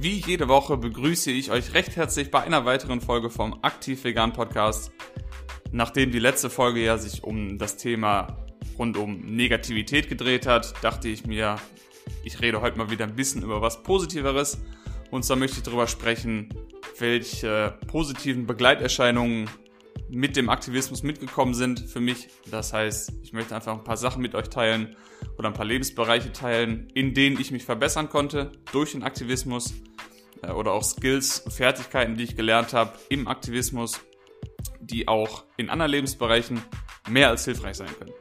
Wie 0.00 0.22
jede 0.24 0.46
Woche 0.46 0.76
begrüße 0.76 1.32
ich 1.32 1.50
euch 1.50 1.74
recht 1.74 1.96
herzlich 1.96 2.30
bei 2.30 2.40
einer 2.40 2.64
weiteren 2.64 3.00
Folge 3.00 3.30
vom 3.30 3.58
Aktiv 3.62 4.04
Vegan 4.04 4.32
Podcast. 4.32 4.92
Nachdem 5.72 6.12
die 6.12 6.20
letzte 6.20 6.50
Folge 6.50 6.84
ja 6.84 6.96
sich 6.98 7.24
um 7.24 7.58
das 7.58 7.76
Thema 7.78 8.46
rund 8.78 8.96
um 8.96 9.18
Negativität 9.22 10.08
gedreht 10.08 10.46
hat, 10.46 10.72
dachte 10.84 11.08
ich 11.08 11.26
mir, 11.26 11.56
ich 12.22 12.40
rede 12.40 12.60
heute 12.60 12.78
mal 12.78 12.92
wieder 12.92 13.06
ein 13.06 13.16
bisschen 13.16 13.42
über 13.42 13.60
was 13.60 13.82
Positiveres. 13.82 14.58
Und 15.10 15.24
zwar 15.24 15.36
möchte 15.36 15.56
ich 15.56 15.64
darüber 15.64 15.88
sprechen, 15.88 16.54
welche 17.00 17.76
positiven 17.88 18.46
Begleiterscheinungen 18.46 19.50
mit 20.08 20.36
dem 20.36 20.48
Aktivismus 20.48 21.02
mitgekommen 21.02 21.54
sind 21.54 21.80
für 21.80 22.00
mich. 22.00 22.28
Das 22.50 22.72
heißt, 22.72 23.12
ich 23.22 23.32
möchte 23.32 23.54
einfach 23.54 23.74
ein 23.74 23.84
paar 23.84 23.96
Sachen 23.96 24.22
mit 24.22 24.34
euch 24.34 24.48
teilen 24.48 24.96
oder 25.36 25.48
ein 25.48 25.54
paar 25.54 25.64
Lebensbereiche 25.64 26.32
teilen, 26.32 26.88
in 26.94 27.14
denen 27.14 27.40
ich 27.40 27.50
mich 27.50 27.64
verbessern 27.64 28.08
konnte 28.08 28.52
durch 28.72 28.92
den 28.92 29.02
Aktivismus 29.02 29.74
äh, 30.42 30.50
oder 30.50 30.72
auch 30.72 30.82
Skills, 30.82 31.44
Fertigkeiten, 31.48 32.16
die 32.16 32.24
ich 32.24 32.36
gelernt 32.36 32.72
habe 32.72 32.92
im 33.08 33.28
Aktivismus, 33.28 34.00
die 34.80 35.08
auch 35.08 35.44
in 35.56 35.70
anderen 35.70 35.90
Lebensbereichen 35.90 36.62
mehr 37.08 37.28
als 37.28 37.44
hilfreich 37.44 37.76
sein 37.76 37.90
können. 37.98 38.12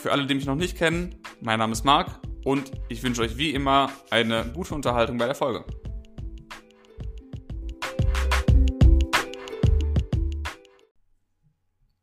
Für 0.00 0.12
alle, 0.12 0.26
die 0.26 0.34
mich 0.34 0.46
noch 0.46 0.56
nicht 0.56 0.76
kennen, 0.76 1.20
mein 1.40 1.58
Name 1.58 1.72
ist 1.72 1.84
Marc 1.84 2.20
und 2.44 2.72
ich 2.88 3.02
wünsche 3.02 3.22
euch 3.22 3.36
wie 3.36 3.50
immer 3.50 3.90
eine 4.10 4.50
gute 4.52 4.74
Unterhaltung 4.74 5.16
bei 5.16 5.26
der 5.26 5.34
Folge. 5.34 5.64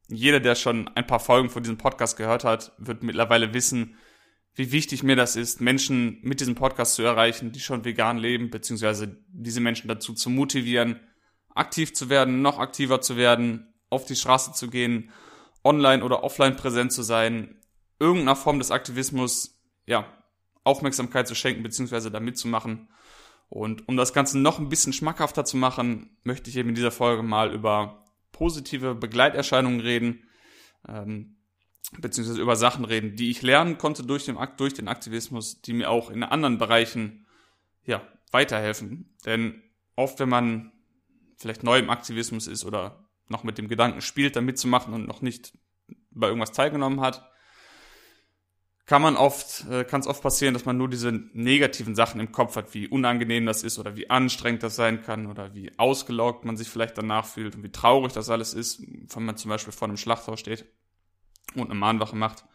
Jeder, 0.10 0.40
der 0.40 0.56
schon 0.56 0.88
ein 0.96 1.06
paar 1.06 1.20
Folgen 1.20 1.50
von 1.50 1.64
diesem 1.64 1.78
Podcast 1.78 2.18
gehört 2.18 2.44
hat, 2.44 2.74
wird 2.78 3.04
mittlerweile 3.04 3.54
wissen, 3.54 3.96
wie 4.56 4.72
wichtig 4.72 5.04
mir 5.04 5.16
das 5.16 5.36
ist, 5.36 5.62
Menschen 5.62 6.20
mit 6.22 6.40
diesem 6.40 6.56
Podcast 6.56 6.96
zu 6.96 7.04
erreichen, 7.04 7.52
die 7.52 7.60
schon 7.60 7.86
vegan 7.86 8.18
leben, 8.18 8.50
beziehungsweise 8.50 9.24
diese 9.30 9.62
Menschen 9.62 9.88
dazu 9.88 10.14
zu 10.14 10.30
motivieren, 10.30 11.00
aktiv 11.54 11.94
zu 11.94 12.10
werden, 12.10 12.42
noch 12.42 12.60
aktiver 12.60 13.02
zu 13.02 13.16
werden, 13.16 13.74
auf 13.90 14.06
die 14.06 14.16
Straße 14.16 14.54
zu 14.54 14.70
gehen, 14.70 15.12
online 15.64 16.04
oder 16.04 16.24
offline 16.24 16.56
präsent 16.56 16.92
zu 16.92 17.04
sein, 17.04 17.60
irgendeiner 18.00 18.36
Form 18.36 18.60
des 18.60 18.72
Aktivismus, 18.72 19.62
ja, 19.86 20.06
Aufmerksamkeit 20.64 21.28
zu 21.28 21.36
schenken, 21.36 21.64
beziehungsweise 21.64 22.12
da 22.12 22.20
mitzumachen. 22.20 22.90
Und 23.50 23.88
um 23.88 23.98
das 23.98 24.14
Ganze 24.14 24.38
noch 24.38 24.60
ein 24.60 24.70
bisschen 24.70 24.94
schmackhafter 24.94 25.46
zu 25.46 25.58
machen, 25.58 26.18
möchte 26.24 26.50
ich 26.50 26.58
eben 26.58 26.70
in 26.70 26.76
dieser 26.76 26.92
Folge 26.92 27.24
mal 27.24 27.54
über 27.54 28.06
positive 28.40 28.96
Begleiterscheinungen 28.96 29.82
reden, 29.82 30.24
ähm, 30.88 31.36
beziehungsweise 32.00 32.42
über 32.42 32.56
Sachen 32.56 32.86
reden, 32.86 33.18
die 33.18 33.30
ich 33.30 33.42
lernen 33.42 33.78
konnte 33.78 34.04
durch 34.04 34.26
den, 34.26 34.38
durch 34.56 34.74
den 34.74 34.88
Aktivismus, 34.88 35.62
die 35.62 35.74
mir 35.74 35.90
auch 35.90 36.10
in 36.10 36.24
anderen 36.24 36.58
Bereichen 36.58 37.28
ja, 37.84 38.02
weiterhelfen. 38.32 39.14
Denn 39.26 39.62
oft, 39.96 40.20
wenn 40.20 40.30
man 40.30 40.72
vielleicht 41.38 41.64
neu 41.64 41.80
im 41.80 41.90
Aktivismus 41.90 42.48
ist 42.48 42.64
oder 42.64 43.10
noch 43.28 43.44
mit 43.44 43.58
dem 43.58 43.68
Gedanken 43.68 44.02
spielt, 44.02 44.38
da 44.38 44.42
mitzumachen 44.42 44.94
und 44.94 45.06
noch 45.06 45.22
nicht 45.22 45.58
bei 46.12 46.28
irgendwas 46.28 46.54
teilgenommen 46.54 47.02
hat, 47.02 47.29
kann 48.90 49.04
man 49.04 49.18
oft, 49.18 49.68
äh, 49.70 49.84
kann 49.84 50.02
es 50.02 50.08
oft 50.08 50.24
passieren, 50.24 50.56
dass 50.56 50.66
man 50.66 50.76
nur 50.76 50.90
diese 50.90 51.12
negativen 51.12 51.94
Sachen 51.94 52.20
im 52.20 52.32
Kopf 52.32 52.56
hat, 52.56 52.74
wie 52.74 52.88
unangenehm 52.88 53.46
das 53.46 53.62
ist 53.62 53.78
oder 53.78 53.96
wie 53.96 54.10
anstrengend 54.10 54.64
das 54.64 54.76
sein 54.76 55.04
kann 55.04 55.28
oder 55.28 55.54
wie 55.54 55.72
ausgelaugt 55.78 56.44
man 56.44 56.58
sich 56.58 56.70
vielleicht 56.70 56.98
danach 56.98 57.28
fühlt 57.28 57.56
und 57.56 57.62
wie 57.62 57.72
traurig 57.72 58.14
das 58.14 58.32
alles 58.32 58.56
ist, 58.56 58.82
wenn 58.82 59.26
man 59.26 59.38
zum 59.38 59.50
Beispiel 59.50 59.74
vor 59.74 59.88
einem 59.88 59.98
Schlachthaus 59.98 60.40
steht 60.40 60.66
und 61.54 61.66
eine 61.66 61.76
Mahnwache 61.76 62.16
macht. 62.16 62.46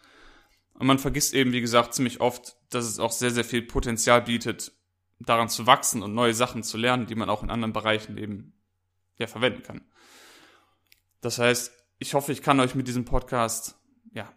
Und 0.73 0.89
man 0.89 0.99
vergisst 0.99 1.35
eben, 1.35 1.53
wie 1.53 1.61
gesagt, 1.61 1.95
ziemlich 1.95 2.21
oft, 2.21 2.57
dass 2.69 2.85
es 2.85 2.99
auch 2.99 3.13
sehr, 3.13 3.31
sehr 3.31 3.45
viel 3.45 3.63
Potenzial 3.63 4.23
bietet, 4.23 4.73
daran 5.21 5.49
zu 5.49 5.69
wachsen 5.69 6.03
und 6.03 6.15
neue 6.15 6.35
Sachen 6.35 6.65
zu 6.65 6.77
lernen, 6.79 7.07
die 7.07 7.15
man 7.15 7.31
auch 7.31 7.45
in 7.45 7.51
anderen 7.51 7.73
Bereichen 7.73 8.19
eben 8.19 8.55
ja, 9.19 9.29
verwenden 9.29 9.63
kann. 9.63 9.83
Das 11.21 11.39
heißt, 11.39 11.73
ich 12.01 12.15
hoffe, 12.15 12.33
ich 12.33 12.43
kann 12.43 12.59
euch 12.59 12.75
mit 12.75 12.89
diesem 12.89 13.05
Podcast 13.05 13.77
ja, 14.13 14.29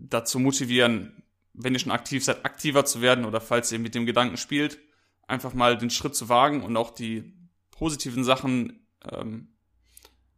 dazu 0.00 0.40
motivieren, 0.40 1.22
wenn 1.56 1.72
ihr 1.72 1.78
schon 1.78 1.92
aktiv 1.92 2.24
seid, 2.24 2.44
aktiver 2.44 2.84
zu 2.84 3.00
werden 3.00 3.24
oder 3.24 3.40
falls 3.40 3.72
ihr 3.72 3.78
mit 3.78 3.94
dem 3.94 4.06
Gedanken 4.06 4.36
spielt, 4.36 4.78
einfach 5.26 5.54
mal 5.54 5.76
den 5.76 5.90
Schritt 5.90 6.14
zu 6.14 6.28
wagen 6.28 6.62
und 6.62 6.76
auch 6.76 6.90
die 6.90 7.34
positiven 7.70 8.24
Sachen 8.24 8.86
ähm, 9.10 9.48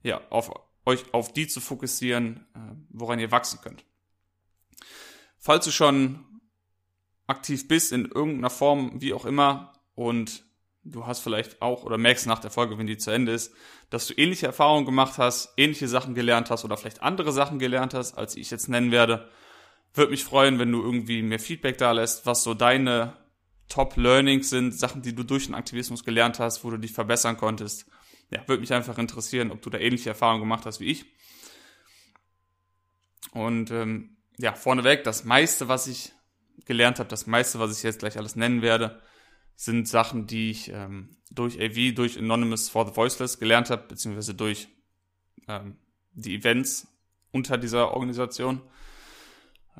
ja, 0.02 0.20
auf 0.30 0.50
euch 0.86 1.12
auf 1.12 1.32
die 1.32 1.46
zu 1.46 1.60
fokussieren, 1.60 2.46
äh, 2.54 2.58
woran 2.88 3.18
ihr 3.18 3.30
wachsen 3.30 3.60
könnt. 3.62 3.84
Falls 5.38 5.64
du 5.64 5.70
schon 5.70 6.24
aktiv 7.26 7.68
bist 7.68 7.92
in 7.92 8.06
irgendeiner 8.06 8.50
Form, 8.50 9.00
wie 9.00 9.12
auch 9.12 9.26
immer, 9.26 9.74
und 9.94 10.44
du 10.82 11.06
hast 11.06 11.20
vielleicht 11.20 11.60
auch 11.60 11.84
oder 11.84 11.98
merkst 11.98 12.26
nach 12.26 12.38
der 12.38 12.50
Folge, 12.50 12.78
wenn 12.78 12.86
die 12.86 12.96
zu 12.96 13.10
Ende 13.10 13.32
ist, 13.32 13.52
dass 13.90 14.06
du 14.06 14.14
ähnliche 14.14 14.46
Erfahrungen 14.46 14.86
gemacht 14.86 15.18
hast, 15.18 15.52
ähnliche 15.56 15.88
Sachen 15.88 16.14
gelernt 16.14 16.50
hast 16.50 16.64
oder 16.64 16.76
vielleicht 16.76 17.02
andere 17.02 17.32
Sachen 17.32 17.58
gelernt 17.58 17.94
hast, 17.94 18.16
als 18.16 18.36
ich 18.36 18.50
jetzt 18.50 18.68
nennen 18.68 18.90
werde, 18.90 19.28
würde 19.94 20.10
mich 20.10 20.24
freuen, 20.24 20.58
wenn 20.58 20.70
du 20.72 20.82
irgendwie 20.82 21.22
mir 21.22 21.38
Feedback 21.38 21.78
da 21.78 21.92
lässt, 21.92 22.26
was 22.26 22.42
so 22.42 22.54
deine 22.54 23.16
Top-Learnings 23.68 24.50
sind, 24.50 24.72
Sachen, 24.72 25.02
die 25.02 25.14
du 25.14 25.24
durch 25.24 25.46
den 25.46 25.54
Aktivismus 25.54 26.04
gelernt 26.04 26.38
hast, 26.38 26.64
wo 26.64 26.70
du 26.70 26.78
dich 26.78 26.92
verbessern 26.92 27.36
konntest. 27.36 27.86
Ja, 28.30 28.46
würde 28.46 28.60
mich 28.60 28.72
einfach 28.72 28.98
interessieren, 28.98 29.50
ob 29.50 29.62
du 29.62 29.70
da 29.70 29.78
ähnliche 29.78 30.10
Erfahrungen 30.10 30.40
gemacht 30.40 30.66
hast 30.66 30.80
wie 30.80 30.86
ich. 30.86 31.06
Und 33.32 33.70
ähm, 33.70 34.16
ja, 34.38 34.54
vorneweg, 34.54 35.04
das 35.04 35.24
meiste, 35.24 35.68
was 35.68 35.86
ich 35.86 36.12
gelernt 36.64 36.98
habe, 36.98 37.08
das 37.08 37.26
meiste, 37.26 37.58
was 37.58 37.76
ich 37.76 37.82
jetzt 37.82 38.00
gleich 38.00 38.16
alles 38.18 38.36
nennen 38.36 38.62
werde, 38.62 39.02
sind 39.56 39.88
Sachen, 39.88 40.26
die 40.26 40.50
ich 40.50 40.70
ähm, 40.72 41.16
durch 41.30 41.60
AV, 41.60 41.94
durch 41.94 42.18
Anonymous 42.18 42.68
for 42.68 42.86
the 42.86 42.94
Voiceless 42.94 43.38
gelernt 43.38 43.70
habe, 43.70 43.86
beziehungsweise 43.88 44.34
durch 44.34 44.68
ähm, 45.48 45.76
die 46.12 46.36
Events 46.36 46.86
unter 47.32 47.58
dieser 47.58 47.92
Organisation 47.92 48.62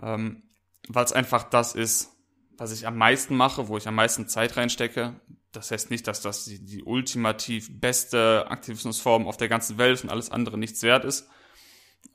ähm, 0.03 0.43
weil 0.89 1.05
es 1.05 1.13
einfach 1.13 1.45
das 1.45 1.75
ist, 1.75 2.13
was 2.57 2.73
ich 2.73 2.87
am 2.87 2.97
meisten 2.97 3.37
mache, 3.37 3.69
wo 3.69 3.77
ich 3.77 3.87
am 3.87 3.95
meisten 3.95 4.29
Zeit 4.29 4.57
reinstecke. 4.57 5.21
Das 5.53 5.71
heißt 5.71 5.91
nicht, 5.91 6.07
dass 6.07 6.21
das 6.21 6.45
die, 6.45 6.65
die 6.65 6.83
ultimativ 6.83 7.81
beste 7.81 8.47
Aktivismusform 8.49 9.27
auf 9.27 9.37
der 9.37 9.49
ganzen 9.49 9.79
Welt 9.79 10.03
und 10.03 10.11
alles 10.11 10.31
andere 10.31 10.59
nichts 10.59 10.83
wert 10.83 11.05
ist. 11.05 11.29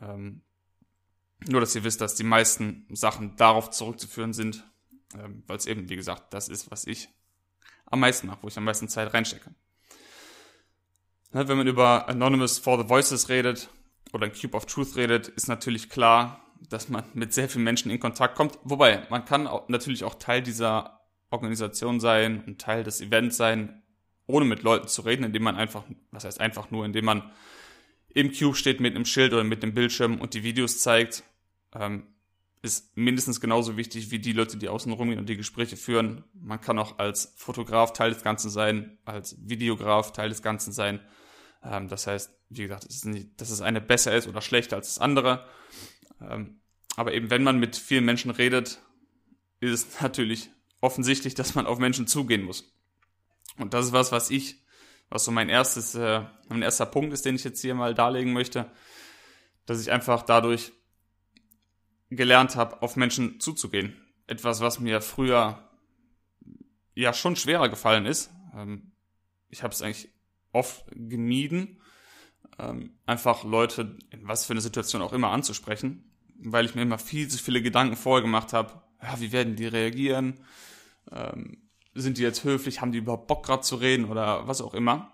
Ähm, 0.02 0.42
nur, 1.48 1.62
dass 1.62 1.76
ihr 1.76 1.84
wisst, 1.84 2.02
dass 2.02 2.16
die 2.16 2.24
meisten 2.24 2.86
Sachen 2.92 3.36
darauf 3.36 3.70
zurückzuführen 3.70 4.34
sind, 4.34 4.64
ähm, 5.18 5.44
weil 5.48 5.58
es 5.58 5.66
eben, 5.66 5.90
wie 5.90 5.96
gesagt, 5.96 6.34
das 6.34 6.50
ist, 6.50 6.72
was 6.72 6.86
ich 6.86 7.10
am 7.86 8.00
meisten 8.00 8.28
mache, 8.28 8.40
wo 8.44 8.48
ich 8.48 8.58
am 8.58 8.64
meisten 8.64 8.88
Zeit 8.88 9.14
reinstecke. 9.14 9.54
Ne, 11.32 11.48
wenn 11.48 11.58
man 11.58 11.68
über 11.68 12.08
Anonymous 12.10 12.60
for 12.60 12.78
the 12.78 12.88
Voices 12.88 13.30
redet 13.30 13.70
oder 14.14 14.26
ein 14.26 14.34
Cube 14.34 14.56
of 14.56 14.66
Truth 14.66 14.96
redet, 14.96 15.28
ist 15.30 15.48
natürlich 15.48 15.90
klar, 15.90 16.43
dass 16.69 16.90
man 16.90 17.03
mit 17.13 17.34
sehr 17.34 17.50
vielen 17.50 17.63
Menschen 17.63 17.91
in 17.91 18.00
Kontakt 18.00 18.35
kommt. 18.35 18.59
Wobei, 18.63 19.06
man 19.09 19.25
kann 19.25 19.47
auch, 19.47 19.69
natürlich 19.69 20.03
auch 20.03 20.16
Teil 20.16 20.41
dieser 20.41 21.01
Organisation 21.29 22.00
sein 22.00 22.44
und 22.46 22.62
Teil 22.62 22.84
des 22.84 23.01
Events 23.01 23.38
sein, 23.38 23.84
ohne 24.28 24.46
mit 24.46 24.63
Leuten 24.63 24.88
zu 24.88 25.02
reden, 25.02 25.23
indem 25.23 25.44
man 25.44 25.56
einfach, 25.56 25.84
was 26.12 26.23
heißt 26.23 26.40
einfach 26.40 26.72
nur, 26.72 26.85
indem 26.85 27.06
man 27.06 27.31
im 28.09 28.31
Cube 28.31 28.56
steht 28.56 28.79
mit 28.79 28.96
einem 28.96 29.06
Schild 29.06 29.34
oder 29.34 29.44
mit 29.44 29.63
dem 29.63 29.73
Bildschirm 29.73 30.22
und 30.22 30.34
die 30.34 30.44
Videos 30.44 30.79
zeigt, 30.79 31.23
ähm, 31.73 32.07
ist 32.62 32.96
mindestens 32.96 33.41
genauso 33.41 33.75
wichtig 33.75 34.09
wie 34.12 34.19
die 34.19 34.31
Leute, 34.31 34.57
die 34.57 34.69
außen 34.69 34.91
rumgehen 34.94 35.19
und 35.19 35.28
die 35.28 35.35
Gespräche 35.35 35.75
führen. 35.75 36.23
Man 36.34 36.62
kann 36.62 36.79
auch 36.79 36.97
als 36.97 37.34
Fotograf 37.35 37.91
Teil 37.91 38.13
des 38.13 38.23
Ganzen 38.23 38.50
sein, 38.50 38.97
als 39.03 39.35
Videograf 39.41 40.13
Teil 40.13 40.29
des 40.29 40.41
Ganzen 40.41 40.72
sein. 40.72 41.02
Ähm, 41.62 41.90
das 41.90 42.07
heißt, 42.07 42.31
wie 42.50 42.63
gesagt, 42.63 42.85
es 42.85 42.96
ist 42.97 43.06
nicht, 43.06 43.41
dass 43.41 43.50
es 43.50 43.62
eine 43.62 43.81
besser 43.81 44.16
ist 44.16 44.28
oder 44.28 44.41
schlechter 44.41 44.78
als 44.78 44.88
das 44.88 45.00
andere. 45.00 45.46
Ähm, 46.29 46.61
aber 46.95 47.13
eben, 47.13 47.29
wenn 47.29 47.44
man 47.44 47.59
mit 47.59 47.75
vielen 47.75 48.06
Menschen 48.06 48.31
redet, 48.31 48.81
ist 49.59 49.72
es 49.72 50.01
natürlich 50.01 50.52
offensichtlich, 50.81 51.34
dass 51.34 51.55
man 51.55 51.66
auf 51.66 51.79
Menschen 51.79 52.08
zugehen 52.08 52.43
muss. 52.43 52.72
Und 53.58 53.73
das 53.73 53.87
ist 53.87 53.93
was, 53.93 54.11
was 54.11 54.29
ich, 54.29 54.64
was 55.09 55.23
so 55.23 55.31
mein 55.31 55.49
erstes, 55.49 55.96
äh, 55.96 56.23
mein 56.49 56.61
erster 56.61 56.85
Punkt 56.85 57.14
ist, 57.14 57.25
den 57.25 57.35
ich 57.35 57.43
jetzt 57.43 57.61
hier 57.61 57.75
mal 57.75 57.93
darlegen 57.93 58.34
möchte, 58.34 58.70
dass 59.66 59.81
ich 59.81 59.91
einfach 59.91 60.23
dadurch 60.23 60.73
gelernt 62.09 62.55
habe, 62.55 62.81
auf 62.81 62.96
Menschen 62.96 63.40
zuzugehen. 63.40 63.96
Etwas, 64.28 64.61
was 64.61 64.79
mir 64.79 65.02
früher 65.02 65.69
ja 66.96 67.14
schon 67.14 67.35
schwerer 67.35 67.69
gefallen 67.69 68.05
ist. 68.05 68.31
Ähm, 68.55 68.91
ich 69.49 69.64
habe 69.64 69.73
es 69.73 69.81
eigentlich 69.81 70.09
oft 70.52 70.85
gemieden, 70.91 71.81
ähm, 72.59 72.99
einfach 73.05 73.43
Leute 73.43 73.97
in 74.11 74.28
was 74.28 74.46
für 74.46 74.53
eine 74.53 74.61
Situation 74.61 75.02
auch 75.02 75.14
immer 75.14 75.29
anzusprechen 75.29 76.13
weil 76.51 76.66
ich 76.66 76.75
mir 76.75 76.81
immer 76.81 76.97
viel 76.97 77.28
zu 77.28 77.37
viele 77.37 77.61
Gedanken 77.61 77.95
vorher 77.95 78.22
gemacht 78.22 78.53
habe. 78.53 78.81
Ja, 79.01 79.19
wie 79.19 79.31
werden 79.31 79.55
die 79.55 79.67
reagieren? 79.67 80.40
Ähm, 81.11 81.69
sind 81.93 82.17
die 82.17 82.22
jetzt 82.22 82.43
höflich? 82.43 82.81
Haben 82.81 82.91
die 82.91 82.99
überhaupt 82.99 83.28
Bock 83.28 83.45
gerade 83.45 83.61
zu 83.61 83.75
reden 83.75 84.05
oder 84.05 84.47
was 84.47 84.61
auch 84.61 84.73
immer? 84.73 85.11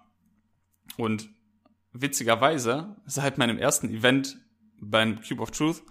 Und 0.98 1.30
witzigerweise, 1.92 2.96
seit 3.06 3.38
meinem 3.38 3.58
ersten 3.58 3.90
Event 3.90 4.38
beim 4.80 5.22
Cube 5.22 5.42
of 5.42 5.52
Truth, 5.52 5.84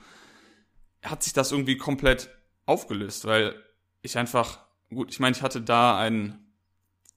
hat 1.03 1.23
sich 1.23 1.33
das 1.33 1.53
irgendwie 1.53 1.77
komplett 1.77 2.31
aufgelöst, 2.67 3.25
weil 3.25 3.55
ich 4.03 4.17
einfach, 4.19 4.61
gut, 4.91 5.11
ich 5.11 5.21
meine, 5.21 5.37
ich 5.37 5.43
hatte 5.43 5.61
da 5.61 5.99
einen 5.99 6.53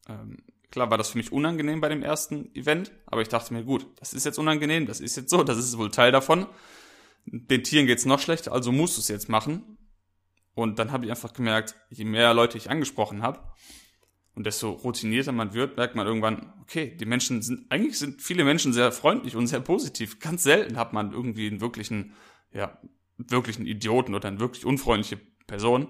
ähm, 0.07 0.43
Klar 0.71 0.89
war 0.89 0.97
das 0.97 1.09
für 1.09 1.17
mich 1.17 1.33
unangenehm 1.33 1.81
bei 1.81 1.89
dem 1.89 2.01
ersten 2.01 2.55
Event, 2.55 2.93
aber 3.05 3.21
ich 3.21 3.27
dachte 3.27 3.53
mir, 3.53 3.63
gut, 3.63 3.85
das 3.99 4.13
ist 4.13 4.25
jetzt 4.25 4.39
unangenehm, 4.39 4.85
das 4.85 5.01
ist 5.01 5.17
jetzt 5.17 5.29
so, 5.29 5.43
das 5.43 5.57
ist 5.57 5.77
wohl 5.77 5.91
Teil 5.91 6.13
davon. 6.13 6.47
Den 7.25 7.63
Tieren 7.63 7.87
geht's 7.87 8.05
noch 8.05 8.19
schlechter, 8.19 8.51
also 8.51 8.71
musst 8.71 8.97
du 8.97 9.01
es 9.01 9.07
jetzt 9.07 9.29
machen. 9.29 9.77
Und 10.53 10.79
dann 10.79 10.91
habe 10.91 11.05
ich 11.05 11.11
einfach 11.11 11.33
gemerkt, 11.33 11.75
je 11.89 12.03
mehr 12.03 12.33
Leute 12.33 12.57
ich 12.57 12.69
angesprochen 12.69 13.21
habe 13.21 13.39
und 14.33 14.45
desto 14.45 14.71
routinierter 14.71 15.31
man 15.31 15.53
wird, 15.53 15.77
merkt 15.77 15.95
man 15.95 16.07
irgendwann, 16.07 16.53
okay, 16.61 16.95
die 16.95 17.05
Menschen 17.05 17.41
sind, 17.41 17.69
eigentlich 17.69 17.99
sind 17.99 18.21
viele 18.21 18.43
Menschen 18.43 18.73
sehr 18.73 18.91
freundlich 18.91 19.35
und 19.35 19.47
sehr 19.47 19.59
positiv. 19.59 20.19
Ganz 20.19 20.43
selten 20.43 20.77
hat 20.77 20.93
man 20.93 21.11
irgendwie 21.11 21.47
einen 21.47 21.61
wirklichen, 21.61 22.13
ja, 22.53 22.77
wirklichen 23.17 23.65
Idioten 23.65 24.15
oder 24.15 24.29
eine 24.29 24.39
wirklich 24.39 24.65
unfreundliche 24.65 25.19
Person. 25.47 25.89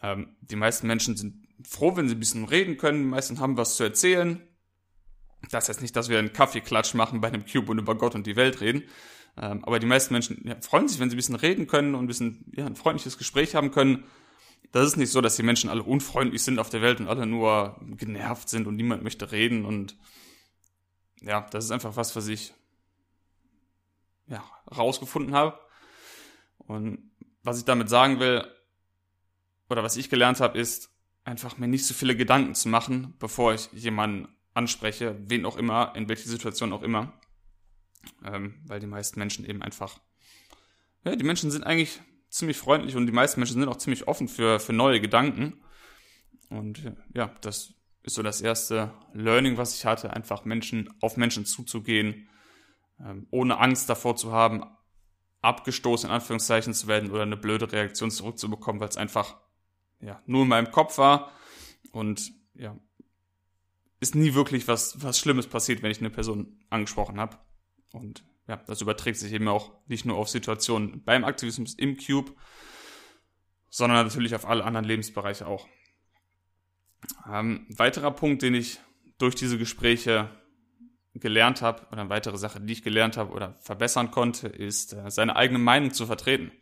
Ähm, 0.00 0.36
die 0.40 0.56
meisten 0.56 0.86
Menschen 0.86 1.16
sind 1.16 1.46
froh, 1.68 1.96
wenn 1.96 2.08
sie 2.08 2.14
ein 2.14 2.20
bisschen 2.20 2.44
reden 2.44 2.76
können. 2.76 3.00
Die 3.00 3.08
meisten 3.08 3.40
haben 3.40 3.56
was 3.56 3.76
zu 3.76 3.82
erzählen. 3.82 4.42
Das 5.50 5.68
heißt 5.68 5.82
nicht, 5.82 5.96
dass 5.96 6.08
wir 6.08 6.18
einen 6.18 6.32
Kaffeeklatsch 6.32 6.94
machen 6.94 7.20
bei 7.20 7.28
einem 7.28 7.44
Cube 7.46 7.70
und 7.70 7.78
über 7.78 7.96
Gott 7.96 8.14
und 8.14 8.26
die 8.26 8.36
Welt 8.36 8.60
reden. 8.60 8.84
Ähm, 9.36 9.64
aber 9.64 9.78
die 9.78 9.86
meisten 9.86 10.14
Menschen 10.14 10.42
ja, 10.44 10.56
freuen 10.60 10.88
sich, 10.88 10.98
wenn 10.98 11.10
sie 11.10 11.16
ein 11.16 11.18
bisschen 11.18 11.36
reden 11.36 11.66
können 11.66 11.94
und 11.94 12.04
ein 12.04 12.06
bisschen 12.06 12.50
ja, 12.56 12.66
ein 12.66 12.76
freundliches 12.76 13.18
Gespräch 13.18 13.54
haben 13.54 13.70
können. 13.70 14.04
Das 14.72 14.86
ist 14.86 14.96
nicht 14.96 15.10
so, 15.10 15.20
dass 15.20 15.36
die 15.36 15.42
Menschen 15.42 15.70
alle 15.70 15.82
unfreundlich 15.82 16.42
sind 16.42 16.58
auf 16.58 16.70
der 16.70 16.82
Welt 16.82 17.00
und 17.00 17.08
alle 17.08 17.26
nur 17.26 17.80
genervt 17.96 18.48
sind 18.48 18.66
und 18.66 18.76
niemand 18.76 19.02
möchte 19.02 19.30
reden. 19.32 19.64
Und 19.64 19.96
ja, 21.20 21.46
das 21.50 21.64
ist 21.64 21.70
einfach 21.70 21.96
was, 21.96 22.16
was 22.16 22.28
ich 22.28 22.54
ja, 24.28 24.42
rausgefunden 24.74 25.34
habe. 25.34 25.58
Und 26.58 27.10
was 27.42 27.58
ich 27.58 27.64
damit 27.64 27.88
sagen 27.88 28.18
will, 28.18 28.46
oder 29.68 29.82
was 29.82 29.96
ich 29.96 30.10
gelernt 30.10 30.40
habe, 30.40 30.58
ist, 30.58 30.90
einfach 31.24 31.58
mir 31.58 31.68
nicht 31.68 31.84
so 31.84 31.92
viele 31.92 32.16
Gedanken 32.16 32.54
zu 32.54 32.68
machen, 32.68 33.14
bevor 33.18 33.54
ich 33.54 33.70
jemanden 33.72 34.28
anspreche, 34.54 35.16
wen 35.26 35.44
auch 35.44 35.56
immer, 35.56 35.92
in 35.96 36.08
welche 36.08 36.28
Situation 36.28 36.72
auch 36.72 36.82
immer. 36.82 37.12
Ähm, 38.24 38.62
weil 38.66 38.80
die 38.80 38.86
meisten 38.86 39.18
Menschen 39.18 39.44
eben 39.44 39.62
einfach, 39.62 40.00
ja, 41.04 41.16
die 41.16 41.24
Menschen 41.24 41.50
sind 41.50 41.64
eigentlich 41.64 42.00
ziemlich 42.28 42.56
freundlich 42.56 42.96
und 42.96 43.06
die 43.06 43.12
meisten 43.12 43.40
Menschen 43.40 43.60
sind 43.60 43.68
auch 43.68 43.76
ziemlich 43.76 44.08
offen 44.08 44.28
für, 44.28 44.60
für 44.60 44.72
neue 44.72 45.00
Gedanken. 45.00 45.62
Und 46.50 46.92
ja, 47.14 47.34
das 47.40 47.74
ist 48.02 48.14
so 48.14 48.22
das 48.22 48.40
erste 48.40 48.92
Learning, 49.12 49.56
was 49.56 49.74
ich 49.74 49.84
hatte, 49.84 50.12
einfach 50.12 50.44
Menschen, 50.44 50.88
auf 51.00 51.16
Menschen 51.16 51.44
zuzugehen, 51.44 52.28
ähm, 53.00 53.26
ohne 53.30 53.58
Angst 53.58 53.88
davor 53.88 54.16
zu 54.16 54.32
haben, 54.32 54.64
abgestoßen 55.42 56.08
in 56.08 56.14
Anführungszeichen 56.14 56.74
zu 56.74 56.86
werden 56.86 57.10
oder 57.10 57.22
eine 57.22 57.36
blöde 57.36 57.70
Reaktion 57.70 58.10
zurückzubekommen, 58.10 58.80
weil 58.80 58.88
es 58.88 58.96
einfach 58.96 59.36
ja, 60.00 60.22
nur 60.26 60.42
in 60.42 60.48
meinem 60.48 60.70
Kopf 60.70 60.98
war 60.98 61.32
und 61.92 62.32
ja, 62.54 62.76
ist 64.00 64.14
nie 64.14 64.34
wirklich 64.34 64.68
was, 64.68 65.02
was 65.02 65.18
Schlimmes 65.18 65.46
passiert, 65.46 65.82
wenn 65.82 65.90
ich 65.90 66.00
eine 66.00 66.10
Person 66.10 66.64
angesprochen 66.70 67.18
habe. 67.18 67.38
Und 67.96 68.24
ja, 68.46 68.56
das 68.56 68.80
überträgt 68.80 69.18
sich 69.18 69.32
eben 69.32 69.48
auch 69.48 69.72
nicht 69.86 70.04
nur 70.04 70.16
auf 70.16 70.28
Situationen 70.28 71.02
beim 71.04 71.24
Aktivismus 71.24 71.74
im 71.74 71.96
Cube, 71.96 72.32
sondern 73.70 74.04
natürlich 74.04 74.34
auf 74.34 74.46
alle 74.46 74.64
anderen 74.64 74.86
Lebensbereiche 74.86 75.46
auch. 75.46 75.66
Ähm, 77.30 77.66
weiterer 77.70 78.10
Punkt, 78.12 78.42
den 78.42 78.54
ich 78.54 78.80
durch 79.18 79.34
diese 79.34 79.58
Gespräche 79.58 80.30
gelernt 81.14 81.62
habe, 81.62 81.86
oder 81.88 82.02
eine 82.02 82.10
weitere 82.10 82.36
Sache, 82.36 82.60
die 82.60 82.72
ich 82.72 82.82
gelernt 82.82 83.16
habe 83.16 83.32
oder 83.32 83.54
verbessern 83.62 84.10
konnte, 84.10 84.48
ist, 84.48 84.92
äh, 84.92 85.10
seine 85.10 85.36
eigene 85.36 85.58
Meinung 85.58 85.92
zu 85.92 86.06
vertreten. 86.06 86.52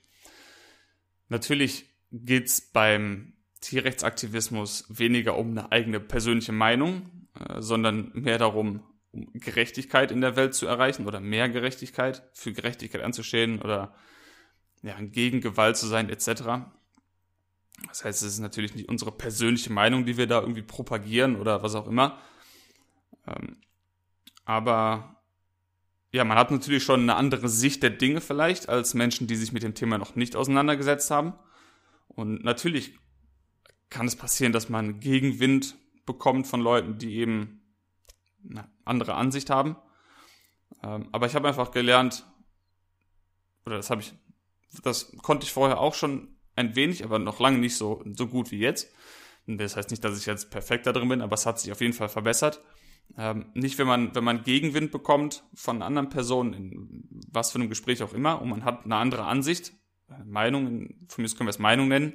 Natürlich 1.29 1.87
geht's 2.13 2.61
beim 2.61 3.35
Tierrechtsaktivismus 3.61 4.87
weniger 4.89 5.37
um 5.37 5.51
eine 5.51 5.73
eigene 5.73 5.99
persönliche 5.99 6.53
Meinung, 6.53 7.29
äh, 7.39 7.61
sondern 7.61 8.13
mehr 8.15 8.39
darum, 8.39 8.83
um 9.15 9.33
Gerechtigkeit 9.33 10.11
in 10.11 10.21
der 10.21 10.37
Welt 10.37 10.55
zu 10.55 10.67
erreichen 10.67 11.07
oder 11.07 11.21
mehr 11.21 11.49
Gerechtigkeit, 11.49 12.23
für 12.33 12.53
Gerechtigkeit 12.53 13.03
anzustehen 13.03 13.63
oder 13.63 13.95
ja, 14.83 14.97
gegen 15.01 15.41
Gewalt 15.41 15.77
zu 15.77 15.87
sein, 15.87 16.11
etc. 16.11 16.43
Das 17.89 18.05
heißt, 18.05 18.23
es 18.23 18.35
ist 18.35 18.41
natürlich 18.41 18.75
nicht 18.75 18.89
unsere 18.89 19.13
persönliche 19.13 19.73
Meinung, 19.73 20.05
die 20.05 20.17
wir 20.17 20.27
da 20.27 20.41
irgendwie 20.41 20.63
propagieren 20.63 21.37
oder 21.37 21.63
was 21.63 21.75
auch 21.75 21.87
immer. 21.87 22.19
Ähm, 23.27 23.57
aber 24.45 25.23
ja, 26.13 26.25
man 26.25 26.39
hat 26.39 26.51
natürlich 26.51 26.85
schon 26.85 27.01
eine 27.01 27.17
andere 27.17 27.49
Sicht 27.49 27.83
der 27.83 27.91
Dinge 27.91 28.21
vielleicht 28.21 28.69
als 28.69 28.95
Menschen, 28.95 29.27
die 29.27 29.37
sich 29.37 29.53
mit 29.53 29.63
dem 29.63 29.75
Thema 29.75 29.99
noch 29.99 30.15
nicht 30.15 30.37
auseinandergesetzt 30.37 31.11
haben. 31.11 31.35
Und 32.09 32.45
natürlich 32.45 32.99
kann 33.91 34.07
es 34.07 34.17
passieren, 34.17 34.53
dass 34.53 34.69
man 34.69 35.01
Gegenwind 35.01 35.77
bekommt 36.07 36.47
von 36.47 36.61
Leuten, 36.61 36.99
die 36.99 37.17
eben 37.17 37.63
eine 38.49 38.69
andere 38.85 39.15
Ansicht 39.15 39.51
haben. 39.51 39.77
Ähm, 40.83 41.09
aber 41.13 41.27
ich 41.27 41.35
habe 41.35 41.49
einfach 41.49 41.71
gelernt, 41.71 42.27
oder 43.67 43.77
das 43.77 43.91
habe 43.91 44.03
ich, 44.03 44.13
das 44.83 45.17
konnte 45.23 45.45
ich 45.45 45.53
vorher 45.53 45.81
auch 45.81 45.95
schon 45.95 46.37
ein 46.57 46.77
wenig, 46.77 47.05
aber 47.05 47.19
noch 47.19 47.41
lange 47.41 47.59
nicht 47.59 47.77
so, 47.77 48.03
so 48.15 48.27
gut 48.27 48.51
wie 48.51 48.59
jetzt. 48.59 48.93
Das 49.47 49.77
heißt 49.77 49.91
nicht, 49.91 50.03
dass 50.05 50.19
ich 50.19 50.27
jetzt 50.27 50.51
perfekt 50.51 50.87
da 50.87 50.93
drin 50.93 51.09
bin, 51.09 51.21
aber 51.21 51.35
es 51.35 51.47
hat 51.47 51.61
sich 51.61 51.71
auf 51.73 51.81
jeden 51.81 51.93
Fall 51.93 52.09
verbessert. 52.09 52.63
Ähm, 53.19 53.51
nicht, 53.55 53.79
wenn 53.79 53.87
man, 53.87 54.15
wenn 54.15 54.25
man 54.25 54.43
Gegenwind 54.43 54.91
bekommt 54.91 55.45
von 55.55 55.83
anderen 55.83 56.09
Personen, 56.09 56.55
in 56.55 57.09
was 57.31 57.53
für 57.53 57.59
einem 57.59 57.69
Gespräch 57.69 58.03
auch 58.03 58.15
immer, 58.15 58.41
und 58.41 58.49
man 58.49 58.65
hat 58.65 58.85
eine 58.85 58.97
andere 58.97 59.25
Ansicht, 59.25 59.73
Meinung, 60.25 60.95
von 61.09 61.23
mir 61.23 61.31
können 61.31 61.47
wir 61.47 61.51
es 61.51 61.59
Meinung 61.59 61.89
nennen, 61.89 62.15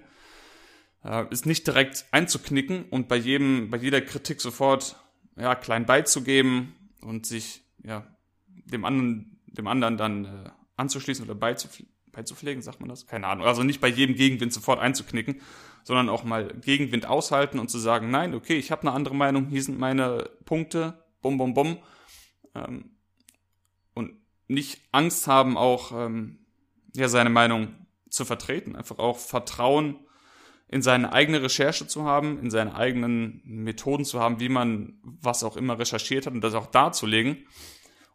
äh, 1.03 1.25
ist 1.29 1.45
nicht 1.45 1.67
direkt 1.67 2.05
einzuknicken 2.11 2.85
und 2.89 3.07
bei 3.07 3.15
jedem, 3.15 3.69
bei 3.69 3.77
jeder 3.77 4.01
Kritik 4.01 4.41
sofort 4.41 4.95
ja, 5.39 5.55
klein 5.55 5.85
beizugeben 5.85 6.75
und 7.01 7.25
sich 7.25 7.61
ja, 7.83 8.05
dem 8.47 8.85
anderen, 8.85 9.39
dem 9.47 9.67
anderen 9.67 9.97
dann 9.97 10.25
äh, 10.25 10.49
anzuschließen 10.75 11.25
oder 11.25 11.35
beizupf 11.35 11.81
beizupflegen, 12.11 12.61
sagt 12.63 12.79
man 12.79 12.89
das? 12.89 13.05
Keine 13.05 13.27
Ahnung. 13.27 13.45
Also 13.45 13.61
nicht 13.63 13.81
bei 13.81 13.87
jedem 13.87 14.15
Gegenwind 14.15 14.51
sofort 14.51 14.79
einzuknicken, 14.79 15.41
sondern 15.83 16.09
auch 16.09 16.23
mal 16.23 16.47
Gegenwind 16.47 17.05
aushalten 17.05 17.59
und 17.59 17.69
zu 17.69 17.77
sagen, 17.77 18.09
nein, 18.09 18.33
okay, 18.33 18.57
ich 18.57 18.71
habe 18.71 18.81
eine 18.81 18.91
andere 18.91 19.15
Meinung, 19.15 19.47
hier 19.47 19.61
sind 19.61 19.79
meine 19.79 20.29
Punkte, 20.43 21.03
bum, 21.21 21.37
bum, 21.37 21.53
bum. 21.53 21.77
Ähm, 22.55 22.91
und 23.93 24.13
nicht 24.47 24.81
Angst 24.91 25.27
haben, 25.27 25.55
auch 25.55 25.91
ähm, 25.93 26.39
ja, 26.95 27.07
seine 27.07 27.29
Meinung 27.29 27.75
zu 28.09 28.25
vertreten, 28.25 28.75
einfach 28.75 28.97
auch 28.97 29.19
Vertrauen 29.19 29.99
in 30.71 30.83
seine 30.83 31.11
eigene 31.13 31.41
Recherche 31.41 31.87
zu 31.87 32.05
haben, 32.05 32.39
in 32.39 32.51
seine 32.51 32.75
eigenen 32.75 33.41
Methoden 33.43 34.05
zu 34.05 34.19
haben, 34.19 34.39
wie 34.39 34.49
man 34.49 34.99
was 35.03 35.43
auch 35.43 35.57
immer 35.57 35.79
recherchiert 35.79 36.27
hat 36.27 36.33
und 36.33 36.41
das 36.41 36.53
auch 36.53 36.67
darzulegen, 36.67 37.47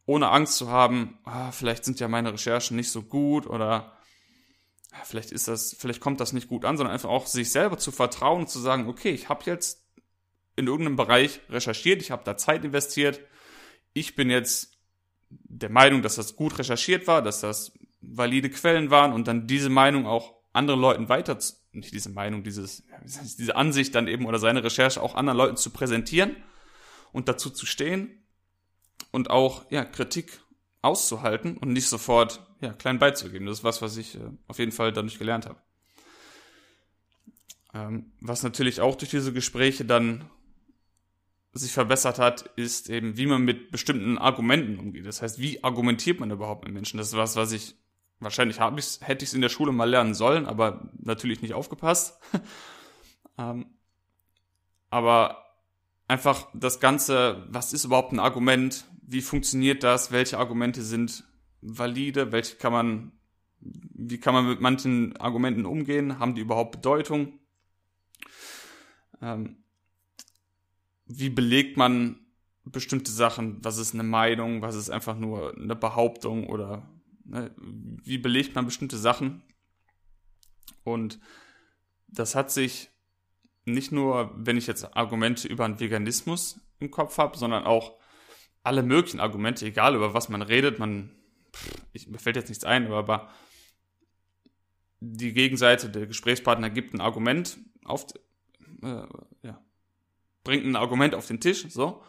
ohne 0.07 0.31
Angst 0.31 0.57
zu 0.57 0.71
haben, 0.71 1.19
ah, 1.25 1.51
vielleicht 1.51 1.85
sind 1.85 1.99
ja 1.99 2.07
meine 2.07 2.33
Recherchen 2.33 2.77
nicht 2.77 2.91
so 2.91 3.03
gut 3.03 3.47
oder 3.49 3.99
ah, 4.93 5.05
vielleicht 5.05 5.33
ist 5.33 5.49
das, 5.49 5.77
vielleicht 5.79 6.01
kommt 6.01 6.21
das 6.21 6.33
nicht 6.33 6.49
gut 6.49 6.65
an, 6.65 6.77
sondern 6.77 6.95
einfach 6.95 7.11
auch 7.11 7.27
sich 7.27 7.51
selber 7.51 7.77
zu 7.77 7.91
vertrauen 7.91 8.43
und 8.43 8.49
zu 8.49 8.61
sagen, 8.61 8.87
okay, 8.87 9.11
ich 9.11 9.29
habe 9.29 9.43
jetzt 9.47 9.83
in 10.55 10.69
irgendeinem 10.69 10.97
Bereich 10.97 11.41
recherchiert, 11.51 12.03
ich 12.03 12.13
habe 12.13 12.23
da 12.25 12.37
Zeit 12.37 12.65
investiert, 12.65 13.21
ich 13.95 14.15
bin 14.15 14.31
jetzt 14.31 14.79
der 15.29 15.71
Meinung, 15.71 16.03
dass 16.03 16.15
das 16.15 16.37
gut 16.37 16.57
recherchiert 16.59 17.09
war, 17.09 17.21
dass 17.21 17.41
das 17.41 17.73
valide 18.01 18.51
Quellen 18.51 18.91
waren 18.91 19.13
und 19.13 19.27
dann 19.27 19.49
diese 19.49 19.71
Meinung 19.71 20.07
auch 20.07 20.35
anderen 20.53 20.81
Leuten 20.81 21.09
weiter, 21.09 21.37
nicht 21.75 21.93
diese 21.93 22.11
Meinung, 22.11 22.43
dieses, 22.43 22.85
diese 23.39 23.57
Ansicht 23.57 23.95
dann 23.95 24.09
eben 24.09 24.27
oder 24.27 24.39
seine 24.39 24.65
Recherche 24.65 25.03
auch 25.03 25.15
anderen 25.15 25.39
Leuten 25.39 25.57
zu 25.57 25.71
präsentieren 25.71 26.37
und 27.13 27.29
dazu 27.29 27.51
zu 27.51 27.67
stehen 27.67 28.25
und 29.11 29.31
auch, 29.31 29.71
ja, 29.71 29.85
Kritik 29.85 30.41
auszuhalten 30.83 31.57
und 31.57 31.73
nicht 31.73 31.89
sofort, 31.89 32.47
ja, 32.61 32.73
klein 32.73 32.99
beizugeben. 32.99 33.47
Das 33.47 33.59
ist 33.59 33.65
was, 33.65 33.83
was 33.83 33.97
ich 33.97 34.17
äh, 34.17 34.31
auf 34.49 34.59
jeden 34.59 34.73
Fall 34.73 34.93
dadurch 34.93 35.19
gelernt 35.19 35.47
habe. 35.47 35.61
Ähm, 37.73 38.13
was 38.21 38.43
natürlich 38.43 38.81
auch 38.81 38.95
durch 38.95 39.11
diese 39.11 39.33
Gespräche 39.33 39.85
dann 39.85 40.31
sich 41.53 41.73
verbessert 41.73 42.19
hat, 42.19 42.51
ist 42.57 42.91
eben, 42.91 43.17
wie 43.17 43.27
man 43.27 43.43
mit 43.43 43.71
bestimmten 43.71 44.19
Argumenten 44.19 44.79
umgeht. 44.79 45.07
Das 45.07 45.23
heißt, 45.23 45.39
wie 45.39 45.63
argumentiert 45.63 46.21
man 46.21 46.31
überhaupt 46.31 46.65
mit 46.65 46.75
Menschen? 46.75 46.99
Das 46.99 47.09
ist 47.09 47.17
was, 47.17 47.37
was 47.37 47.53
ich 47.53 47.77
wahrscheinlich 48.25 48.61
hab 48.61 48.77
ich's, 48.79 49.01
hätte 49.03 49.25
ich 49.25 49.31
es 49.31 49.35
in 49.35 49.41
der 49.41 49.49
Schule 49.49 49.73
mal 49.73 49.89
lernen 49.89 50.15
sollen, 50.15 50.47
aber 50.47 50.89
natürlich 50.99 51.43
nicht 51.43 51.55
aufgepasst. 51.55 52.19
ähm, 53.39 53.67
aber 54.91 55.45
einfach 56.09 56.49
das 56.55 56.81
Ganze, 56.81 57.47
was 57.49 57.73
ist 57.73 57.85
überhaupt 57.85 58.13
ein 58.13 58.21
Argument? 58.21 58.87
Wie 59.03 59.21
funktioniert 59.21 59.83
das? 59.83 60.13
Welche 60.13 60.39
Argumente 60.39 60.83
sind 60.83 61.25
valide? 61.61 62.33
Welche 62.33 62.57
kann 62.57 62.73
man, 62.73 63.13
wie 63.61 64.19
kann 64.19 64.35
man 64.35 64.49
mit 64.49 64.61
manchen 64.61 65.17
Argumenten 65.17 65.67
umgehen? 65.67 66.19
Haben 66.19 66.35
die 66.35 66.43
überhaupt 66.43 66.73
Bedeutung? 66.73 67.39
Ähm, 69.21 69.57
wie 71.07 71.31
belegt 71.31 71.77
man 71.77 72.21
bestimmte 72.65 73.13
Sachen? 73.13 73.63
Was 73.63 73.79
ist 73.79 73.95
eine 73.95 74.03
Meinung? 74.03 74.63
Was 74.63 74.75
ist 74.75 74.91
einfach 74.91 75.19
nur 75.19 75.55
eine 75.57 75.77
Behauptung 75.77 76.47
oder 76.47 76.89
wie 77.25 78.19
belegt 78.19 78.55
man 78.55 78.67
bestimmte 78.67 78.99
Sachen? 78.99 79.43
Und 80.83 81.19
das 82.07 82.35
hat 82.35 82.51
sich 82.51 82.91
nicht 83.65 83.93
nur, 83.93 84.33
wenn 84.37 84.57
ich 84.57 84.67
jetzt 84.67 84.97
Argumente 84.97 85.49
über 85.49 85.67
den 85.67 85.81
Veganismus 85.81 86.61
im 86.79 86.91
Kopf 86.91 87.17
habe, 87.19 87.39
sondern 87.39 87.65
auch 87.65 87.99
alle 88.63 88.83
möglichen 88.83 89.21
Argumente, 89.21 89.67
egal 89.67 89.95
über 89.95 90.15
was 90.15 90.29
man 90.29 90.43
redet, 90.43 90.79
man, 90.79 91.11
ich, 91.93 92.09
mir 92.09 92.19
fällt 92.19 92.37
jetzt 92.37 92.49
nichts 92.49 92.65
ein, 92.65 92.91
aber 92.93 93.31
die 95.01 95.33
Gegenseite, 95.33 95.91
der 95.91 96.07
Gesprächspartner 96.07 96.71
gibt 96.71 96.95
ein 96.95 97.01
Argument 97.01 97.59
auf, 97.85 98.07
äh, 98.83 99.07
ja, 99.43 99.63
bringt 100.45 100.65
ein 100.65 100.77
Argument 100.77 101.15
auf 101.15 101.27
den 101.27 101.41
Tisch, 101.41 101.67
so. 101.69 102.03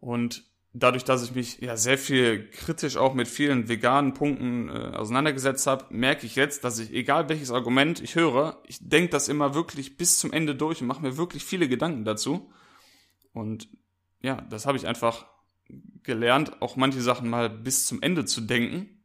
Und 0.00 0.51
dadurch, 0.74 1.04
dass 1.04 1.22
ich 1.22 1.34
mich 1.34 1.60
ja 1.60 1.76
sehr 1.76 1.98
viel 1.98 2.48
kritisch 2.50 2.96
auch 2.96 3.14
mit 3.14 3.28
vielen 3.28 3.68
veganen 3.68 4.14
Punkten 4.14 4.68
äh, 4.68 4.72
auseinandergesetzt 4.72 5.66
habe, 5.66 5.86
merke 5.90 6.26
ich 6.26 6.34
jetzt, 6.36 6.64
dass 6.64 6.78
ich, 6.78 6.92
egal 6.92 7.28
welches 7.28 7.50
Argument 7.50 8.00
ich 8.00 8.14
höre, 8.14 8.62
ich 8.66 8.78
denke 8.80 9.10
das 9.10 9.28
immer 9.28 9.54
wirklich 9.54 9.96
bis 9.96 10.18
zum 10.18 10.32
Ende 10.32 10.54
durch 10.54 10.80
und 10.80 10.86
mache 10.86 11.02
mir 11.02 11.16
wirklich 11.16 11.44
viele 11.44 11.68
Gedanken 11.68 12.04
dazu. 12.04 12.50
Und 13.32 13.68
ja, 14.22 14.40
das 14.50 14.66
habe 14.66 14.78
ich 14.78 14.86
einfach 14.86 15.26
gelernt, 16.02 16.60
auch 16.62 16.76
manche 16.76 17.00
Sachen 17.00 17.28
mal 17.28 17.50
bis 17.50 17.86
zum 17.86 18.00
Ende 18.02 18.24
zu 18.24 18.40
denken. 18.40 19.02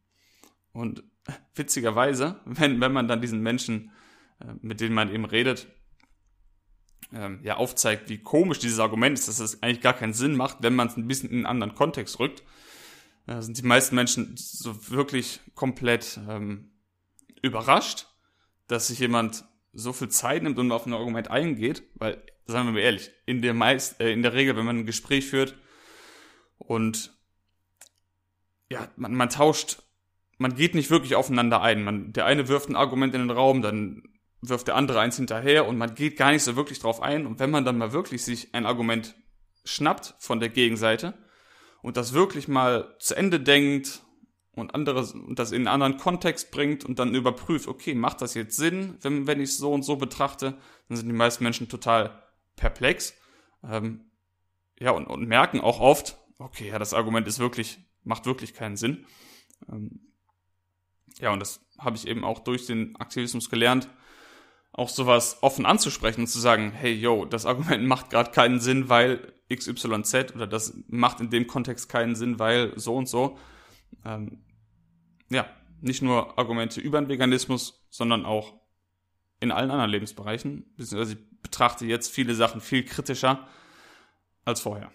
Und 0.72 1.04
witzigerweise, 1.56 2.40
wenn, 2.46 2.80
wenn 2.80 2.94
man 2.94 3.08
dann 3.08 3.22
diesen 3.22 3.42
Menschen, 3.42 3.92
äh, 4.40 4.54
mit 4.62 4.80
denen 4.80 4.96
man 4.96 5.14
eben 5.14 5.26
redet, 5.26 5.68
ähm, 7.14 7.40
ja 7.44 7.58
aufzeigt, 7.58 8.10
wie 8.10 8.18
komisch 8.18 8.60
dieses 8.60 8.80
Argument 8.80 9.18
ist, 9.18 9.28
dass 9.28 9.40
es 9.40 9.62
eigentlich 9.64 9.82
gar 9.82 9.94
keinen 9.94 10.14
Sinn 10.14 10.36
macht, 10.36 10.58
wenn 10.62 10.76
man 10.76 10.88
es 10.88 10.98
ein 10.98 11.08
bisschen 11.08 11.30
in 11.30 11.38
einen 11.38 11.46
anderen 11.46 11.76
Kontext 11.76 12.20
rückt, 12.20 12.44
äh, 13.28 13.42
sind 13.42 13.58
die 13.58 13.66
meisten 13.66 13.96
Menschen 13.96 14.36
so 14.36 14.90
wirklich 14.90 15.40
komplett 15.56 16.20
ähm, 16.30 16.72
überrascht, 17.42 18.08
dass 18.68 18.88
sich 18.88 19.00
jemand 19.00 19.46
so 19.74 19.94
viel 19.94 20.10
Zeit 20.10 20.44
nimmt 20.44 20.58
und 20.58 20.72
auf 20.72 20.86
ein 20.86 20.94
Argument 20.94 21.30
eingeht, 21.30 21.84
weil, 21.96 22.22
sagen 22.46 22.68
wir 22.68 22.74
mal 22.74 22.80
ehrlich, 22.80 23.12
in 23.26 23.42
der 23.42 23.54
meist, 23.54 24.02
äh, 24.02 24.12
in 24.12 24.24
der 24.24 24.34
Regel, 24.34 24.56
wenn 24.58 24.66
man 24.66 24.80
ein 24.80 24.86
Gespräch 24.86 25.28
führt 25.28 25.56
und 26.58 27.14
ja, 28.70 28.90
man, 28.98 29.16
man 29.16 29.30
tauscht, 29.30 29.84
man 30.38 30.56
geht 30.56 30.76
nicht 30.76 30.90
wirklich 30.90 31.16
aufeinander 31.16 31.62
ein. 31.62 31.84
Man, 31.84 32.14
der 32.14 32.26
eine 32.26 32.48
wirft 32.48 32.70
ein 32.70 32.76
Argument 32.76 33.14
in 33.16 33.22
den 33.22 33.32
Raum, 33.32 33.62
dann 33.62 34.04
wirft 34.42 34.68
der 34.68 34.76
andere 34.76 35.00
eins 35.00 35.16
hinterher 35.16 35.68
und 35.68 35.78
man 35.78 35.96
geht 35.96 36.18
gar 36.18 36.32
nicht 36.32 36.44
so 36.44 36.56
wirklich 36.56 36.80
drauf 36.80 37.02
ein. 37.02 37.26
Und 37.26 37.40
wenn 37.40 37.52
man 37.52 37.66
dann 37.66 37.78
mal 37.78 37.92
wirklich 37.92 38.24
sich 38.24 38.54
ein 38.54 38.66
Argument 38.66 39.16
schnappt 39.64 40.16
von 40.20 40.40
der 40.40 40.50
Gegenseite 40.50 41.14
und 41.82 41.98
das 41.98 42.14
wirklich 42.14 42.48
mal 42.48 42.96
zu 43.00 43.16
Ende 43.16 43.40
denkt 43.40 44.04
und 44.54 44.74
andere 44.74 45.00
und 45.00 45.38
das 45.40 45.52
in 45.52 45.68
einen 45.68 45.82
anderen 45.82 45.98
Kontext 45.98 46.52
bringt 46.52 46.86
und 46.86 47.00
dann 47.00 47.14
überprüft, 47.14 47.68
okay, 47.68 47.94
macht 47.94 48.22
das 48.22 48.34
jetzt 48.34 48.58
Sinn, 48.58 48.98
wenn, 49.02 49.28
wenn 49.28 49.42
ich 49.42 49.50
es 49.50 49.58
so 49.58 49.72
und 49.72 49.84
so 49.84 49.96
betrachte, 49.98 50.58
dann 50.88 50.98
sind 50.98 51.08
die 51.08 51.14
meisten 51.14 51.44
Menschen 51.44 51.70
total 51.70 52.24
perplex. 52.56 53.14
Ähm, 53.64 54.12
ja, 54.80 54.92
und, 54.92 55.06
und 55.08 55.28
merken 55.28 55.60
auch 55.60 55.80
oft, 55.80 56.18
okay, 56.38 56.70
ja, 56.70 56.80
das 56.80 56.94
Argument 56.94 57.28
ist 57.28 57.40
wirklich, 57.40 57.80
macht 58.04 58.26
wirklich 58.26 58.54
keinen 58.54 58.78
Sinn. 58.78 59.06
Ähm, 59.70 60.14
ja, 61.20 61.32
und 61.32 61.40
das 61.40 61.66
habe 61.80 61.96
ich 61.96 62.08
eben 62.08 62.24
auch 62.24 62.40
durch 62.40 62.68
den 62.68 62.96
Aktivismus 62.98 63.50
gelernt, 63.50 63.90
auch 64.78 64.90
sowas 64.90 65.40
offen 65.42 65.66
anzusprechen 65.66 66.22
und 66.22 66.28
zu 66.28 66.40
sagen, 66.40 66.72
hey, 66.72 66.94
yo, 66.94 67.26
das 67.26 67.46
Argument 67.46 67.84
macht 67.88 68.12
gerade 68.12 68.32
keinen 68.32 68.62
Sinn, 68.62 68.88
weil 68.88 69.34
XYZ 69.54 70.36
oder 70.36 70.48
das 70.48 70.78
macht 70.88 71.20
in 71.20 71.30
dem 71.30 71.48
Kontext 71.48 71.90
keinen 71.90 72.16
Sinn, 72.16 72.40
weil 72.40 72.78
so 72.80 72.96
und 72.96 73.10
so. 73.10 73.38
Ähm, 74.06 74.44
ja, 75.30 75.48
nicht 75.82 76.02
nur 76.02 76.38
Argumente 76.38 76.80
über 76.80 77.02
den 77.02 77.10
Veganismus, 77.10 77.86
sondern 77.90 78.26
auch 78.26 78.54
in 79.40 79.52
allen 79.52 79.72
anderen 79.72 79.90
Lebensbereichen. 79.90 80.66
Beziehungsweise 80.78 81.14
ich 81.14 81.42
betrachte 81.42 81.86
jetzt 81.86 82.12
viele 82.12 82.36
Sachen 82.36 82.62
viel 82.62 82.84
kritischer 82.84 83.48
als 84.46 84.62
vorher. 84.62 84.92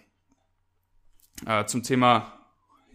Äh, 1.45 1.65
zum 1.65 1.83
Thema 1.83 2.39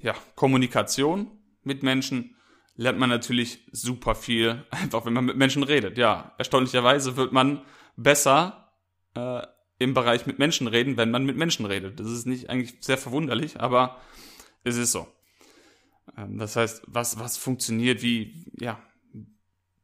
ja, 0.01 0.15
Kommunikation 0.37 1.31
mit 1.65 1.83
Menschen 1.83 2.35
lernt 2.79 2.99
man 2.99 3.11
natürlich 3.11 3.59
super 3.73 4.15
viel, 4.15 4.65
einfach 4.71 5.05
wenn 5.05 5.13
man 5.13 5.27
mit 5.27 5.37
Menschen 5.37 5.63
redet. 5.63 5.99
Ja, 5.99 6.33
erstaunlicherweise 6.39 7.17
wird 7.17 7.33
man 7.33 7.63
besser 7.97 8.73
äh, 9.15 9.43
im 9.79 9.93
Bereich 9.93 10.27
mit 10.27 10.39
Menschen 10.39 10.67
reden, 10.67 10.97
wenn 10.97 11.11
man 11.11 11.27
mit 11.27 11.37
Menschen 11.37 11.67
redet. 11.67 12.01
Das 12.01 12.07
ist 12.07 12.27
nicht 12.27 12.49
eigentlich 12.49 12.77
sehr 12.81 12.97
verwunderlich, 12.97 13.61
aber 13.61 14.01
es 14.65 14.77
ist 14.77 14.93
so. 14.93 15.07
Ähm, 16.17 16.39
das 16.39 16.57
heißt, 16.57 16.83
was, 16.87 17.19
was 17.19 17.37
funktioniert, 17.37 18.03
wie, 18.03 18.47
ja, 18.59 18.81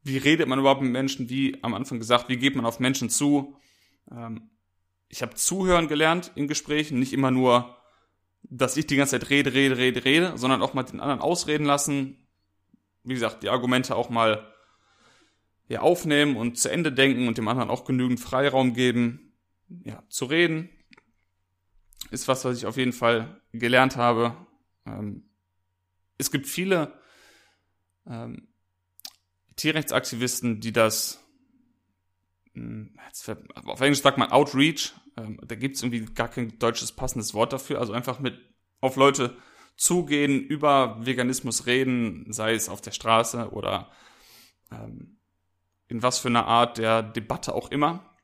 wie 0.04 0.18
redet 0.18 0.48
man 0.48 0.58
überhaupt 0.58 0.82
mit 0.82 0.92
Menschen, 0.92 1.28
wie 1.28 1.62
am 1.62 1.74
Anfang 1.74 1.98
gesagt, 1.98 2.28
wie 2.28 2.36
geht 2.36 2.54
man 2.54 2.64
auf 2.64 2.78
Menschen 2.78 3.10
zu? 3.10 3.56
Ähm, 4.10 4.50
ich 5.08 5.22
habe 5.22 5.34
zuhören 5.34 5.88
gelernt 5.88 6.30
in 6.36 6.46
Gesprächen, 6.46 6.98
nicht 6.98 7.12
immer 7.12 7.30
nur, 7.30 7.76
dass 8.42 8.76
ich 8.76 8.86
die 8.86 8.96
ganze 8.96 9.18
Zeit 9.18 9.30
rede, 9.30 9.52
rede, 9.52 9.78
rede, 9.78 10.04
rede, 10.04 10.32
sondern 10.36 10.62
auch 10.62 10.74
mal 10.74 10.82
den 10.84 11.00
anderen 11.00 11.20
ausreden 11.20 11.64
lassen, 11.64 12.24
wie 13.04 13.14
gesagt, 13.14 13.42
die 13.42 13.50
Argumente 13.50 13.94
auch 13.94 14.11
mal 14.11 14.52
ja, 15.68 15.80
aufnehmen 15.80 16.37
und 16.37 16.58
zu 16.58 16.70
Ende 16.70 16.92
denken 16.92 17.28
und 17.28 17.38
dem 17.38 17.49
anderen 17.49 17.70
auch 17.70 17.84
genügend 17.84 18.20
Freiraum 18.20 18.75
geben, 18.75 19.34
ja, 19.84 20.02
zu 20.08 20.26
reden, 20.26 20.68
ist 22.11 22.28
was, 22.28 22.44
was 22.44 22.58
ich 22.58 22.66
auf 22.66 22.76
jeden 22.76 22.92
Fall 22.92 23.40
gelernt 23.52 23.96
habe. 23.96 24.37
Ähm, 24.87 25.28
es 26.18 26.30
gibt 26.30 26.46
viele 26.46 26.99
ähm, 28.06 28.49
Tierrechtsaktivisten, 29.56 30.61
die 30.61 30.73
das, 30.73 31.25
hm, 32.52 32.96
auf 33.64 33.80
Englisch 33.80 34.02
sagt 34.02 34.18
man 34.18 34.30
Outreach, 34.30 34.94
ähm, 35.16 35.38
da 35.46 35.54
gibt 35.54 35.76
es 35.76 35.82
irgendwie 35.82 36.04
gar 36.04 36.28
kein 36.28 36.58
deutsches 36.58 36.92
passendes 36.92 37.34
Wort 37.34 37.52
dafür, 37.52 37.80
also 37.80 37.92
einfach 37.92 38.20
mit 38.20 38.38
auf 38.80 38.96
Leute 38.96 39.37
zugehen, 39.76 40.40
über 40.40 41.04
Veganismus 41.04 41.66
reden, 41.66 42.26
sei 42.33 42.54
es 42.54 42.69
auf 42.69 42.81
der 42.81 42.93
Straße 42.93 43.50
oder 43.50 43.90
ähm, 44.71 45.19
in 45.88 46.02
was 46.02 46.19
für 46.19 46.28
einer 46.28 46.47
Art 46.47 46.78
der 46.78 47.02
Debatte 47.02 47.54
auch 47.54 47.71
immer, 47.71 48.14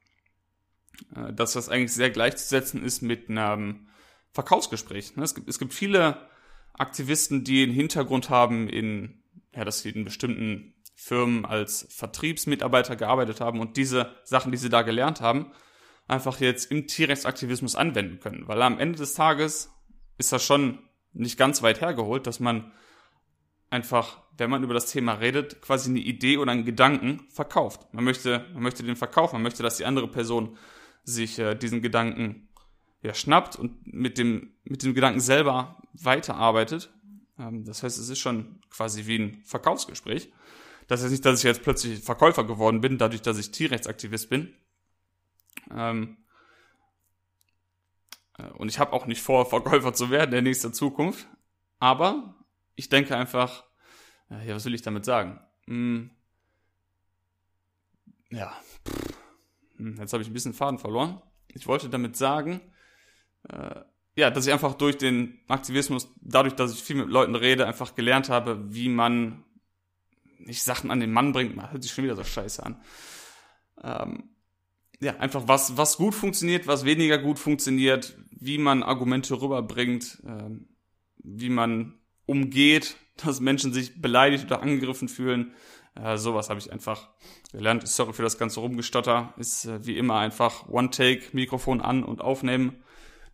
äh, 1.14 1.32
dass 1.32 1.52
das 1.52 1.68
eigentlich 1.68 1.92
sehr 1.92 2.10
gleichzusetzen 2.10 2.82
ist 2.82 3.02
mit 3.02 3.28
einem 3.28 3.88
Verkaufsgespräch. 4.32 5.16
Ne? 5.16 5.24
Es, 5.24 5.34
gibt, 5.34 5.48
es 5.48 5.58
gibt 5.58 5.74
viele 5.74 6.28
Aktivisten, 6.74 7.44
die 7.44 7.62
einen 7.62 7.72
Hintergrund 7.72 8.30
haben 8.30 8.68
in, 8.68 9.22
ja, 9.54 9.64
dass 9.64 9.80
sie 9.80 9.90
in 9.90 10.04
bestimmten 10.04 10.74
Firmen 10.94 11.44
als 11.44 11.86
Vertriebsmitarbeiter 11.90 12.94
gearbeitet 12.94 13.40
haben 13.40 13.60
und 13.60 13.76
diese 13.76 14.14
Sachen, 14.24 14.52
die 14.52 14.58
sie 14.58 14.68
da 14.68 14.82
gelernt 14.82 15.20
haben, 15.20 15.52
einfach 16.06 16.40
jetzt 16.40 16.70
im 16.70 16.86
Tierrechtsaktivismus 16.86 17.76
anwenden 17.76 18.20
können. 18.20 18.46
Weil 18.48 18.60
am 18.62 18.78
Ende 18.78 18.98
des 18.98 19.14
Tages 19.14 19.70
ist 20.18 20.32
das 20.32 20.44
schon 20.44 20.78
nicht 21.12 21.38
ganz 21.38 21.62
weit 21.62 21.80
hergeholt, 21.80 22.26
dass 22.26 22.40
man 22.40 22.72
einfach, 23.70 24.22
wenn 24.36 24.50
man 24.50 24.62
über 24.62 24.74
das 24.74 24.90
Thema 24.90 25.14
redet, 25.14 25.62
quasi 25.62 25.90
eine 25.90 26.00
Idee 26.00 26.38
oder 26.38 26.52
einen 26.52 26.64
Gedanken 26.64 27.26
verkauft. 27.30 27.92
Man 27.92 28.04
möchte, 28.04 28.46
man 28.52 28.62
möchte 28.62 28.82
den 28.82 28.96
verkaufen, 28.96 29.36
man 29.36 29.42
möchte, 29.42 29.62
dass 29.62 29.76
die 29.76 29.84
andere 29.84 30.08
Person 30.08 30.56
sich 31.04 31.38
äh, 31.38 31.54
diesen 31.54 31.82
Gedanken 31.82 32.48
ja, 33.02 33.14
schnappt 33.14 33.56
und 33.56 33.86
mit 33.86 34.18
dem, 34.18 34.54
mit 34.64 34.82
dem 34.82 34.94
Gedanken 34.94 35.20
selber 35.20 35.82
weiterarbeitet. 35.94 36.92
Ähm, 37.38 37.64
das 37.64 37.82
heißt, 37.82 37.98
es 37.98 38.08
ist 38.08 38.18
schon 38.18 38.60
quasi 38.70 39.06
wie 39.06 39.18
ein 39.18 39.42
Verkaufsgespräch. 39.44 40.32
Das 40.88 41.02
heißt 41.02 41.12
nicht, 41.12 41.24
dass 41.24 41.38
ich 41.38 41.44
jetzt 41.44 41.62
plötzlich 41.62 42.00
Verkäufer 42.00 42.44
geworden 42.44 42.80
bin, 42.80 42.98
dadurch, 42.98 43.22
dass 43.22 43.38
ich 43.38 43.52
Tierrechtsaktivist 43.52 44.28
bin. 44.28 44.54
Ähm, 45.72 46.16
äh, 46.18 46.19
und 48.54 48.68
ich 48.68 48.78
habe 48.78 48.92
auch 48.92 49.06
nicht 49.06 49.22
vor, 49.22 49.46
Verkäufer 49.46 49.92
zu 49.92 50.10
werden 50.10 50.34
in 50.34 50.44
nächster 50.44 50.72
Zukunft. 50.72 51.26
Aber 51.78 52.34
ich 52.74 52.88
denke 52.88 53.16
einfach, 53.16 53.64
äh, 54.30 54.48
ja, 54.48 54.54
was 54.54 54.64
will 54.64 54.74
ich 54.74 54.82
damit 54.82 55.04
sagen? 55.04 55.40
Hm, 55.66 56.10
ja, 58.30 58.52
hm, 59.76 59.96
jetzt 59.98 60.12
habe 60.12 60.22
ich 60.22 60.28
ein 60.28 60.32
bisschen 60.32 60.54
Faden 60.54 60.78
verloren. 60.78 61.20
Ich 61.48 61.66
wollte 61.66 61.88
damit 61.88 62.16
sagen, 62.16 62.60
äh, 63.48 63.80
ja, 64.16 64.30
dass 64.30 64.46
ich 64.46 64.52
einfach 64.52 64.74
durch 64.74 64.98
den 64.98 65.40
Aktivismus, 65.48 66.12
dadurch, 66.20 66.54
dass 66.54 66.72
ich 66.72 66.82
viel 66.82 66.96
mit 66.96 67.08
Leuten 67.08 67.34
rede, 67.34 67.66
einfach 67.66 67.94
gelernt 67.94 68.28
habe, 68.28 68.72
wie 68.74 68.88
man 68.88 69.44
nicht 70.38 70.62
Sachen 70.62 70.90
an 70.90 71.00
den 71.00 71.12
Mann 71.12 71.32
bringt. 71.32 71.56
Man 71.56 71.70
hört 71.72 71.82
sich 71.82 71.92
schon 71.92 72.04
wieder 72.04 72.16
so 72.16 72.24
scheiße 72.24 72.64
an. 72.64 72.82
Ähm, 73.82 74.30
ja, 75.00 75.16
einfach 75.16 75.48
was, 75.48 75.76
was 75.76 75.96
gut 75.96 76.14
funktioniert, 76.14 76.66
was 76.66 76.84
weniger 76.84 77.18
gut 77.18 77.38
funktioniert, 77.38 78.16
wie 78.30 78.58
man 78.58 78.82
Argumente 78.82 79.40
rüberbringt, 79.40 80.22
äh, 80.26 80.50
wie 81.18 81.48
man 81.48 81.98
umgeht, 82.26 82.96
dass 83.24 83.40
Menschen 83.40 83.72
sich 83.72 84.00
beleidigt 84.00 84.44
oder 84.44 84.62
angegriffen 84.62 85.08
fühlen. 85.08 85.54
Äh, 85.94 86.18
sowas 86.18 86.50
habe 86.50 86.60
ich 86.60 86.72
einfach 86.72 87.08
gelernt. 87.52 87.86
Sorry 87.88 88.12
für 88.12 88.22
das 88.22 88.38
ganze 88.38 88.60
Rumgestotter. 88.60 89.34
Ist 89.38 89.64
äh, 89.64 89.84
wie 89.84 89.96
immer 89.96 90.18
einfach 90.18 90.68
One-Take, 90.68 91.30
Mikrofon 91.32 91.80
an 91.80 92.04
und 92.04 92.20
aufnehmen. 92.20 92.82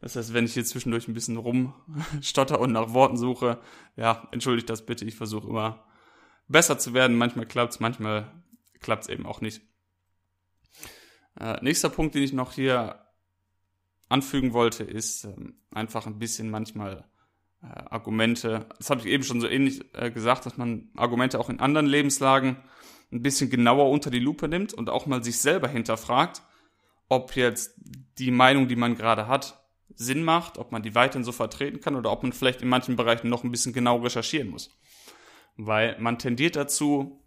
Das 0.00 0.16
heißt, 0.16 0.34
wenn 0.34 0.44
ich 0.44 0.54
hier 0.54 0.64
zwischendurch 0.64 1.08
ein 1.08 1.14
bisschen 1.14 1.36
rumstotter 1.36 2.60
und 2.60 2.72
nach 2.72 2.92
Worten 2.92 3.16
suche, 3.16 3.58
ja, 3.96 4.28
entschuldigt 4.30 4.70
das 4.70 4.84
bitte. 4.86 5.04
Ich 5.04 5.16
versuche 5.16 5.48
immer 5.48 5.84
besser 6.48 6.78
zu 6.78 6.94
werden. 6.94 7.16
Manchmal 7.16 7.46
klappt's, 7.46 7.80
manchmal 7.80 8.30
klappt's 8.80 9.08
eben 9.08 9.26
auch 9.26 9.40
nicht. 9.40 9.62
Äh, 11.38 11.62
nächster 11.62 11.88
Punkt, 11.88 12.14
den 12.14 12.22
ich 12.22 12.32
noch 12.32 12.52
hier 12.52 13.06
anfügen 14.08 14.52
wollte, 14.52 14.84
ist 14.84 15.24
ähm, 15.24 15.58
einfach 15.70 16.06
ein 16.06 16.18
bisschen 16.18 16.50
manchmal 16.50 17.04
äh, 17.62 17.66
Argumente, 17.66 18.66
das 18.78 18.90
habe 18.90 19.00
ich 19.00 19.06
eben 19.06 19.24
schon 19.24 19.40
so 19.40 19.48
ähnlich 19.48 19.84
äh, 19.94 20.10
gesagt, 20.10 20.46
dass 20.46 20.56
man 20.56 20.90
Argumente 20.96 21.38
auch 21.38 21.50
in 21.50 21.60
anderen 21.60 21.86
Lebenslagen 21.86 22.56
ein 23.12 23.22
bisschen 23.22 23.50
genauer 23.50 23.90
unter 23.90 24.10
die 24.10 24.18
Lupe 24.18 24.48
nimmt 24.48 24.74
und 24.74 24.90
auch 24.90 25.06
mal 25.06 25.22
sich 25.22 25.38
selber 25.38 25.68
hinterfragt, 25.68 26.42
ob 27.08 27.36
jetzt 27.36 27.74
die 28.18 28.30
Meinung, 28.30 28.68
die 28.68 28.76
man 28.76 28.96
gerade 28.96 29.28
hat, 29.28 29.62
Sinn 29.94 30.24
macht, 30.24 30.58
ob 30.58 30.72
man 30.72 30.82
die 30.82 30.94
weiterhin 30.94 31.24
so 31.24 31.32
vertreten 31.32 31.80
kann 31.80 31.94
oder 31.96 32.10
ob 32.10 32.22
man 32.22 32.32
vielleicht 32.32 32.62
in 32.62 32.68
manchen 32.68 32.96
Bereichen 32.96 33.28
noch 33.28 33.44
ein 33.44 33.50
bisschen 33.50 33.72
genau 33.72 33.98
recherchieren 33.98 34.50
muss. 34.50 34.76
Weil 35.56 35.96
man 36.00 36.18
tendiert 36.18 36.56
dazu, 36.56 37.25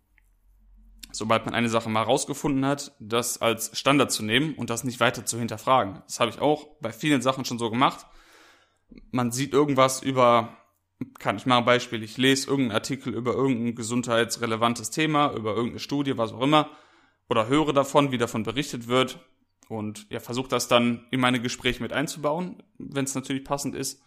sobald 1.11 1.45
man 1.45 1.55
eine 1.55 1.69
Sache 1.69 1.89
mal 1.89 2.03
rausgefunden 2.03 2.65
hat, 2.65 2.95
das 2.99 3.41
als 3.41 3.77
Standard 3.77 4.11
zu 4.11 4.23
nehmen 4.23 4.53
und 4.55 4.69
das 4.69 4.83
nicht 4.83 4.99
weiter 4.99 5.25
zu 5.25 5.39
hinterfragen. 5.39 6.01
Das 6.05 6.19
habe 6.19 6.29
ich 6.29 6.39
auch 6.39 6.67
bei 6.81 6.91
vielen 6.91 7.21
Sachen 7.21 7.45
schon 7.45 7.59
so 7.59 7.69
gemacht. 7.69 8.05
Man 9.11 9.31
sieht 9.31 9.53
irgendwas 9.53 10.01
über, 10.01 10.57
kann 11.19 11.37
ich 11.37 11.45
mal 11.45 11.59
ein 11.59 11.65
Beispiel, 11.65 12.03
ich 12.03 12.17
lese 12.17 12.47
irgendeinen 12.49 12.75
Artikel 12.75 13.13
über 13.13 13.33
irgendein 13.33 13.75
gesundheitsrelevantes 13.75 14.91
Thema, 14.91 15.31
über 15.33 15.51
irgendeine 15.51 15.79
Studie, 15.79 16.17
was 16.17 16.33
auch 16.33 16.41
immer, 16.41 16.69
oder 17.27 17.47
höre 17.47 17.73
davon, 17.73 18.11
wie 18.11 18.17
davon 18.17 18.43
berichtet 18.43 18.87
wird 18.87 19.19
und 19.67 20.07
ja, 20.09 20.19
versuche 20.19 20.49
das 20.49 20.67
dann 20.67 21.05
in 21.11 21.19
meine 21.19 21.39
Gespräche 21.39 21.81
mit 21.81 21.93
einzubauen, 21.93 22.63
wenn 22.77 23.05
es 23.05 23.15
natürlich 23.15 23.43
passend 23.43 23.75
ist. 23.75 24.01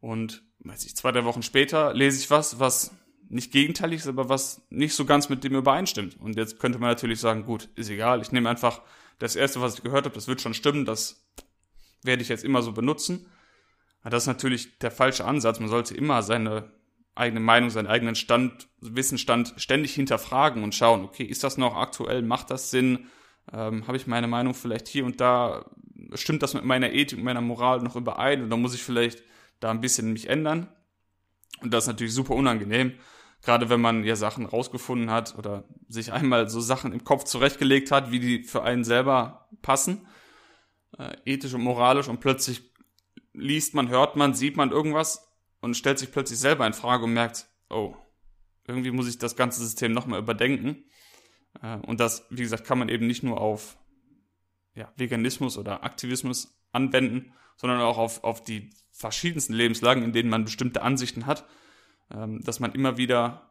Und 0.00 0.42
weiß 0.60 0.84
ich, 0.84 0.96
zwei, 0.96 1.12
drei 1.12 1.24
Wochen 1.24 1.42
später 1.42 1.94
lese 1.94 2.18
ich 2.18 2.30
was, 2.30 2.58
was 2.60 2.94
nicht 3.28 3.52
gegenteilig 3.52 4.00
ist, 4.00 4.08
aber 4.08 4.28
was 4.28 4.62
nicht 4.70 4.94
so 4.94 5.04
ganz 5.04 5.28
mit 5.28 5.44
dem 5.44 5.54
übereinstimmt. 5.54 6.18
Und 6.20 6.36
jetzt 6.36 6.58
könnte 6.58 6.78
man 6.78 6.90
natürlich 6.90 7.20
sagen, 7.20 7.44
gut, 7.44 7.68
ist 7.74 7.90
egal, 7.90 8.20
ich 8.20 8.32
nehme 8.32 8.48
einfach 8.48 8.82
das 9.18 9.36
erste, 9.36 9.60
was 9.60 9.74
ich 9.74 9.82
gehört 9.82 10.04
habe, 10.04 10.14
das 10.14 10.28
wird 10.28 10.40
schon 10.40 10.54
stimmen, 10.54 10.84
das 10.84 11.26
werde 12.02 12.22
ich 12.22 12.28
jetzt 12.28 12.44
immer 12.44 12.62
so 12.62 12.72
benutzen. 12.72 13.26
Aber 14.02 14.10
das 14.10 14.24
ist 14.24 14.28
natürlich 14.28 14.78
der 14.78 14.90
falsche 14.90 15.24
Ansatz. 15.24 15.58
Man 15.58 15.68
sollte 15.68 15.94
immer 15.94 16.22
seine 16.22 16.70
eigene 17.16 17.40
Meinung, 17.40 17.70
seinen 17.70 17.86
eigenen 17.86 18.14
Stand, 18.14 18.68
Wissensstand 18.80 19.54
ständig 19.56 19.94
hinterfragen 19.94 20.62
und 20.62 20.74
schauen, 20.74 21.02
okay, 21.02 21.24
ist 21.24 21.42
das 21.42 21.56
noch 21.56 21.74
aktuell, 21.74 22.22
macht 22.22 22.50
das 22.50 22.70
Sinn, 22.70 23.06
ähm, 23.52 23.86
habe 23.86 23.96
ich 23.96 24.06
meine 24.06 24.28
Meinung 24.28 24.54
vielleicht 24.54 24.86
hier 24.86 25.04
und 25.04 25.20
da, 25.20 25.64
stimmt 26.14 26.42
das 26.42 26.54
mit 26.54 26.64
meiner 26.64 26.92
Ethik, 26.92 27.22
meiner 27.22 27.40
Moral 27.40 27.80
noch 27.80 27.96
überein 27.96 28.44
oder 28.44 28.56
muss 28.56 28.74
ich 28.74 28.82
vielleicht 28.82 29.22
da 29.60 29.70
ein 29.70 29.80
bisschen 29.80 30.12
mich 30.12 30.28
ändern? 30.28 30.68
Und 31.62 31.72
das 31.72 31.84
ist 31.84 31.88
natürlich 31.88 32.12
super 32.12 32.34
unangenehm. 32.34 32.92
Gerade 33.42 33.68
wenn 33.68 33.80
man 33.80 34.04
ja 34.04 34.16
Sachen 34.16 34.46
rausgefunden 34.46 35.10
hat 35.10 35.36
oder 35.38 35.64
sich 35.88 36.12
einmal 36.12 36.48
so 36.48 36.60
Sachen 36.60 36.92
im 36.92 37.04
Kopf 37.04 37.24
zurechtgelegt 37.24 37.90
hat, 37.90 38.10
wie 38.10 38.18
die 38.18 38.42
für 38.42 38.62
einen 38.62 38.84
selber 38.84 39.48
passen, 39.62 40.06
äh, 40.98 41.16
ethisch 41.24 41.54
und 41.54 41.62
moralisch, 41.62 42.08
und 42.08 42.20
plötzlich 42.20 42.62
liest 43.32 43.74
man, 43.74 43.88
hört 43.88 44.16
man, 44.16 44.34
sieht 44.34 44.56
man 44.56 44.70
irgendwas 44.70 45.32
und 45.60 45.76
stellt 45.76 45.98
sich 45.98 46.10
plötzlich 46.10 46.38
selber 46.38 46.66
in 46.66 46.72
Frage 46.72 47.04
und 47.04 47.12
merkt, 47.12 47.46
oh, 47.70 47.94
irgendwie 48.66 48.90
muss 48.90 49.08
ich 49.08 49.18
das 49.18 49.36
ganze 49.36 49.60
System 49.60 49.92
nochmal 49.92 50.18
überdenken. 50.18 50.84
Äh, 51.62 51.76
und 51.76 52.00
das, 52.00 52.26
wie 52.30 52.42
gesagt, 52.42 52.64
kann 52.64 52.78
man 52.78 52.88
eben 52.88 53.06
nicht 53.06 53.22
nur 53.22 53.40
auf 53.40 53.76
ja, 54.74 54.92
Veganismus 54.96 55.56
oder 55.56 55.84
Aktivismus 55.84 56.58
anwenden, 56.72 57.32
sondern 57.56 57.80
auch 57.80 57.98
auf, 57.98 58.24
auf 58.24 58.42
die 58.42 58.70
verschiedensten 58.90 59.52
Lebenslagen, 59.52 60.02
in 60.02 60.12
denen 60.12 60.30
man 60.30 60.44
bestimmte 60.44 60.82
Ansichten 60.82 61.26
hat 61.26 61.46
dass 62.08 62.60
man 62.60 62.72
immer 62.72 62.96
wieder 62.96 63.46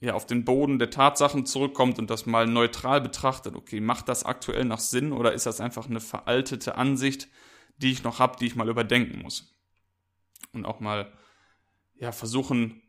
ja 0.00 0.14
auf 0.14 0.26
den 0.26 0.44
Boden 0.44 0.78
der 0.78 0.90
Tatsachen 0.90 1.46
zurückkommt 1.46 1.98
und 1.98 2.10
das 2.10 2.26
mal 2.26 2.46
neutral 2.46 3.00
betrachtet. 3.00 3.54
Okay, 3.54 3.80
macht 3.80 4.08
das 4.08 4.24
aktuell 4.24 4.64
noch 4.64 4.78
Sinn 4.78 5.12
oder 5.12 5.32
ist 5.32 5.46
das 5.46 5.60
einfach 5.60 5.88
eine 5.88 6.00
veraltete 6.00 6.76
Ansicht, 6.76 7.28
die 7.76 7.92
ich 7.92 8.02
noch 8.02 8.18
habe, 8.18 8.36
die 8.38 8.46
ich 8.46 8.56
mal 8.56 8.68
überdenken 8.68 9.20
muss? 9.22 9.56
Und 10.52 10.64
auch 10.64 10.80
mal 10.80 11.12
ja 11.96 12.12
versuchen 12.12 12.82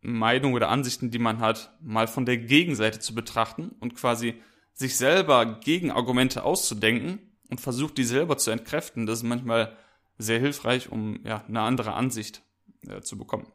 Meinungen 0.00 0.54
oder 0.54 0.68
Ansichten, 0.68 1.10
die 1.10 1.18
man 1.18 1.38
hat, 1.38 1.72
mal 1.80 2.08
von 2.08 2.26
der 2.26 2.36
Gegenseite 2.36 2.98
zu 2.98 3.14
betrachten 3.14 3.70
und 3.80 3.94
quasi 3.94 4.34
sich 4.74 4.96
selber 4.96 5.60
Gegenargumente 5.60 6.42
auszudenken 6.42 7.20
und 7.48 7.60
versucht, 7.60 7.96
die 7.96 8.04
selber 8.04 8.36
zu 8.36 8.50
entkräften. 8.50 9.06
Das 9.06 9.18
ist 9.18 9.22
manchmal 9.22 9.76
sehr 10.18 10.40
hilfreich, 10.40 10.90
um 10.90 11.24
ja 11.24 11.44
eine 11.46 11.60
andere 11.60 11.94
Ansicht 11.94 12.42
äh, 12.88 13.00
zu 13.00 13.16
bekommen. 13.16 13.46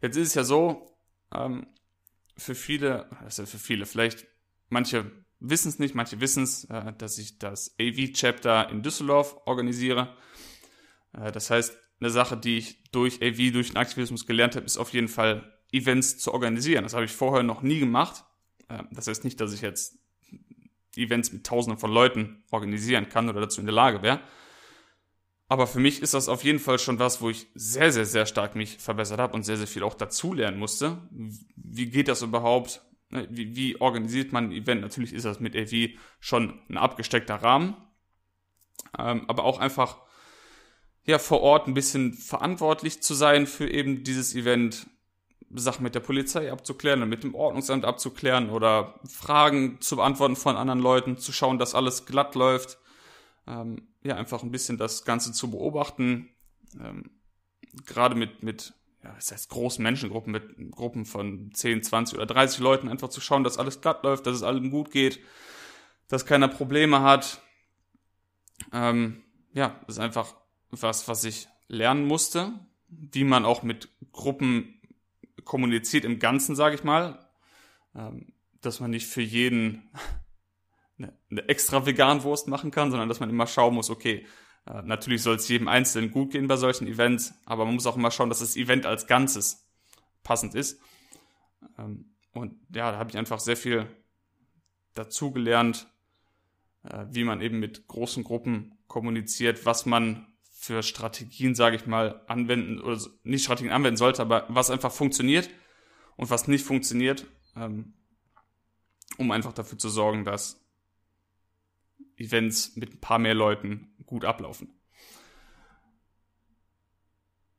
Jetzt 0.00 0.16
ist 0.16 0.28
es 0.28 0.34
ja 0.34 0.44
so, 0.44 0.98
ähm, 1.34 1.66
für 2.36 2.54
viele, 2.54 3.10
also 3.20 3.46
für 3.46 3.58
viele, 3.58 3.86
vielleicht 3.86 4.26
manche 4.68 5.10
wissen 5.40 5.68
es 5.68 5.78
nicht, 5.78 5.94
manche 5.94 6.20
wissen 6.20 6.44
es, 6.44 6.64
äh, 6.64 6.92
dass 6.98 7.18
ich 7.18 7.38
das 7.38 7.74
AV-Chapter 7.80 8.70
in 8.70 8.82
Düsseldorf 8.82 9.36
organisiere. 9.46 10.16
Äh, 11.12 11.32
das 11.32 11.50
heißt, 11.50 11.76
eine 12.00 12.10
Sache, 12.10 12.36
die 12.36 12.58
ich 12.58 12.82
durch 12.90 13.22
AV, 13.22 13.52
durch 13.52 13.68
den 13.68 13.76
Aktivismus 13.76 14.26
gelernt 14.26 14.56
habe, 14.56 14.66
ist 14.66 14.76
auf 14.76 14.92
jeden 14.92 15.08
Fall 15.08 15.52
Events 15.72 16.18
zu 16.18 16.32
organisieren. 16.32 16.84
Das 16.84 16.94
habe 16.94 17.04
ich 17.04 17.12
vorher 17.12 17.42
noch 17.42 17.62
nie 17.62 17.80
gemacht. 17.80 18.24
Äh, 18.68 18.82
das 18.92 19.06
heißt 19.06 19.24
nicht, 19.24 19.40
dass 19.40 19.52
ich 19.52 19.62
jetzt 19.62 19.98
Events 20.96 21.32
mit 21.32 21.44
Tausenden 21.44 21.78
von 21.78 21.92
Leuten 21.92 22.44
organisieren 22.50 23.08
kann 23.08 23.28
oder 23.28 23.40
dazu 23.40 23.60
in 23.60 23.66
der 23.66 23.74
Lage 23.74 24.02
wäre. 24.02 24.20
Aber 25.48 25.66
für 25.66 25.78
mich 25.78 26.02
ist 26.02 26.14
das 26.14 26.28
auf 26.28 26.42
jeden 26.42 26.58
Fall 26.58 26.78
schon 26.78 26.98
was, 26.98 27.20
wo 27.20 27.30
ich 27.30 27.46
sehr, 27.54 27.92
sehr, 27.92 28.04
sehr 28.04 28.26
stark 28.26 28.56
mich 28.56 28.78
verbessert 28.78 29.20
habe 29.20 29.34
und 29.34 29.44
sehr, 29.44 29.56
sehr 29.56 29.68
viel 29.68 29.84
auch 29.84 29.94
dazulernen 29.94 30.58
musste. 30.58 31.08
Wie 31.10 31.86
geht 31.86 32.08
das 32.08 32.22
überhaupt? 32.22 32.82
Ne, 33.10 33.28
wie, 33.30 33.54
wie 33.54 33.80
organisiert 33.80 34.32
man 34.32 34.46
ein 34.46 34.52
Event? 34.52 34.80
Natürlich 34.80 35.12
ist 35.12 35.24
das 35.24 35.38
mit 35.38 35.54
AV 35.54 35.96
schon 36.18 36.60
ein 36.68 36.76
abgesteckter 36.76 37.36
Rahmen. 37.36 37.76
Ähm, 38.98 39.24
aber 39.28 39.44
auch 39.44 39.60
einfach, 39.60 39.98
ja, 41.04 41.20
vor 41.20 41.40
Ort 41.42 41.68
ein 41.68 41.74
bisschen 41.74 42.14
verantwortlich 42.14 43.00
zu 43.02 43.14
sein 43.14 43.46
für 43.46 43.70
eben 43.70 44.02
dieses 44.02 44.34
Event, 44.34 44.88
Sachen 45.54 45.84
mit 45.84 45.94
der 45.94 46.00
Polizei 46.00 46.50
abzuklären 46.50 47.02
und 47.02 47.08
mit 47.08 47.22
dem 47.22 47.36
Ordnungsamt 47.36 47.84
abzuklären 47.84 48.50
oder 48.50 48.98
Fragen 49.08 49.80
zu 49.80 49.94
beantworten 49.94 50.34
von 50.34 50.56
anderen 50.56 50.80
Leuten, 50.80 51.18
zu 51.18 51.32
schauen, 51.32 51.60
dass 51.60 51.76
alles 51.76 52.04
glatt 52.04 52.34
läuft 52.34 52.78
ähm, 53.46 53.88
ja, 54.06 54.16
einfach 54.16 54.42
ein 54.42 54.50
bisschen 54.50 54.78
das 54.78 55.04
Ganze 55.04 55.32
zu 55.32 55.50
beobachten. 55.50 56.30
Ähm, 56.80 57.10
gerade 57.84 58.14
mit, 58.14 58.42
mit, 58.42 58.74
ja, 59.02 59.12
das 59.14 59.32
heißt 59.32 59.48
großen 59.50 59.82
Menschengruppen, 59.82 60.32
mit 60.32 60.70
Gruppen 60.70 61.04
von 61.04 61.50
10, 61.52 61.82
20 61.82 62.16
oder 62.16 62.26
30 62.26 62.60
Leuten 62.60 62.88
einfach 62.88 63.08
zu 63.08 63.20
schauen, 63.20 63.44
dass 63.44 63.58
alles 63.58 63.80
glatt 63.80 64.02
läuft, 64.04 64.26
dass 64.26 64.36
es 64.36 64.42
allen 64.42 64.70
gut 64.70 64.90
geht, 64.90 65.20
dass 66.08 66.26
keiner 66.26 66.48
Probleme 66.48 67.02
hat. 67.02 67.42
Ähm, 68.72 69.22
ja, 69.52 69.80
das 69.86 69.96
ist 69.96 70.02
einfach 70.02 70.34
was, 70.70 71.08
was 71.08 71.24
ich 71.24 71.48
lernen 71.68 72.06
musste, 72.06 72.52
wie 72.88 73.24
man 73.24 73.44
auch 73.44 73.62
mit 73.62 73.88
Gruppen 74.12 74.80
kommuniziert 75.44 76.04
im 76.04 76.18
Ganzen, 76.18 76.54
sage 76.54 76.76
ich 76.76 76.84
mal. 76.84 77.28
Ähm, 77.94 78.32
dass 78.60 78.80
man 78.80 78.90
nicht 78.90 79.06
für 79.06 79.22
jeden 79.22 79.88
eine, 80.98 81.16
eine 81.30 81.48
extra 81.48 81.86
Vegan-Wurst 81.86 82.48
machen 82.48 82.70
kann, 82.70 82.90
sondern 82.90 83.08
dass 83.08 83.20
man 83.20 83.30
immer 83.30 83.46
schauen 83.46 83.74
muss, 83.74 83.90
okay, 83.90 84.26
äh, 84.66 84.82
natürlich 84.82 85.22
soll 85.22 85.36
es 85.36 85.48
jedem 85.48 85.68
Einzelnen 85.68 86.10
gut 86.10 86.32
gehen 86.32 86.48
bei 86.48 86.56
solchen 86.56 86.86
Events, 86.86 87.34
aber 87.44 87.64
man 87.64 87.74
muss 87.74 87.86
auch 87.86 87.96
immer 87.96 88.10
schauen, 88.10 88.28
dass 88.28 88.40
das 88.40 88.56
Event 88.56 88.86
als 88.86 89.06
Ganzes 89.06 89.66
passend 90.22 90.54
ist. 90.54 90.80
Ähm, 91.78 92.16
und 92.32 92.54
ja, 92.74 92.92
da 92.92 92.98
habe 92.98 93.10
ich 93.10 93.16
einfach 93.16 93.40
sehr 93.40 93.56
viel 93.56 93.86
dazugelernt, 94.94 95.88
äh, 96.82 97.06
wie 97.10 97.24
man 97.24 97.40
eben 97.40 97.58
mit 97.58 97.86
großen 97.86 98.24
Gruppen 98.24 98.78
kommuniziert, 98.86 99.64
was 99.66 99.86
man 99.86 100.26
für 100.50 100.82
Strategien, 100.82 101.54
sage 101.54 101.76
ich 101.76 101.86
mal, 101.86 102.24
anwenden 102.26 102.80
oder 102.80 103.00
nicht 103.22 103.44
Strategien 103.44 103.72
anwenden 103.72 103.96
sollte, 103.96 104.22
aber 104.22 104.46
was 104.48 104.70
einfach 104.70 104.90
funktioniert 104.90 105.50
und 106.16 106.30
was 106.30 106.48
nicht 106.48 106.64
funktioniert, 106.64 107.26
ähm, 107.56 107.94
um 109.18 109.30
einfach 109.30 109.52
dafür 109.52 109.78
zu 109.78 109.88
sorgen, 109.88 110.24
dass 110.24 110.65
Events 112.16 112.76
mit 112.76 112.94
ein 112.94 113.00
paar 113.00 113.18
mehr 113.18 113.34
Leuten 113.34 113.94
gut 114.06 114.24
ablaufen. 114.24 114.72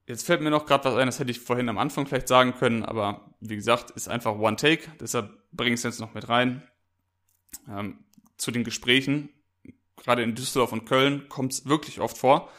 Jetzt 0.08 0.26
fällt 0.26 0.42
mir 0.42 0.50
noch 0.50 0.66
gerade 0.66 0.86
was 0.86 0.96
ein, 0.96 1.06
das 1.06 1.20
hätte 1.20 1.32
ich 1.32 1.40
vorhin 1.42 1.68
am 1.68 1.78
Anfang 1.78 2.08
vielleicht 2.08 2.30
sagen 2.30 2.54
können, 2.56 2.84
aber 2.84 3.36
wie 3.42 3.56
gesagt, 3.56 3.92
ist 3.92 4.08
einfach 4.08 4.36
One 4.36 4.56
Take, 4.56 4.90
deshalb 5.02 5.38
bringe 5.52 5.74
ich 5.74 5.82
es 5.82 5.84
jetzt 5.84 6.00
noch 6.00 6.14
mit 6.14 6.30
rein. 6.30 6.64
Ähm, 7.68 8.06
zu 8.38 8.52
den 8.52 8.64
Gesprächen, 8.64 9.30
gerade 9.98 10.24
in 10.24 10.34
Düsseldorf 10.34 10.72
und 10.72 10.86
Köln, 10.86 11.28
kommt 11.28 11.52
es 11.52 11.66
wirklich 11.66 12.00
oft 12.00 12.18
vor, 12.18 12.50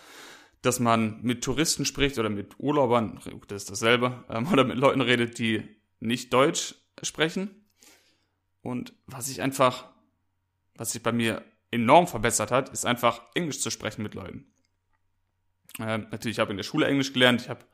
dass 0.61 0.79
man 0.79 1.23
mit 1.23 1.43
Touristen 1.43 1.87
spricht 1.87 2.19
oder 2.19 2.29
mit 2.29 2.59
Urlaubern, 2.59 3.19
das 3.47 3.63
ist 3.63 3.71
dasselbe, 3.71 4.25
ähm, 4.29 4.47
oder 4.53 4.65
mit 4.65 4.77
Leuten 4.77 5.01
redet, 5.01 5.39
die 5.39 5.63
nicht 6.01 6.33
Deutsch 6.33 6.75
sprechen. 7.03 7.71
Und 8.61 8.93
was 9.07 9.31
ich 9.31 9.41
einfach, 9.41 9.89
was 10.75 10.95
ich 10.95 11.03
bei 11.03 11.13
mir 11.13 11.43
enorm 11.71 12.07
verbessert 12.07 12.51
hat, 12.51 12.71
ist 12.71 12.87
einfach 12.87 13.23
Englisch 13.35 13.61
zu 13.61 13.71
sprechen 13.71 14.03
mit 14.03 14.15
Leuten. 14.15 14.47
Äh, 15.79 15.99
natürlich, 15.99 16.37
ich 16.37 16.41
habe 16.41 16.51
in 16.51 16.57
der 16.57 16.65
Schule 16.65 16.87
Englisch 16.87 17.13
gelernt, 17.13 17.43
ich 17.43 17.49
habe 17.49 17.65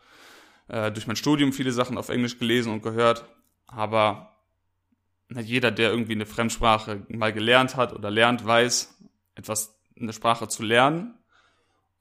äh, 0.69 0.91
durch 0.91 1.07
mein 1.07 1.17
Studium 1.17 1.53
viele 1.53 1.73
Sachen 1.73 1.99
auf 1.99 2.09
Englisch 2.09 2.39
gelesen 2.39 2.73
und 2.73 2.83
gehört, 2.83 3.25
aber 3.67 4.37
na, 5.29 5.41
jeder, 5.41 5.71
der 5.71 5.91
irgendwie 5.91 6.13
eine 6.13 6.27
Fremdsprache 6.27 7.07
mal 7.09 7.33
gelernt 7.33 7.77
hat 7.77 7.93
oder 7.93 8.11
lernt, 8.11 8.45
weiß, 8.45 8.99
etwas 9.37 9.79
eine 9.99 10.13
Sprache 10.13 10.49
zu 10.49 10.63
lernen 10.63 11.15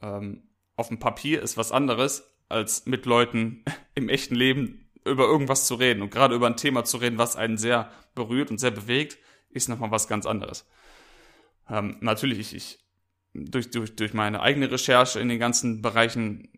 ähm, 0.03 0.43
auf 0.75 0.89
dem 0.89 0.99
Papier 0.99 1.41
ist 1.41 1.57
was 1.57 1.71
anderes, 1.71 2.35
als 2.49 2.85
mit 2.85 3.05
Leuten 3.05 3.63
im 3.95 4.09
echten 4.09 4.35
Leben 4.35 4.89
über 5.05 5.25
irgendwas 5.25 5.65
zu 5.65 5.75
reden. 5.75 6.01
Und 6.01 6.11
gerade 6.11 6.35
über 6.35 6.47
ein 6.47 6.57
Thema 6.57 6.83
zu 6.83 6.97
reden, 6.97 7.17
was 7.17 7.35
einen 7.35 7.57
sehr 7.57 7.91
berührt 8.15 8.51
und 8.51 8.59
sehr 8.59 8.71
bewegt, 8.71 9.17
ist 9.49 9.69
nochmal 9.69 9.91
was 9.91 10.07
ganz 10.07 10.25
anderes. 10.25 10.67
Ähm, 11.69 11.97
natürlich, 12.01 12.39
ich, 12.39 12.55
ich 12.55 12.79
durch, 13.33 13.71
durch, 13.71 13.95
durch 13.95 14.13
meine 14.13 14.41
eigene 14.41 14.69
Recherche 14.71 15.19
in 15.19 15.29
den 15.29 15.39
ganzen 15.39 15.81
Bereichen 15.81 16.49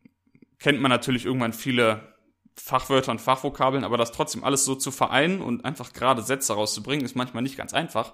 kennt 0.59 0.81
man 0.81 0.89
natürlich 0.89 1.25
irgendwann 1.25 1.53
viele 1.53 2.15
Fachwörter 2.57 3.11
und 3.11 3.21
Fachvokabeln, 3.21 3.83
aber 3.83 3.97
das 3.97 4.11
trotzdem 4.11 4.43
alles 4.43 4.65
so 4.65 4.75
zu 4.75 4.91
vereinen 4.91 5.41
und 5.41 5.65
einfach 5.65 5.93
gerade 5.93 6.21
Sätze 6.21 6.53
rauszubringen, 6.53 7.05
ist 7.05 7.15
manchmal 7.15 7.43
nicht 7.43 7.57
ganz 7.57 7.73
einfach. 7.73 8.13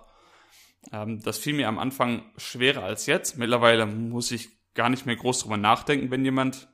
Ähm, 0.91 1.21
das 1.21 1.38
fiel 1.38 1.54
mir 1.54 1.67
am 1.67 1.80
Anfang 1.80 2.23
schwerer 2.38 2.84
als 2.84 3.06
jetzt. 3.06 3.38
Mittlerweile 3.38 3.86
muss 3.86 4.32
ich 4.32 4.49
gar 4.73 4.89
nicht 4.89 5.06
mehr 5.06 5.15
groß 5.15 5.39
drüber 5.41 5.58
nachdenken, 5.58 6.10
wenn 6.10 6.25
jemand, 6.25 6.69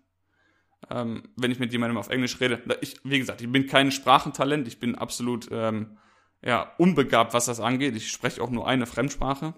ähm, 0.90 1.24
wenn 1.36 1.52
ich 1.52 1.60
mit 1.60 1.72
jemandem 1.72 1.98
auf 1.98 2.10
Englisch 2.10 2.40
rede. 2.40 2.62
Ich, 2.82 2.98
wie 3.04 3.20
gesagt, 3.20 3.42
ich 3.42 3.52
bin 3.52 3.68
kein 3.68 3.92
Sprachentalent, 3.92 4.68
ich 4.68 4.80
bin 4.80 4.96
absolut 4.96 5.50
ähm, 5.52 5.98
ja, 6.42 6.74
unbegabt, 6.78 7.34
was 7.34 7.46
das 7.46 7.60
angeht. 7.60 7.96
Ich 7.96 8.12
spreche 8.12 8.42
auch 8.42 8.50
nur 8.50 8.68
eine 8.68 8.86
Fremdsprache. 8.86 9.54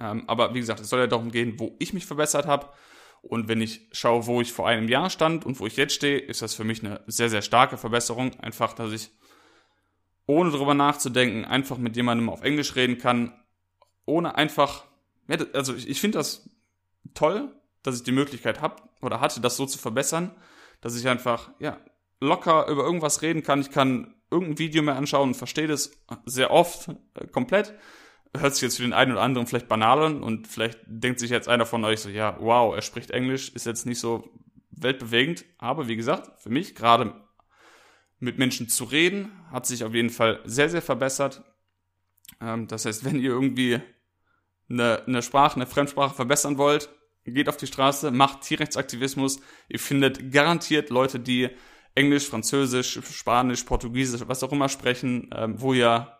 Ähm, 0.00 0.24
aber 0.26 0.54
wie 0.54 0.60
gesagt, 0.60 0.80
es 0.80 0.88
soll 0.88 1.00
ja 1.00 1.06
darum 1.06 1.30
gehen, 1.30 1.58
wo 1.58 1.76
ich 1.78 1.92
mich 1.92 2.06
verbessert 2.06 2.46
habe. 2.46 2.68
Und 3.20 3.48
wenn 3.48 3.60
ich 3.60 3.88
schaue, 3.92 4.26
wo 4.26 4.40
ich 4.40 4.52
vor 4.52 4.68
einem 4.68 4.88
Jahr 4.88 5.10
stand 5.10 5.44
und 5.44 5.58
wo 5.58 5.66
ich 5.66 5.76
jetzt 5.76 5.94
stehe, 5.94 6.18
ist 6.18 6.40
das 6.40 6.54
für 6.54 6.64
mich 6.64 6.84
eine 6.84 7.02
sehr, 7.06 7.28
sehr 7.28 7.42
starke 7.42 7.76
Verbesserung. 7.76 8.38
Einfach, 8.40 8.74
dass 8.74 8.92
ich 8.92 9.10
ohne 10.26 10.50
drüber 10.50 10.74
nachzudenken 10.74 11.44
einfach 11.44 11.78
mit 11.78 11.96
jemandem 11.96 12.28
auf 12.28 12.42
Englisch 12.42 12.76
reden 12.76 12.98
kann, 12.98 13.32
ohne 14.04 14.36
einfach, 14.36 14.84
also 15.52 15.74
ich, 15.74 15.88
ich 15.88 16.00
finde 16.00 16.18
das 16.18 16.48
toll, 17.14 17.52
dass 17.82 17.96
ich 17.96 18.02
die 18.02 18.12
Möglichkeit 18.12 18.60
habe 18.60 18.82
oder 19.00 19.20
hatte, 19.20 19.40
das 19.40 19.56
so 19.56 19.66
zu 19.66 19.78
verbessern, 19.78 20.34
dass 20.80 20.96
ich 20.96 21.08
einfach, 21.08 21.50
ja, 21.58 21.80
locker 22.20 22.66
über 22.68 22.84
irgendwas 22.84 23.22
reden 23.22 23.42
kann. 23.42 23.60
Ich 23.60 23.70
kann 23.70 24.14
irgendein 24.30 24.58
Video 24.58 24.82
mehr 24.82 24.96
anschauen 24.96 25.30
und 25.30 25.34
verstehe 25.34 25.66
das 25.66 25.92
sehr 26.24 26.50
oft 26.50 26.88
äh, 27.14 27.26
komplett. 27.28 27.74
Hört 28.36 28.54
sich 28.54 28.62
jetzt 28.62 28.76
für 28.76 28.82
den 28.82 28.92
einen 28.92 29.12
oder 29.12 29.22
anderen 29.22 29.46
vielleicht 29.46 29.68
banal 29.68 30.02
an 30.02 30.22
und 30.22 30.46
vielleicht 30.46 30.80
denkt 30.86 31.18
sich 31.18 31.30
jetzt 31.30 31.48
einer 31.48 31.66
von 31.66 31.84
euch 31.84 32.00
so, 32.00 32.08
ja, 32.08 32.36
wow, 32.40 32.74
er 32.74 32.82
spricht 32.82 33.10
Englisch, 33.10 33.50
ist 33.50 33.66
jetzt 33.66 33.86
nicht 33.86 34.00
so 34.00 34.30
weltbewegend. 34.70 35.44
Aber 35.58 35.88
wie 35.88 35.96
gesagt, 35.96 36.40
für 36.40 36.50
mich 36.50 36.74
gerade 36.74 37.14
mit 38.18 38.38
Menschen 38.38 38.68
zu 38.68 38.84
reden, 38.84 39.32
hat 39.50 39.66
sich 39.66 39.84
auf 39.84 39.94
jeden 39.94 40.10
Fall 40.10 40.40
sehr, 40.44 40.68
sehr 40.68 40.82
verbessert. 40.82 41.42
Ähm, 42.40 42.66
das 42.66 42.84
heißt, 42.84 43.04
wenn 43.04 43.18
ihr 43.18 43.30
irgendwie 43.30 43.80
eine, 44.68 45.04
eine 45.06 45.22
Sprache, 45.22 45.56
eine 45.56 45.66
Fremdsprache 45.66 46.14
verbessern 46.14 46.58
wollt, 46.58 46.90
geht 47.24 47.48
auf 47.48 47.56
die 47.56 47.66
Straße, 47.66 48.10
macht 48.10 48.42
Tierrechtsaktivismus. 48.42 49.40
Ihr 49.68 49.78
findet 49.78 50.32
garantiert 50.32 50.90
Leute, 50.90 51.20
die 51.20 51.50
Englisch, 51.94 52.28
Französisch, 52.28 53.00
Spanisch, 53.10 53.64
Portugiesisch, 53.64 54.22
was 54.26 54.42
auch 54.42 54.52
immer 54.52 54.68
sprechen, 54.68 55.30
ähm, 55.34 55.60
wo 55.60 55.74
ihr 55.74 56.12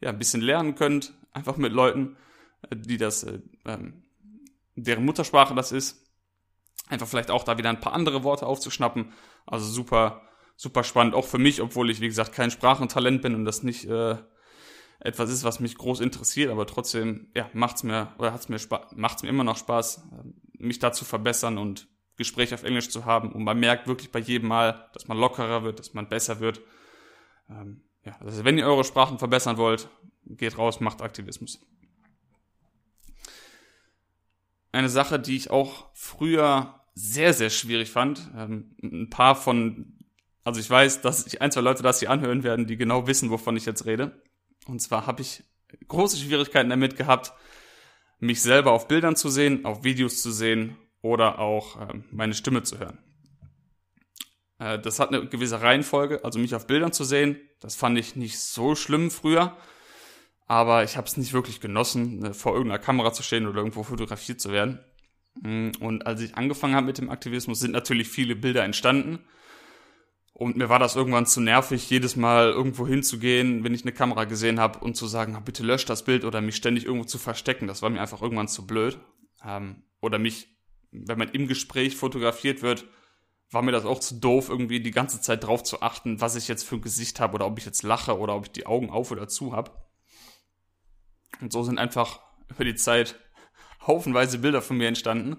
ja 0.00 0.08
ein 0.08 0.18
bisschen 0.18 0.40
lernen 0.40 0.74
könnt, 0.74 1.14
einfach 1.32 1.56
mit 1.56 1.72
Leuten, 1.72 2.16
äh, 2.70 2.76
die 2.76 2.96
das, 2.96 3.24
äh, 3.24 3.40
ähm, 3.64 4.02
deren 4.74 5.04
Muttersprache 5.04 5.54
das 5.54 5.72
ist. 5.72 6.10
Einfach 6.88 7.06
vielleicht 7.06 7.30
auch 7.30 7.44
da 7.44 7.58
wieder 7.58 7.70
ein 7.70 7.80
paar 7.80 7.92
andere 7.92 8.24
Worte 8.24 8.46
aufzuschnappen. 8.46 9.12
Also 9.46 9.66
super, 9.66 10.22
super 10.56 10.84
spannend, 10.84 11.14
auch 11.14 11.26
für 11.26 11.38
mich, 11.38 11.60
obwohl 11.60 11.90
ich, 11.90 12.00
wie 12.00 12.08
gesagt, 12.08 12.32
kein 12.32 12.50
Sprachentalent 12.50 13.22
bin 13.22 13.34
und 13.34 13.44
das 13.44 13.62
nicht 13.62 13.84
äh, 13.86 14.16
etwas 15.00 15.30
ist, 15.30 15.44
was 15.44 15.60
mich 15.60 15.76
groß 15.76 16.00
interessiert, 16.00 16.50
aber 16.50 16.66
trotzdem, 16.66 17.32
ja, 17.34 17.50
macht's 17.52 17.82
mir 17.82 18.14
oder 18.18 18.32
hat's 18.32 18.48
mir 18.48 18.58
macht's 18.94 19.22
mir 19.22 19.28
immer 19.28 19.44
noch 19.44 19.56
Spaß, 19.56 20.08
ähm, 20.12 20.34
mich 20.58 20.78
da 20.78 20.92
zu 20.92 21.04
verbessern 21.04 21.58
und 21.58 21.88
Gespräche 22.16 22.54
auf 22.54 22.62
Englisch 22.62 22.88
zu 22.88 23.04
haben. 23.04 23.32
Und 23.32 23.42
man 23.42 23.58
merkt 23.58 23.88
wirklich 23.88 24.12
bei 24.12 24.20
jedem 24.20 24.48
Mal, 24.48 24.88
dass 24.92 25.08
man 25.08 25.18
lockerer 25.18 25.64
wird, 25.64 25.78
dass 25.78 25.94
man 25.94 26.08
besser 26.08 26.40
wird. 26.40 26.60
Ähm, 27.50 27.82
ja, 28.04 28.16
also 28.20 28.44
wenn 28.44 28.58
ihr 28.58 28.66
eure 28.66 28.84
Sprachen 28.84 29.18
verbessern 29.18 29.56
wollt, 29.56 29.88
geht 30.24 30.58
raus, 30.58 30.80
macht 30.80 31.02
Aktivismus. 31.02 31.60
Eine 34.72 34.88
Sache, 34.88 35.18
die 35.18 35.36
ich 35.36 35.50
auch 35.50 35.90
früher 35.94 36.80
sehr, 36.94 37.34
sehr 37.34 37.50
schwierig 37.50 37.90
fand. 37.90 38.30
Ähm, 38.36 38.76
ein 38.82 39.10
paar 39.10 39.36
von, 39.36 39.98
also 40.44 40.60
ich 40.60 40.68
weiß, 40.68 41.02
dass 41.02 41.24
sich 41.24 41.40
ein, 41.40 41.52
zwei 41.52 41.60
Leute 41.60 41.82
das 41.82 42.00
hier 42.00 42.10
anhören 42.10 42.42
werden, 42.42 42.66
die 42.66 42.76
genau 42.76 43.06
wissen, 43.06 43.30
wovon 43.30 43.56
ich 43.56 43.66
jetzt 43.66 43.86
rede. 43.86 44.22
Und 44.66 44.80
zwar 44.80 45.06
habe 45.06 45.22
ich 45.22 45.44
große 45.88 46.16
Schwierigkeiten 46.16 46.70
damit 46.70 46.96
gehabt, 46.96 47.32
mich 48.18 48.40
selber 48.40 48.72
auf 48.72 48.88
Bildern 48.88 49.16
zu 49.16 49.28
sehen, 49.28 49.64
auf 49.64 49.84
Videos 49.84 50.22
zu 50.22 50.30
sehen 50.30 50.76
oder 51.00 51.38
auch 51.38 51.80
äh, 51.80 52.02
meine 52.10 52.34
Stimme 52.34 52.62
zu 52.62 52.78
hören. 52.78 52.98
Äh, 54.58 54.78
das 54.78 55.00
hat 55.00 55.08
eine 55.08 55.26
gewisse 55.26 55.60
Reihenfolge, 55.60 56.24
also 56.24 56.38
mich 56.38 56.54
auf 56.54 56.66
Bildern 56.66 56.92
zu 56.92 57.04
sehen, 57.04 57.40
das 57.60 57.74
fand 57.74 57.98
ich 57.98 58.16
nicht 58.16 58.38
so 58.38 58.74
schlimm 58.74 59.10
früher, 59.10 59.56
aber 60.52 60.84
ich 60.84 60.98
habe 60.98 61.06
es 61.06 61.16
nicht 61.16 61.32
wirklich 61.32 61.60
genossen, 61.60 62.26
äh, 62.26 62.34
vor 62.34 62.52
irgendeiner 62.52 62.78
Kamera 62.78 63.14
zu 63.14 63.22
stehen 63.22 63.46
oder 63.46 63.60
irgendwo 63.60 63.84
fotografiert 63.84 64.38
zu 64.38 64.52
werden. 64.52 64.80
Mm, 65.40 65.70
und 65.80 66.06
als 66.06 66.20
ich 66.20 66.36
angefangen 66.36 66.74
habe 66.74 66.84
mit 66.84 66.98
dem 66.98 67.08
Aktivismus, 67.08 67.58
sind 67.58 67.70
natürlich 67.70 68.08
viele 68.10 68.36
Bilder 68.36 68.62
entstanden. 68.62 69.20
Und 70.34 70.58
mir 70.58 70.68
war 70.68 70.78
das 70.78 70.94
irgendwann 70.94 71.24
zu 71.24 71.40
nervig, 71.40 71.88
jedes 71.88 72.16
Mal 72.16 72.50
irgendwo 72.50 72.86
hinzugehen, 72.86 73.64
wenn 73.64 73.72
ich 73.72 73.80
eine 73.80 73.92
Kamera 73.92 74.24
gesehen 74.24 74.60
habe 74.60 74.80
und 74.80 74.94
zu 74.94 75.06
sagen, 75.06 75.40
bitte 75.42 75.62
löscht 75.62 75.88
das 75.88 76.04
Bild 76.04 76.22
oder 76.22 76.42
mich 76.42 76.56
ständig 76.56 76.84
irgendwo 76.84 77.06
zu 77.06 77.16
verstecken. 77.16 77.66
Das 77.66 77.80
war 77.80 77.88
mir 77.88 78.02
einfach 78.02 78.20
irgendwann 78.20 78.48
zu 78.48 78.66
blöd. 78.66 78.98
Ähm, 79.42 79.84
oder 80.02 80.18
mich, 80.18 80.48
wenn 80.90 81.16
man 81.16 81.30
im 81.30 81.48
Gespräch 81.48 81.96
fotografiert 81.96 82.60
wird, 82.60 82.84
war 83.50 83.62
mir 83.62 83.72
das 83.72 83.86
auch 83.86 84.00
zu 84.00 84.16
doof, 84.16 84.50
irgendwie 84.50 84.80
die 84.80 84.90
ganze 84.90 85.18
Zeit 85.22 85.44
drauf 85.44 85.62
zu 85.62 85.80
achten, 85.80 86.20
was 86.20 86.36
ich 86.36 86.46
jetzt 86.46 86.64
für 86.64 86.74
ein 86.74 86.82
Gesicht 86.82 87.20
habe 87.20 87.36
oder 87.36 87.46
ob 87.46 87.56
ich 87.56 87.64
jetzt 87.64 87.82
lache 87.82 88.18
oder 88.18 88.36
ob 88.36 88.44
ich 88.44 88.52
die 88.52 88.66
Augen 88.66 88.90
auf 88.90 89.10
oder 89.12 89.28
zu 89.28 89.54
habe. 89.54 89.70
Und 91.40 91.52
so 91.52 91.62
sind 91.62 91.78
einfach 91.78 92.20
über 92.48 92.64
die 92.64 92.74
Zeit 92.74 93.18
haufenweise 93.86 94.38
Bilder 94.38 94.62
von 94.62 94.76
mir 94.76 94.88
entstanden. 94.88 95.36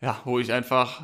Ja, 0.00 0.20
wo 0.24 0.38
ich 0.38 0.52
einfach 0.52 1.02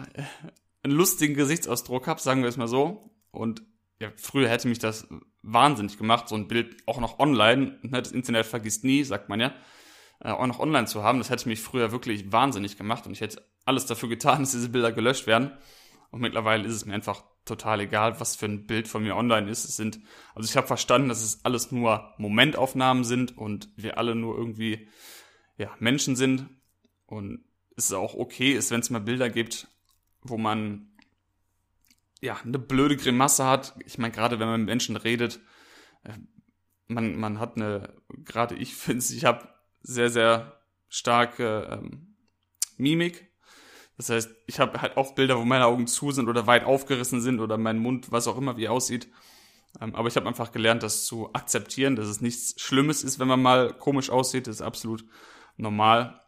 einen 0.82 0.94
lustigen 0.94 1.34
Gesichtsausdruck 1.34 2.06
habe, 2.06 2.20
sagen 2.20 2.42
wir 2.42 2.48
es 2.48 2.56
mal 2.56 2.68
so. 2.68 3.10
Und 3.30 3.62
ja, 4.00 4.10
früher 4.16 4.48
hätte 4.48 4.68
mich 4.68 4.78
das 4.78 5.06
wahnsinnig 5.42 5.98
gemacht, 5.98 6.28
so 6.28 6.34
ein 6.34 6.48
Bild 6.48 6.76
auch 6.86 7.00
noch 7.00 7.18
online, 7.18 7.78
ne, 7.82 8.02
das 8.02 8.12
Internet 8.12 8.46
vergisst 8.46 8.84
nie, 8.84 9.04
sagt 9.04 9.28
man 9.28 9.40
ja, 9.40 9.54
äh, 10.20 10.30
auch 10.30 10.46
noch 10.46 10.58
online 10.58 10.86
zu 10.86 11.02
haben. 11.02 11.18
Das 11.18 11.30
hätte 11.30 11.48
mich 11.48 11.60
früher 11.60 11.92
wirklich 11.92 12.32
wahnsinnig 12.32 12.76
gemacht 12.76 13.06
und 13.06 13.12
ich 13.12 13.20
hätte 13.20 13.46
alles 13.64 13.86
dafür 13.86 14.08
getan, 14.08 14.40
dass 14.40 14.52
diese 14.52 14.68
Bilder 14.68 14.92
gelöscht 14.92 15.26
werden. 15.26 15.52
Und 16.10 16.20
mittlerweile 16.20 16.66
ist 16.66 16.74
es 16.74 16.86
mir 16.86 16.94
einfach 16.94 17.24
total 17.44 17.80
egal, 17.80 18.20
was 18.20 18.36
für 18.36 18.46
ein 18.46 18.66
Bild 18.66 18.88
von 18.88 19.02
mir 19.02 19.16
online 19.16 19.50
ist. 19.50 19.64
Es 19.64 19.76
sind, 19.76 20.00
also 20.34 20.48
ich 20.48 20.56
habe 20.56 20.66
verstanden, 20.66 21.08
dass 21.08 21.22
es 21.22 21.44
alles 21.44 21.72
nur 21.72 22.14
Momentaufnahmen 22.18 23.04
sind 23.04 23.36
und 23.36 23.70
wir 23.76 23.98
alle 23.98 24.14
nur 24.14 24.36
irgendwie 24.36 24.88
ja, 25.56 25.74
Menschen 25.78 26.16
sind. 26.16 26.48
Und 27.06 27.44
es 27.76 27.86
ist 27.86 27.92
auch 27.92 28.14
okay 28.14 28.52
ist, 28.52 28.70
wenn 28.70 28.80
es 28.80 28.90
mal 28.90 29.00
Bilder 29.00 29.30
gibt, 29.30 29.68
wo 30.22 30.36
man 30.36 30.88
ja 32.20 32.36
eine 32.44 32.58
blöde 32.58 32.96
Grimasse 32.96 33.46
hat. 33.46 33.74
Ich 33.84 33.98
meine, 33.98 34.12
gerade 34.12 34.38
wenn 34.38 34.48
man 34.48 34.60
mit 34.60 34.68
Menschen 34.68 34.96
redet, 34.96 35.40
äh, 36.04 36.12
man, 36.86 37.16
man 37.16 37.38
hat 37.38 37.56
eine, 37.56 37.94
gerade 38.24 38.54
ich 38.56 38.74
finde 38.76 39.04
ich 39.04 39.24
habe 39.24 39.48
sehr, 39.82 40.10
sehr 40.10 40.60
starke 40.88 41.68
ähm, 41.70 42.16
Mimik. 42.76 43.29
Das 44.00 44.08
heißt, 44.08 44.34
ich 44.46 44.58
habe 44.58 44.80
halt 44.80 44.96
oft 44.96 45.14
Bilder, 45.14 45.36
wo 45.36 45.44
meine 45.44 45.66
Augen 45.66 45.86
zu 45.86 46.10
sind 46.10 46.30
oder 46.30 46.46
weit 46.46 46.64
aufgerissen 46.64 47.20
sind 47.20 47.38
oder 47.38 47.58
mein 47.58 47.76
Mund, 47.76 48.10
was 48.10 48.28
auch 48.28 48.38
immer 48.38 48.56
wie 48.56 48.66
aussieht. 48.66 49.08
Ähm, 49.78 49.94
aber 49.94 50.08
ich 50.08 50.16
habe 50.16 50.26
einfach 50.26 50.52
gelernt, 50.52 50.82
das 50.82 51.04
zu 51.04 51.30
akzeptieren, 51.34 51.96
dass 51.96 52.06
es 52.06 52.22
nichts 52.22 52.58
Schlimmes 52.58 53.04
ist, 53.04 53.18
wenn 53.18 53.28
man 53.28 53.42
mal 53.42 53.74
komisch 53.74 54.08
aussieht. 54.08 54.46
Das 54.46 54.56
ist 54.56 54.62
absolut 54.62 55.04
normal. 55.58 56.18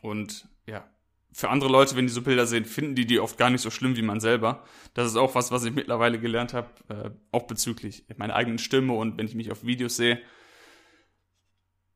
Und 0.00 0.48
ja, 0.64 0.88
für 1.30 1.50
andere 1.50 1.70
Leute, 1.70 1.96
wenn 1.96 2.06
die 2.06 2.12
so 2.14 2.22
Bilder 2.22 2.46
sehen, 2.46 2.64
finden 2.64 2.94
die 2.94 3.04
die 3.04 3.20
oft 3.20 3.36
gar 3.36 3.50
nicht 3.50 3.60
so 3.60 3.68
schlimm 3.68 3.94
wie 3.96 4.02
man 4.02 4.18
selber. 4.18 4.64
Das 4.94 5.06
ist 5.06 5.16
auch 5.16 5.34
was, 5.34 5.52
was 5.52 5.64
ich 5.64 5.74
mittlerweile 5.74 6.18
gelernt 6.18 6.54
habe, 6.54 6.70
äh, 6.88 7.10
auch 7.30 7.42
bezüglich 7.42 8.06
meiner 8.16 8.36
eigenen 8.36 8.58
Stimme 8.58 8.94
und 8.94 9.18
wenn 9.18 9.26
ich 9.26 9.34
mich 9.34 9.52
auf 9.52 9.66
Videos 9.66 9.96
sehe. 9.96 10.18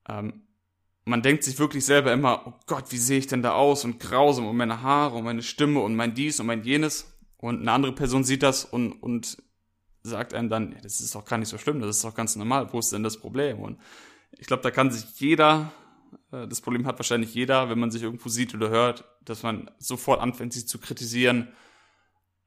Ähm, 0.06 0.43
man 1.04 1.22
denkt 1.22 1.44
sich 1.44 1.58
wirklich 1.58 1.84
selber 1.84 2.12
immer, 2.12 2.46
oh 2.46 2.54
Gott, 2.66 2.90
wie 2.90 2.96
sehe 2.96 3.18
ich 3.18 3.26
denn 3.26 3.42
da 3.42 3.52
aus 3.52 3.84
und 3.84 4.00
grausam 4.00 4.46
und 4.46 4.56
meine 4.56 4.82
Haare 4.82 5.16
und 5.16 5.24
meine 5.24 5.42
Stimme 5.42 5.80
und 5.80 5.94
mein 5.96 6.14
dies 6.14 6.40
und 6.40 6.46
mein 6.46 6.64
jenes. 6.64 7.14
Und 7.36 7.60
eine 7.60 7.72
andere 7.72 7.92
Person 7.92 8.24
sieht 8.24 8.42
das 8.42 8.64
und, 8.64 8.92
und 8.92 9.36
sagt 10.02 10.32
einem 10.32 10.48
dann, 10.48 10.72
ja, 10.72 10.78
das 10.82 11.00
ist 11.00 11.14
doch 11.14 11.24
gar 11.24 11.38
nicht 11.38 11.48
so 11.48 11.58
schlimm, 11.58 11.80
das 11.80 11.96
ist 11.96 12.04
doch 12.04 12.14
ganz 12.14 12.36
normal, 12.36 12.72
wo 12.72 12.78
ist 12.78 12.92
denn 12.92 13.02
das 13.02 13.18
Problem? 13.18 13.60
Und 13.60 13.78
ich 14.38 14.46
glaube, 14.46 14.62
da 14.62 14.70
kann 14.70 14.90
sich 14.90 15.04
jeder 15.20 15.72
äh, 16.32 16.48
das 16.48 16.60
Problem 16.60 16.86
hat 16.86 16.98
wahrscheinlich 16.98 17.34
jeder, 17.34 17.70
wenn 17.70 17.78
man 17.78 17.90
sich 17.90 18.02
irgendwo 18.02 18.28
sieht 18.28 18.54
oder 18.54 18.70
hört, 18.70 19.04
dass 19.24 19.42
man 19.42 19.70
sofort 19.78 20.20
anfängt, 20.20 20.52
sich 20.52 20.68
zu 20.68 20.78
kritisieren 20.78 21.48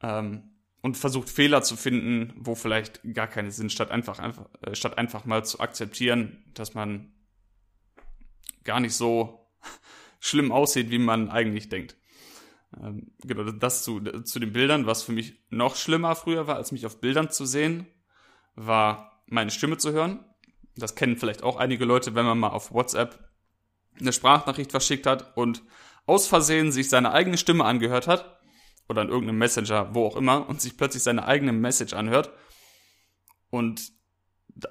ähm, 0.02 0.52
und 0.82 0.98
versucht 0.98 1.30
Fehler 1.30 1.64
zu 1.64 1.76
finden, 1.76 2.34
wo 2.38 2.56
vielleicht 2.56 3.02
gar 3.14 3.28
keine 3.28 3.52
sind, 3.52 3.72
statt 3.72 3.92
einfach, 3.92 4.20
einfach, 4.20 4.46
äh, 4.62 4.76
statt 4.76 4.98
einfach 4.98 5.26
mal 5.26 5.46
zu 5.46 5.60
akzeptieren, 5.60 6.44
dass 6.54 6.74
man 6.74 7.12
gar 8.64 8.80
nicht 8.80 8.94
so 8.94 9.48
schlimm 10.20 10.52
aussieht, 10.52 10.90
wie 10.90 11.00
man 11.00 11.30
eigentlich 11.30 11.70
denkt. 11.70 11.98
Ähm, 12.82 13.12
genau, 13.24 13.52
das 13.52 13.84
zu, 13.84 14.00
zu 14.00 14.40
den 14.40 14.54
Bildern, 14.54 14.86
was 14.86 15.04
für 15.04 15.12
mich 15.12 15.42
noch 15.50 15.76
schlimmer 15.76 16.16
früher 16.16 16.48
war, 16.48 16.56
als 16.56 16.72
mich 16.72 16.86
auf 16.86 17.00
Bildern 17.00 17.32
zu 17.32 17.46
sehen, 17.46 17.88
war 18.56 19.22
meine 19.28 19.52
Stimme 19.52 19.78
zu 19.78 19.92
hören. 19.92 20.24
Das 20.76 20.96
kennen 20.96 21.18
vielleicht 21.18 21.44
auch 21.44 21.58
einige 21.58 21.86
Leute, 21.86 22.16
wenn 22.16 22.26
man 22.26 22.40
mal 22.40 22.50
auf 22.50 22.72
WhatsApp 22.72 23.28
eine 24.00 24.14
Sprachnachricht 24.14 24.72
verschickt 24.72 25.06
hat 25.06 25.36
und 25.36 25.64
aus 26.06 26.28
Versehen 26.28 26.72
sich 26.72 26.90
seine 26.90 27.12
eigene 27.12 27.38
Stimme 27.38 27.66
angehört 27.66 28.08
hat 28.08 28.40
oder 28.88 29.02
in 29.02 29.10
irgendeinem 29.10 29.40
Messenger, 29.40 29.94
wo 29.94 30.06
auch 30.06 30.16
immer, 30.16 30.48
und 30.48 30.62
sich 30.62 30.78
plötzlich 30.78 31.04
seine 31.04 31.26
eigene 31.26 31.52
Message 31.52 31.94
anhört. 31.94 32.32
Und 33.50 33.92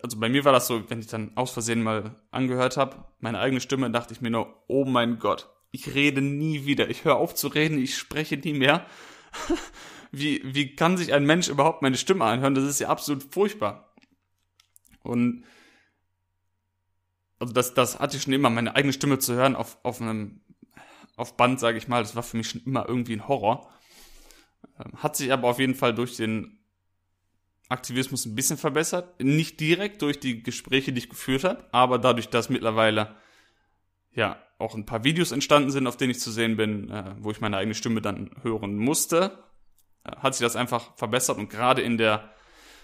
also 0.02 0.18
bei 0.18 0.28
mir 0.28 0.44
war 0.44 0.52
das 0.52 0.66
so, 0.66 0.88
wenn 0.90 1.00
ich 1.00 1.06
dann 1.06 1.32
aus 1.36 1.52
Versehen 1.52 1.82
mal 1.82 2.16
angehört 2.30 2.76
habe, 2.76 3.04
meine 3.20 3.38
eigene 3.38 3.60
Stimme, 3.60 3.90
dachte 3.90 4.14
ich 4.14 4.20
mir 4.20 4.30
nur, 4.30 4.64
oh 4.68 4.84
mein 4.84 5.18
Gott, 5.18 5.48
ich 5.70 5.94
rede 5.94 6.22
nie 6.22 6.64
wieder. 6.64 6.88
Ich 6.88 7.04
höre 7.04 7.16
auf 7.16 7.34
zu 7.34 7.48
reden, 7.48 7.78
ich 7.78 7.96
spreche 7.96 8.36
nie 8.36 8.54
mehr. 8.54 8.86
wie, 10.12 10.42
wie 10.44 10.74
kann 10.74 10.96
sich 10.96 11.12
ein 11.12 11.26
Mensch 11.26 11.48
überhaupt 11.48 11.82
meine 11.82 11.96
Stimme 11.96 12.24
anhören? 12.24 12.54
Das 12.54 12.64
ist 12.64 12.80
ja 12.80 12.88
absolut 12.88 13.22
furchtbar. 13.22 13.94
Und 15.02 15.44
also 17.38 17.52
das, 17.52 17.74
das 17.74 17.98
hatte 17.98 18.16
ich 18.16 18.22
schon 18.22 18.32
immer, 18.32 18.50
meine 18.50 18.74
eigene 18.74 18.92
Stimme 18.92 19.18
zu 19.18 19.34
hören 19.34 19.56
auf, 19.56 19.78
auf 19.82 20.00
einem, 20.00 20.40
auf 21.16 21.36
Band, 21.36 21.60
sage 21.60 21.78
ich 21.78 21.88
mal, 21.88 22.02
das 22.02 22.16
war 22.16 22.22
für 22.22 22.36
mich 22.36 22.48
schon 22.48 22.62
immer 22.62 22.88
irgendwie 22.88 23.14
ein 23.14 23.28
Horror. 23.28 23.70
Ähm, 24.78 24.92
hat 25.02 25.16
sich 25.16 25.32
aber 25.32 25.48
auf 25.48 25.58
jeden 25.58 25.74
Fall 25.74 25.94
durch 25.94 26.16
den 26.16 26.55
Aktivismus 27.68 28.26
ein 28.26 28.34
bisschen 28.34 28.58
verbessert. 28.58 29.20
Nicht 29.22 29.60
direkt 29.60 30.02
durch 30.02 30.20
die 30.20 30.42
Gespräche, 30.42 30.92
die 30.92 30.98
ich 30.98 31.08
geführt 31.08 31.44
habe, 31.44 31.64
aber 31.72 31.98
dadurch, 31.98 32.28
dass 32.28 32.48
mittlerweile 32.48 33.16
ja 34.12 34.40
auch 34.58 34.74
ein 34.74 34.86
paar 34.86 35.04
Videos 35.04 35.32
entstanden 35.32 35.70
sind, 35.70 35.86
auf 35.86 35.96
denen 35.96 36.12
ich 36.12 36.20
zu 36.20 36.30
sehen 36.30 36.56
bin, 36.56 36.90
äh, 36.90 37.14
wo 37.18 37.30
ich 37.30 37.40
meine 37.40 37.56
eigene 37.56 37.74
Stimme 37.74 38.00
dann 38.00 38.30
hören 38.42 38.76
musste, 38.76 39.38
äh, 40.04 40.16
hat 40.16 40.34
sich 40.34 40.44
das 40.44 40.56
einfach 40.56 40.96
verbessert 40.96 41.38
und 41.38 41.50
gerade 41.50 41.82
in 41.82 41.98
der, 41.98 42.30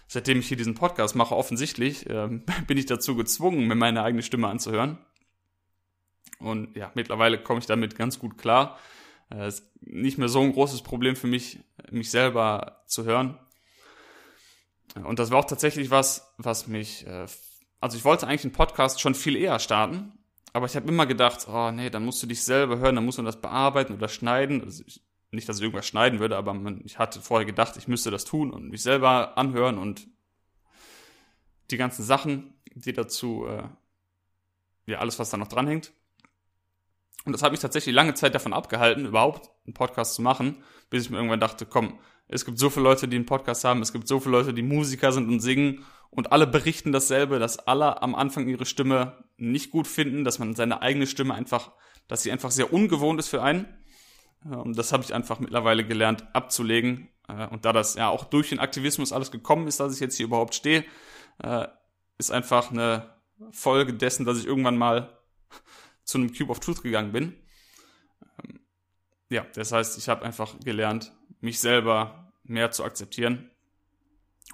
seitdem 0.06 0.40
ich 0.40 0.48
hier 0.48 0.56
diesen 0.56 0.74
Podcast 0.74 1.14
mache, 1.16 1.34
offensichtlich 1.34 2.08
äh, 2.10 2.28
bin 2.66 2.76
ich 2.76 2.86
dazu 2.86 3.16
gezwungen, 3.16 3.66
mir 3.66 3.74
meine 3.74 4.02
eigene 4.02 4.22
Stimme 4.22 4.48
anzuhören. 4.48 4.98
Und 6.38 6.76
ja, 6.76 6.90
mittlerweile 6.94 7.38
komme 7.38 7.60
ich 7.60 7.66
damit 7.66 7.96
ganz 7.96 8.18
gut 8.18 8.36
klar. 8.36 8.78
Es 9.30 9.36
äh, 9.36 9.48
ist 9.48 9.66
nicht 9.80 10.18
mehr 10.18 10.28
so 10.28 10.40
ein 10.40 10.52
großes 10.52 10.82
Problem 10.82 11.16
für 11.16 11.26
mich, 11.26 11.60
mich 11.90 12.10
selber 12.10 12.82
zu 12.86 13.04
hören. 13.04 13.38
Und 14.94 15.18
das 15.18 15.30
war 15.30 15.38
auch 15.38 15.44
tatsächlich 15.44 15.90
was, 15.90 16.34
was 16.38 16.66
mich, 16.66 17.06
äh, 17.06 17.26
also 17.80 17.96
ich 17.96 18.04
wollte 18.04 18.26
eigentlich 18.26 18.44
einen 18.44 18.52
Podcast 18.52 19.00
schon 19.00 19.14
viel 19.14 19.36
eher 19.36 19.58
starten, 19.58 20.18
aber 20.52 20.66
ich 20.66 20.76
habe 20.76 20.88
immer 20.88 21.06
gedacht, 21.06 21.46
oh 21.48 21.70
nee, 21.70 21.88
dann 21.88 22.04
musst 22.04 22.22
du 22.22 22.26
dich 22.26 22.42
selber 22.44 22.78
hören, 22.78 22.96
dann 22.96 23.04
musst 23.04 23.18
du 23.18 23.22
das 23.22 23.40
bearbeiten 23.40 23.94
oder 23.94 24.08
schneiden. 24.08 24.62
Also 24.62 24.84
ich, 24.86 25.02
nicht, 25.30 25.48
dass 25.48 25.56
ich 25.56 25.62
irgendwas 25.62 25.86
schneiden 25.86 26.20
würde, 26.20 26.36
aber 26.36 26.52
man, 26.52 26.82
ich 26.84 26.98
hatte 26.98 27.22
vorher 27.22 27.46
gedacht, 27.46 27.76
ich 27.78 27.88
müsste 27.88 28.10
das 28.10 28.24
tun 28.24 28.50
und 28.50 28.68
mich 28.68 28.82
selber 28.82 29.38
anhören 29.38 29.78
und 29.78 30.06
die 31.70 31.78
ganzen 31.78 32.04
Sachen, 32.04 32.52
die 32.74 32.92
dazu, 32.92 33.46
äh, 33.46 33.62
ja, 34.86 34.98
alles, 34.98 35.18
was 35.18 35.30
da 35.30 35.38
noch 35.38 35.48
dranhängt. 35.48 35.92
Und 37.24 37.32
das 37.32 37.42
hat 37.42 37.52
mich 37.52 37.60
tatsächlich 37.60 37.94
lange 37.94 38.14
Zeit 38.14 38.34
davon 38.34 38.52
abgehalten, 38.52 39.06
überhaupt 39.06 39.50
einen 39.64 39.74
Podcast 39.74 40.14
zu 40.14 40.22
machen, 40.22 40.62
bis 40.90 41.04
ich 41.04 41.10
mir 41.10 41.16
irgendwann 41.16 41.40
dachte, 41.40 41.64
komm, 41.64 41.98
es 42.32 42.44
gibt 42.44 42.58
so 42.58 42.70
viele 42.70 42.84
Leute, 42.84 43.08
die 43.08 43.16
einen 43.16 43.26
Podcast 43.26 43.64
haben, 43.64 43.82
es 43.82 43.92
gibt 43.92 44.08
so 44.08 44.18
viele 44.18 44.38
Leute, 44.38 44.54
die 44.54 44.62
Musiker 44.62 45.12
sind 45.12 45.28
und 45.28 45.40
singen 45.40 45.84
und 46.10 46.32
alle 46.32 46.46
berichten 46.46 46.92
dasselbe, 46.92 47.38
dass 47.38 47.58
alle 47.58 48.02
am 48.02 48.14
Anfang 48.14 48.48
ihre 48.48 48.66
Stimme 48.66 49.24
nicht 49.36 49.70
gut 49.70 49.86
finden, 49.86 50.24
dass 50.24 50.38
man 50.38 50.54
seine 50.54 50.82
eigene 50.82 51.06
Stimme 51.06 51.34
einfach, 51.34 51.72
dass 52.08 52.22
sie 52.22 52.32
einfach 52.32 52.50
sehr 52.50 52.72
ungewohnt 52.72 53.18
ist 53.20 53.28
für 53.28 53.42
einen. 53.42 53.66
Und 54.44 54.76
das 54.76 54.92
habe 54.92 55.02
ich 55.04 55.14
einfach 55.14 55.38
mittlerweile 55.40 55.86
gelernt 55.86 56.24
abzulegen. 56.34 57.08
Äh, 57.28 57.46
und 57.48 57.64
da 57.64 57.72
das 57.72 57.94
ja 57.94 58.08
auch 58.08 58.24
durch 58.24 58.48
den 58.48 58.58
Aktivismus 58.58 59.12
alles 59.12 59.30
gekommen 59.30 59.68
ist, 59.68 59.78
dass 59.78 59.94
ich 59.94 60.00
jetzt 60.00 60.16
hier 60.16 60.26
überhaupt 60.26 60.54
stehe, 60.54 60.84
äh, 61.42 61.68
ist 62.18 62.32
einfach 62.32 62.70
eine 62.70 63.14
Folge 63.50 63.94
dessen, 63.94 64.26
dass 64.26 64.38
ich 64.38 64.46
irgendwann 64.46 64.76
mal 64.76 65.18
zu 66.04 66.18
einem 66.18 66.34
Cube 66.34 66.50
of 66.50 66.60
Truth 66.60 66.82
gegangen 66.82 67.12
bin. 67.12 67.36
Ja, 69.32 69.46
das 69.54 69.72
heißt, 69.72 69.96
ich 69.96 70.10
habe 70.10 70.26
einfach 70.26 70.60
gelernt, 70.60 71.10
mich 71.40 71.58
selber 71.58 72.30
mehr 72.44 72.70
zu 72.70 72.84
akzeptieren. 72.84 73.50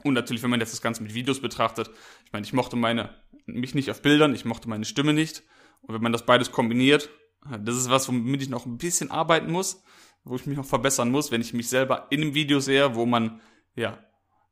Und 0.04 0.14
natürlich, 0.14 0.40
wenn 0.44 0.50
man 0.50 0.60
jetzt 0.60 0.72
das 0.72 0.80
Ganze 0.80 1.02
mit 1.02 1.14
Videos 1.14 1.40
betrachtet, 1.40 1.90
ich 2.24 2.32
meine, 2.32 2.46
ich 2.46 2.52
mochte 2.52 2.76
meine, 2.76 3.10
mich 3.46 3.74
nicht 3.74 3.90
auf 3.90 4.02
Bildern, 4.02 4.36
ich 4.36 4.44
mochte 4.44 4.68
meine 4.68 4.84
Stimme 4.84 5.12
nicht. 5.12 5.42
Und 5.80 5.96
wenn 5.96 6.02
man 6.02 6.12
das 6.12 6.24
beides 6.24 6.52
kombiniert, 6.52 7.10
das 7.58 7.74
ist 7.74 7.90
was, 7.90 8.06
womit 8.06 8.40
ich 8.40 8.50
noch 8.50 8.66
ein 8.66 8.78
bisschen 8.78 9.10
arbeiten 9.10 9.50
muss, 9.50 9.82
wo 10.22 10.36
ich 10.36 10.46
mich 10.46 10.56
noch 10.56 10.64
verbessern 10.64 11.10
muss, 11.10 11.32
wenn 11.32 11.40
ich 11.40 11.52
mich 11.52 11.68
selber 11.68 12.06
in 12.10 12.22
einem 12.22 12.34
Video 12.34 12.60
sehe, 12.60 12.94
wo 12.94 13.04
man, 13.04 13.40
ja, 13.74 13.98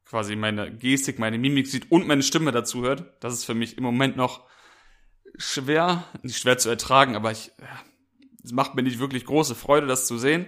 quasi 0.06 0.34
meine 0.34 0.76
Gestik, 0.76 1.20
meine 1.20 1.38
Mimik 1.38 1.68
sieht 1.68 1.92
und 1.92 2.08
meine 2.08 2.24
Stimme 2.24 2.50
dazu 2.50 2.82
hört. 2.82 3.22
Das 3.22 3.32
ist 3.32 3.44
für 3.44 3.54
mich 3.54 3.78
im 3.78 3.84
Moment 3.84 4.16
noch 4.16 4.44
schwer, 5.38 6.02
nicht 6.22 6.38
schwer 6.38 6.58
zu 6.58 6.68
ertragen, 6.68 7.14
aber 7.14 7.30
ich, 7.30 7.52
ja, 7.60 7.84
es 8.46 8.52
macht 8.52 8.76
mir 8.76 8.82
nicht 8.82 9.00
wirklich 9.00 9.24
große 9.24 9.56
Freude, 9.56 9.88
das 9.88 10.06
zu 10.06 10.18
sehen. 10.18 10.46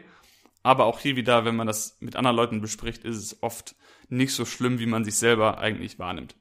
Aber 0.63 0.85
auch 0.87 1.01
hier 1.01 1.17
wieder, 1.17 1.45
wenn 1.45 1.57
man 1.57 1.67
das 1.67 1.97
mit 2.01 2.15
anderen 2.15 2.37
Leuten 2.37 2.61
bespricht, 2.61 3.05
ist 3.05 3.17
es 3.17 3.43
oft 3.43 3.75
nicht 4.09 4.33
so 4.35 4.45
schlimm, 4.45 4.79
wie 4.79 4.87
man 4.87 5.05
sich 5.05 5.17
selber 5.17 5.59
eigentlich 5.59 5.99
wahrnimmt. 5.99 6.37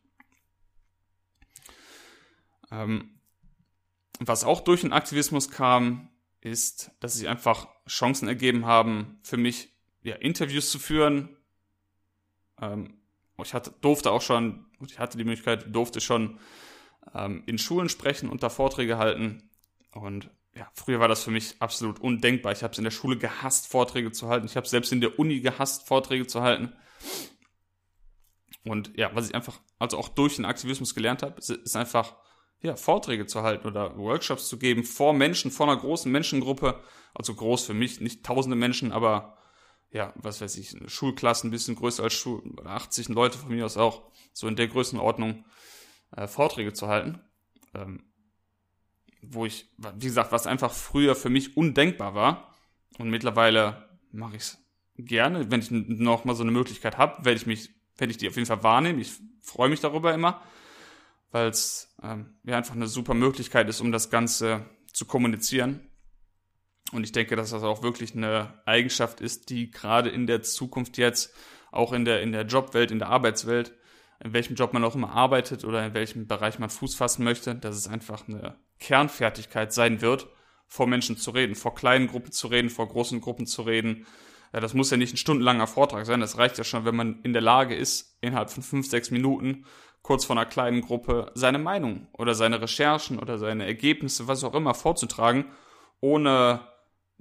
Ähm, 2.70 3.20
was 4.20 4.43
auch 4.43 4.62
durch 4.62 4.82
den 4.82 4.93
Aktivismus 4.93 5.50
kam, 5.50 6.10
ist, 6.41 6.91
dass 7.00 7.15
sich 7.15 7.28
einfach 7.28 7.67
Chancen 7.88 8.28
ergeben 8.28 8.65
haben, 8.65 9.20
für 9.24 9.38
mich 9.38 9.74
ja, 10.04 10.15
Interviews 10.15 10.70
zu 10.70 10.78
führen. 10.78 11.36
Ähm, 12.62 13.00
ich 13.43 13.54
hatte, 13.54 13.74
durfte 13.82 14.12
auch 14.12 14.22
schon, 14.22 14.65
ich 14.86 15.00
hatte 15.00 15.17
die 15.17 15.24
Möglichkeit, 15.24 15.74
durfte 15.74 16.02
schon 16.02 16.39
ähm, 17.15 17.43
in 17.48 17.58
Schulen 17.58 17.89
sprechen 17.89 18.30
und 18.30 18.43
da 18.43 18.50
Vorträge 18.50 19.00
halten. 19.00 19.50
Und 19.91 20.30
ja, 20.58 20.72
früher 20.74 21.00
war 21.00 21.08
das 21.08 21.24
für 21.24 21.32
mich 21.32 21.56
absolut 21.60 22.00
undenkbar. 22.00 22.52
Ich 22.52 22.63
habe 22.63 22.72
es 22.72 22.78
in 22.78 22.84
der 22.84 22.91
Schule 22.91 23.17
gehasst, 23.17 23.67
Vorträge 23.67 24.12
zu 24.12 24.28
halten. 24.28 24.48
Ich 24.48 24.56
habe 24.56 24.67
selbst 24.67 24.91
in 24.91 25.02
der 25.02 25.20
Uni 25.20 25.39
gehasst, 25.39 25.88
Vorträge 25.88 26.26
zu 26.26 26.41
halten. 26.41 26.74
Und 28.63 28.91
ja, 28.98 29.13
was 29.13 29.30
ich 29.30 29.36
einfach, 29.36 29.60
also 29.78 29.98
auch 29.98 30.10
durch 30.10 30.38
den 30.38 30.46
Aktivismus 30.46 30.96
gelernt 30.96 31.22
habe, 31.22 31.39
ist 31.39 31.76
einfach, 31.76 32.15
ja, 32.62 32.76
Vorträge 32.76 33.28
zu 33.28 33.43
halten 33.43 33.67
oder 33.67 33.98
Workshops 33.98 34.48
zu 34.48 34.58
geben 34.58 34.84
vor 34.84 35.13
Menschen, 35.13 35.52
vor 35.52 35.67
einer 35.67 35.80
großen 35.80 36.12
Menschengruppe. 36.12 36.82
Also 37.13 37.36
groß 37.36 37.65
für 37.65 37.74
mich, 37.74 38.02
nicht 38.02 38.26
tausende 38.26 38.56
Menschen, 38.56 38.91
aber 38.91 39.38
ja, 39.91 40.13
was 40.15 40.41
weiß 40.41 40.58
ich, 40.58 40.76
eine 40.76 40.89
Schulklasse 40.89 41.48
ein 41.48 41.52
bisschen 41.52 41.76
größer 41.76 42.04
als 42.04 42.13
Schul 42.13 42.41
80 42.63 43.10
Leute 43.10 43.38
von 43.38 43.50
mir 43.50 43.65
aus 43.65 43.78
auch, 43.78 44.12
so 44.34 44.48
in 44.48 44.56
der 44.56 44.67
Größenordnung, 44.67 45.46
äh, 46.15 46.28
Vorträge 46.28 46.74
zu 46.74 46.88
halten. 46.88 47.22
Ähm, 47.74 48.04
wo 49.21 49.45
ich, 49.45 49.69
wie 49.77 50.06
gesagt, 50.06 50.32
was 50.32 50.47
einfach 50.47 50.71
früher 50.71 51.15
für 51.15 51.30
mich 51.30 51.58
undenkbar 51.58 52.15
war. 52.15 52.56
Und 52.97 53.10
mittlerweile 53.10 53.89
mache 54.12 54.36
ich 54.36 54.43
es 54.43 54.58
gerne. 54.97 55.51
Wenn 55.51 55.60
ich 55.60 55.71
noch 55.71 56.25
mal 56.25 56.36
so 56.36 56.43
eine 56.43 56.51
Möglichkeit 56.51 56.97
habe, 56.97 57.25
werde 57.25 57.38
ich 57.38 57.45
mich, 57.45 57.69
werde 57.97 58.12
ich 58.12 58.17
die 58.17 58.27
auf 58.27 58.36
jeden 58.36 58.47
Fall 58.47 58.63
wahrnehmen. 58.63 58.99
Ich 58.99 59.13
freue 59.41 59.69
mich 59.69 59.80
darüber 59.80 60.13
immer, 60.13 60.41
weil 61.32 61.49
es 61.49 61.95
ähm, 62.01 62.38
ja 62.43 62.58
einfach 62.58 62.75
eine 62.75 62.88
super 62.88 63.13
Möglichkeit 63.13 63.69
ist, 63.69 63.82
um 63.82 63.91
das 63.91 64.10
Ganze 64.10 64.65
zu 64.91 65.06
kommunizieren. 65.06 65.82
Und 66.91 67.03
ich 67.03 67.12
denke, 67.12 67.36
dass 67.36 67.51
das 67.51 67.63
auch 67.63 67.84
wirklich 67.84 68.15
eine 68.15 68.62
Eigenschaft 68.65 69.19
ist, 69.19 69.49
die 69.49 69.71
gerade 69.71 70.10
in 70.10 70.25
der 70.25 70.41
Zukunft 70.41 70.97
jetzt, 70.97 71.34
auch 71.71 71.91
in 71.91 72.06
der, 72.06 72.21
in 72.21 72.32
der 72.32 72.43
Jobwelt, 72.43 72.91
in 72.91 72.99
der 72.99 73.10
Arbeitswelt, 73.10 73.73
in 74.23 74.34
welchem 74.34 74.56
Job 74.56 74.73
man 74.73 74.84
auch 74.84 74.95
immer 74.95 75.12
arbeitet 75.12 75.63
oder 75.63 75.86
in 75.86 75.93
welchem 75.93 76.27
Bereich 76.27 76.60
man 76.60 76.69
Fuß 76.69 76.95
fassen 76.95 77.23
möchte, 77.23 77.56
dass 77.56 77.75
es 77.75 77.88
einfach 77.88 78.27
eine 78.27 78.56
Kernfertigkeit 78.80 79.73
sein 79.73 80.01
wird, 80.01 80.27
vor 80.67 80.88
Menschen 80.88 81.17
zu 81.17 81.32
reden, 81.32 81.56
vor 81.56 81.75
kleinen 81.75 82.08
Gruppen 82.08 82.32
zu 82.32 82.47
reden, 82.47 82.69
vor 82.69 82.88
großen 82.88 83.21
Gruppen 83.21 83.45
zu 83.45 83.62
reden. 83.62 84.06
Das 84.51 84.73
muss 84.73 84.91
ja 84.91 84.97
nicht 84.97 85.13
ein 85.13 85.17
stundenlanger 85.17 85.67
Vortrag 85.67 86.06
sein, 86.06 86.19
das 86.19 86.38
reicht 86.38 86.58
ja 86.58 86.63
schon, 86.63 86.86
wenn 86.86 86.95
man 86.95 87.21
in 87.23 87.34
der 87.34 87.41
Lage 87.41 87.75
ist, 87.75 88.17
innerhalb 88.21 88.49
von 88.49 88.63
fünf, 88.63 88.88
sechs 88.88 89.12
Minuten 89.12 89.65
kurz 90.01 90.23
vor 90.23 90.38
einer 90.38 90.45
kleinen 90.45 90.82
Gruppe 90.82 91.32
seine 91.36 91.60
Meinung 91.60 92.08
oder 92.13 92.34
seine 92.34 92.62
Recherchen 92.62 93.19
oder 93.19 93.38
seine 93.38 93.65
Ergebnisse, 93.65 94.27
was 94.27 94.43
auch 94.43 94.53
immer, 94.53 94.73
vorzutragen, 94.73 95.45
ohne 95.99 96.62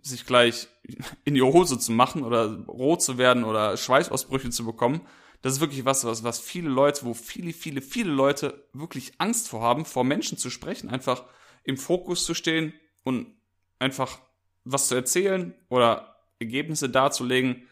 sich 0.00 0.24
gleich 0.24 0.68
in 1.24 1.35
die 1.35 1.42
Hose 1.42 1.78
zu 1.78 1.92
machen 1.92 2.22
oder 2.22 2.64
rot 2.68 3.02
zu 3.02 3.18
werden 3.18 3.44
oder 3.44 3.76
Schweißausbrüche 3.76 4.50
zu 4.50 4.64
bekommen, 4.64 5.00
das 5.42 5.55
ist 5.55 5.61
wirklich 5.61 5.85
was, 5.85 6.05
was, 6.05 6.25
was 6.25 6.40
viele 6.40 6.68
Leute, 6.68 7.05
wo 7.05 7.14
viele, 7.14 7.53
viele, 7.53 7.83
viele 7.83 8.11
Leute 8.11 8.66
wirklich 8.72 9.12
Angst 9.18 9.49
vor 9.49 9.62
haben, 9.62 9.85
vor 9.85 10.05
Menschen 10.05 10.38
zu 10.38 10.51
sprechen, 10.51 10.88
einfach 10.90 11.25
im 11.64 11.77
Fokus 11.77 12.25
zu 12.25 12.35
stehen 12.35 12.72
und 13.05 13.27
einfach 13.79 14.18
was 14.64 14.88
zu 14.88 14.94
erzählen 14.94 15.55
oder 15.68 16.16
Ergebnisse 16.38 16.88
darzulegen. 16.88 17.68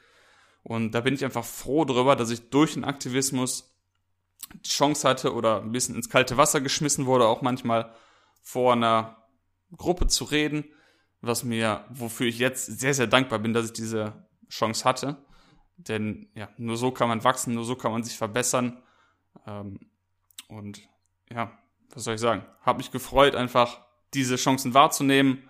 Und 0.63 0.93
da 0.93 1.01
bin 1.01 1.15
ich 1.15 1.25
einfach 1.25 1.45
froh 1.45 1.85
darüber, 1.85 2.17
dass 2.17 2.31
ich 2.31 2.51
durch 2.51 2.75
den 2.75 2.85
Aktivismus 2.85 3.75
die 4.53 4.71
Chance 4.71 5.09
hatte 5.09 5.35
oder 5.35 5.61
ein 5.61 5.73
bisschen 5.73 5.95
ins 5.95 6.09
kalte 6.09 6.37
Wasser 6.37 6.61
geschmissen 6.61 7.07
wurde, 7.07 7.27
auch 7.27 7.43
manchmal 7.43 7.95
vor 8.43 8.73
einer 8.73 9.25
Gruppe 9.77 10.07
zu 10.07 10.25
reden, 10.25 10.65
was 11.21 11.45
mir, 11.45 11.85
wofür 11.91 12.27
ich 12.27 12.39
jetzt 12.39 12.67
sehr, 12.67 12.95
sehr 12.95 13.07
dankbar 13.07 13.39
bin, 13.39 13.55
dass 13.55 13.67
ich 13.67 13.73
diese 13.73 14.27
Chance 14.49 14.85
hatte. 14.85 15.25
Denn 15.77 16.29
ja, 16.35 16.49
nur 16.57 16.77
so 16.77 16.91
kann 16.91 17.09
man 17.09 17.25
wachsen, 17.25 17.55
nur 17.55 17.65
so 17.65 17.77
kann 17.77 17.93
man 17.93 18.05
sich 18.05 18.17
verbessern. 18.17 18.83
Ähm, 19.47 19.81
und 20.49 20.81
ja, 21.31 21.57
was 21.91 22.05
soll 22.05 22.15
ich 22.15 22.21
sagen? 22.21 22.45
Hab 22.63 22.77
mich 22.77 22.91
gefreut, 22.91 23.35
einfach 23.35 23.81
diese 24.15 24.37
Chancen 24.37 24.75
wahrzunehmen. 24.75 25.49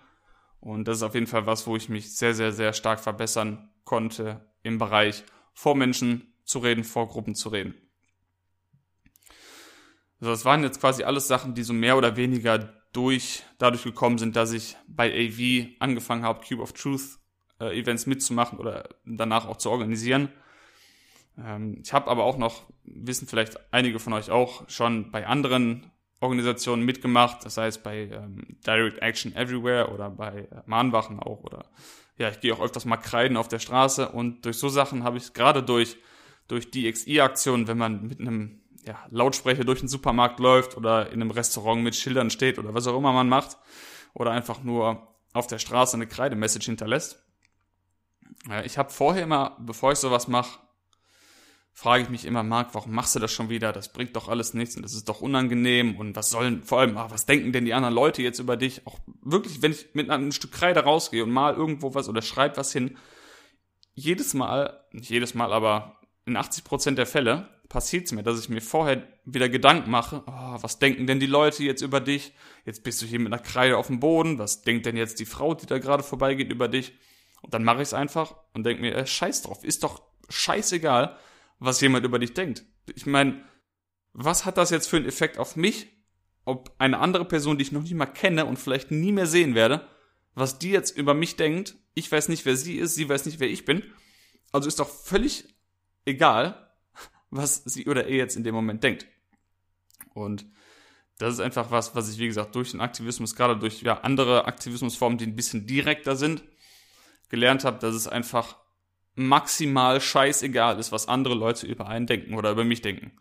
Und 0.59 0.87
das 0.87 0.97
ist 0.97 1.03
auf 1.03 1.13
jeden 1.13 1.27
Fall 1.27 1.45
was, 1.45 1.67
wo 1.67 1.75
ich 1.75 1.89
mich 1.89 2.15
sehr, 2.15 2.33
sehr, 2.33 2.51
sehr 2.51 2.73
stark 2.73 2.99
verbessern 2.99 3.69
konnte 3.83 4.49
im 4.63 4.79
Bereich 4.79 5.23
vor 5.53 5.75
Menschen 5.75 6.33
zu 6.43 6.59
reden, 6.59 6.83
vor 6.83 7.07
Gruppen 7.07 7.35
zu 7.35 7.49
reden. 7.49 7.75
Also 10.19 10.31
das 10.31 10.45
waren 10.45 10.63
jetzt 10.63 10.79
quasi 10.79 11.03
alles 11.03 11.27
Sachen, 11.27 11.53
die 11.53 11.63
so 11.63 11.73
mehr 11.73 11.97
oder 11.97 12.15
weniger 12.15 12.73
durch, 12.93 13.43
dadurch 13.57 13.83
gekommen 13.83 14.17
sind, 14.17 14.35
dass 14.35 14.53
ich 14.53 14.75
bei 14.87 15.11
AV 15.11 15.75
angefangen 15.79 16.23
habe, 16.23 16.45
Cube 16.45 16.63
of 16.63 16.73
Truth 16.73 17.19
äh, 17.59 17.77
Events 17.77 18.05
mitzumachen 18.05 18.59
oder 18.59 18.89
danach 19.05 19.47
auch 19.47 19.57
zu 19.57 19.69
organisieren. 19.69 20.29
Ähm, 21.37 21.81
ich 21.83 21.93
habe 21.93 22.09
aber 22.09 22.23
auch 22.23 22.37
noch, 22.37 22.63
wissen 22.83 23.27
vielleicht 23.27 23.73
einige 23.73 23.99
von 23.99 24.13
euch 24.13 24.31
auch, 24.31 24.69
schon 24.69 25.11
bei 25.11 25.27
anderen 25.27 25.91
Organisationen 26.19 26.83
mitgemacht, 26.83 27.45
das 27.45 27.57
heißt 27.57 27.83
bei 27.83 28.09
ähm, 28.11 28.57
Direct 28.65 28.99
Action 29.01 29.35
Everywhere 29.35 29.91
oder 29.91 30.09
bei 30.09 30.47
äh, 30.51 30.61
Mahnwachen 30.65 31.19
auch 31.19 31.43
oder 31.43 31.65
ja, 32.17 32.29
ich 32.29 32.39
gehe 32.39 32.53
auch 32.53 32.61
öfters 32.61 32.85
mal 32.85 32.97
kreiden 32.97 33.35
auf 33.35 33.49
der 33.49 33.59
Straße 33.59 34.09
und 34.09 34.45
durch 34.45 34.57
so 34.57 34.69
Sachen 34.69 35.03
habe 35.03 35.17
ich 35.17 35.33
gerade 35.33 35.61
durch 35.61 35.97
durch 36.47 36.69
die 36.69 36.91
XI-Aktion, 36.91 37.67
wenn 37.67 37.77
man 37.77 38.07
mit 38.07 38.19
einem 38.19 38.61
ja, 38.85 39.03
Lautsprecher 39.09 39.63
durch 39.63 39.79
den 39.79 39.89
Supermarkt 39.89 40.39
läuft 40.39 40.77
oder 40.77 41.07
in 41.11 41.21
einem 41.21 41.31
Restaurant 41.31 41.81
mit 41.81 41.95
Schildern 41.95 42.29
steht 42.29 42.59
oder 42.59 42.73
was 42.73 42.87
auch 42.87 42.97
immer 42.97 43.13
man 43.13 43.27
macht 43.27 43.57
oder 44.13 44.31
einfach 44.31 44.63
nur 44.63 45.07
auf 45.33 45.47
der 45.47 45.59
Straße 45.59 45.97
eine 45.97 46.07
Kreidemessage 46.07 46.67
hinterlässt. 46.67 47.24
Ich 48.63 48.77
habe 48.77 48.91
vorher 48.91 49.23
immer, 49.23 49.57
bevor 49.59 49.91
ich 49.91 49.99
sowas 49.99 50.27
mache, 50.27 50.59
frage 51.75 52.03
ich 52.03 52.09
mich 52.09 52.25
immer, 52.25 52.41
Marc, 52.41 52.73
warum 52.73 52.93
machst 52.93 53.15
du 53.15 53.19
das 53.19 53.33
schon 53.33 53.49
wieder? 53.49 53.73
Das 53.73 53.91
bringt 53.91 54.15
doch 54.15 54.29
alles 54.29 54.53
nichts 54.53 54.77
und 54.77 54.83
das 54.83 54.93
ist 54.93 55.09
doch 55.09 55.19
unangenehm 55.21 55.97
und 55.97 56.15
was 56.15 56.29
sollen, 56.29 56.63
vor 56.63 56.79
allem, 56.79 56.97
ach, 56.97 57.11
was 57.11 57.25
denken 57.25 57.51
denn 57.51 57.65
die 57.65 57.73
anderen 57.73 57.93
Leute 57.93 58.21
jetzt 58.21 58.39
über 58.39 58.55
dich? 58.55 58.87
Auch 58.87 58.97
wirklich, 59.21 59.61
wenn 59.61 59.71
ich 59.71 59.87
mit 59.93 60.09
einem 60.09 60.31
Stück 60.31 60.53
Kreide 60.53 60.81
rausgehe 60.81 61.23
und 61.23 61.31
mal 61.31 61.53
irgendwo 61.53 61.93
was 61.93 62.07
oder 62.07 62.21
schreibe 62.21 62.57
was 62.57 62.71
hin, 62.71 62.97
jedes 63.93 64.33
Mal, 64.33 64.85
nicht 64.93 65.09
jedes 65.09 65.33
Mal, 65.33 65.51
aber 65.51 65.99
in 66.25 66.37
80% 66.37 66.95
der 66.95 67.05
Fälle 67.05 67.49
passiert 67.67 68.05
es 68.05 68.13
mir, 68.13 68.23
dass 68.23 68.39
ich 68.39 68.47
mir 68.47 68.61
vorher 68.61 69.05
wieder 69.25 69.49
Gedanken 69.49 69.91
mache, 69.91 70.23
oh, 70.27 70.57
was 70.61 70.79
denken 70.79 71.07
denn 71.07 71.19
die 71.19 71.25
Leute 71.25 71.63
jetzt 71.63 71.81
über 71.81 71.99
dich? 71.99 72.33
Jetzt 72.63 72.83
bist 72.83 73.01
du 73.01 73.05
hier 73.05 73.19
mit 73.19 73.33
einer 73.33 73.41
Kreide 73.41 73.77
auf 73.77 73.87
dem 73.87 73.99
Boden, 73.99 74.39
was 74.39 74.61
denkt 74.61 74.85
denn 74.85 74.95
jetzt 74.95 75.19
die 75.19 75.25
Frau, 75.25 75.53
die 75.53 75.65
da 75.65 75.77
gerade 75.79 76.03
vorbeigeht, 76.03 76.51
über 76.51 76.69
dich? 76.69 76.93
Und 77.41 77.53
dann 77.53 77.63
mache 77.63 77.77
ich 77.77 77.89
es 77.89 77.93
einfach 77.93 78.35
und 78.53 78.65
denke 78.65 78.81
mir, 78.81 78.95
äh, 78.95 79.05
scheiß 79.05 79.43
drauf, 79.43 79.63
ist 79.63 79.83
doch 79.83 80.01
scheißegal, 80.29 81.17
was 81.59 81.81
jemand 81.81 82.05
über 82.05 82.19
dich 82.19 82.33
denkt. 82.33 82.65
Ich 82.95 83.05
meine, 83.05 83.43
was 84.13 84.45
hat 84.45 84.57
das 84.57 84.69
jetzt 84.69 84.87
für 84.87 84.97
einen 84.97 85.05
Effekt 85.05 85.37
auf 85.37 85.55
mich, 85.55 85.87
ob 86.45 86.73
eine 86.77 86.99
andere 86.99 87.25
Person, 87.25 87.57
die 87.57 87.63
ich 87.63 87.71
noch 87.71 87.81
nicht 87.81 87.93
mal 87.93 88.05
kenne 88.05 88.45
und 88.45 88.57
vielleicht 88.57 88.91
nie 88.91 89.11
mehr 89.11 89.27
sehen 89.27 89.55
werde, 89.55 89.87
was 90.35 90.59
die 90.59 90.69
jetzt 90.69 90.95
über 90.95 91.13
mich 91.13 91.35
denkt, 91.35 91.75
ich 91.93 92.11
weiß 92.11 92.29
nicht, 92.29 92.45
wer 92.45 92.55
sie 92.55 92.77
ist, 92.77 92.95
sie 92.95 93.09
weiß 93.09 93.25
nicht, 93.25 93.39
wer 93.39 93.49
ich 93.49 93.65
bin. 93.65 93.83
Also 94.51 94.67
ist 94.67 94.79
doch 94.79 94.89
völlig 94.89 95.55
egal, 96.05 96.71
was 97.29 97.63
sie 97.65 97.87
oder 97.87 98.05
er 98.05 98.15
jetzt 98.15 98.35
in 98.35 98.43
dem 98.43 98.55
Moment 98.55 98.83
denkt. 98.83 99.07
Und 100.13 100.45
das 101.17 101.33
ist 101.33 101.39
einfach 101.39 101.71
was, 101.71 101.95
was 101.95 102.11
ich, 102.11 102.19
wie 102.19 102.27
gesagt, 102.27 102.55
durch 102.55 102.71
den 102.71 102.81
Aktivismus, 102.81 103.35
gerade 103.35 103.57
durch 103.57 103.81
ja, 103.81 104.01
andere 104.01 104.45
Aktivismusformen, 104.45 105.17
die 105.17 105.25
ein 105.25 105.35
bisschen 105.35 105.65
direkter 105.65 106.15
sind, 106.15 106.43
gelernt 107.29 107.63
habe, 107.65 107.79
dass 107.79 107.95
es 107.95 108.07
einfach 108.07 108.57
maximal 109.15 110.01
scheißegal 110.01 110.79
ist, 110.79 110.91
was 110.91 111.07
andere 111.07 111.35
Leute 111.35 111.67
über 111.67 111.87
einen 111.87 112.07
denken 112.07 112.35
oder 112.35 112.51
über 112.51 112.63
mich 112.63 112.81
denken. 112.81 113.17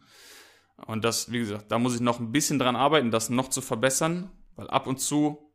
Und 0.86 1.04
das, 1.04 1.30
wie 1.30 1.38
gesagt, 1.38 1.70
da 1.70 1.78
muss 1.78 1.94
ich 1.94 2.00
noch 2.00 2.18
ein 2.18 2.32
bisschen 2.32 2.58
dran 2.58 2.76
arbeiten, 2.76 3.10
das 3.10 3.30
noch 3.30 3.48
zu 3.48 3.60
verbessern, 3.60 4.30
weil 4.56 4.68
ab 4.68 4.86
und 4.86 4.98
zu 4.98 5.52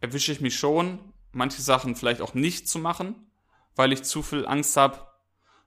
erwische 0.00 0.32
ich 0.32 0.40
mich 0.40 0.56
schon, 0.56 1.12
manche 1.32 1.62
Sachen 1.62 1.96
vielleicht 1.96 2.20
auch 2.20 2.34
nicht 2.34 2.68
zu 2.68 2.78
machen, 2.78 3.30
weil 3.74 3.92
ich 3.92 4.02
zu 4.02 4.22
viel 4.22 4.46
Angst 4.46 4.76
habe, 4.76 5.06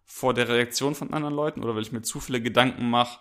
vor 0.05 0.33
der 0.33 0.49
Reaktion 0.49 0.95
von 0.95 1.13
anderen 1.13 1.36
Leuten 1.36 1.63
oder 1.63 1.75
weil 1.75 1.81
ich 1.81 1.91
mir 1.91 2.01
zu 2.01 2.19
viele 2.19 2.41
Gedanken 2.41 2.89
mache, 2.89 3.19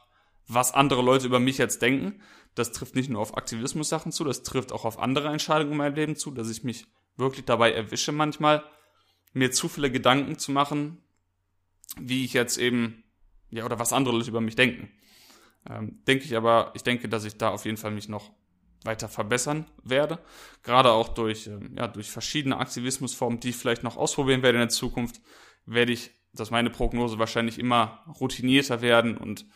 was 0.48 0.74
andere 0.74 1.02
Leute 1.02 1.26
über 1.26 1.40
mich 1.40 1.58
jetzt 1.58 1.80
denken. 1.80 2.20
Das 2.54 2.72
trifft 2.72 2.94
nicht 2.94 3.08
nur 3.08 3.20
auf 3.20 3.36
Aktivismus-Sachen 3.36 4.12
zu, 4.12 4.24
das 4.24 4.42
trifft 4.42 4.72
auch 4.72 4.84
auf 4.84 4.98
andere 4.98 5.28
Entscheidungen 5.28 5.72
in 5.72 5.78
meinem 5.78 5.94
Leben 5.94 6.16
zu, 6.16 6.32
dass 6.32 6.50
ich 6.50 6.64
mich 6.64 6.86
wirklich 7.16 7.44
dabei 7.44 7.72
erwische 7.72 8.12
manchmal, 8.12 8.64
mir 9.32 9.50
zu 9.50 9.68
viele 9.68 9.90
Gedanken 9.90 10.38
zu 10.38 10.52
machen, 10.52 10.98
wie 11.98 12.24
ich 12.24 12.32
jetzt 12.32 12.58
eben, 12.58 13.04
ja, 13.50 13.64
oder 13.64 13.78
was 13.78 13.92
andere 13.92 14.16
Leute 14.16 14.30
über 14.30 14.40
mich 14.40 14.56
denken. 14.56 14.90
Ähm, 15.68 16.02
denke 16.06 16.24
ich 16.24 16.36
aber, 16.36 16.72
ich 16.74 16.82
denke, 16.82 17.08
dass 17.08 17.24
ich 17.24 17.36
da 17.36 17.50
auf 17.50 17.64
jeden 17.64 17.76
Fall 17.76 17.92
mich 17.92 18.08
noch 18.08 18.32
weiter 18.84 19.08
verbessern 19.08 19.66
werde. 19.84 20.18
Gerade 20.62 20.90
auch 20.90 21.08
durch, 21.08 21.46
ähm, 21.46 21.74
ja, 21.78 21.86
durch 21.86 22.10
verschiedene 22.10 22.58
Aktivismusformen, 22.58 23.40
die 23.40 23.50
ich 23.50 23.56
vielleicht 23.56 23.84
noch 23.84 23.96
ausprobieren 23.96 24.42
werde 24.42 24.58
in 24.58 24.62
der 24.62 24.68
Zukunft, 24.70 25.20
werde 25.66 25.92
ich 25.92 26.10
dass 26.32 26.50
meine 26.50 26.70
Prognose 26.70 27.18
wahrscheinlich 27.18 27.58
immer 27.58 28.02
routinierter 28.20 28.80
werden 28.80 29.16
und 29.16 29.46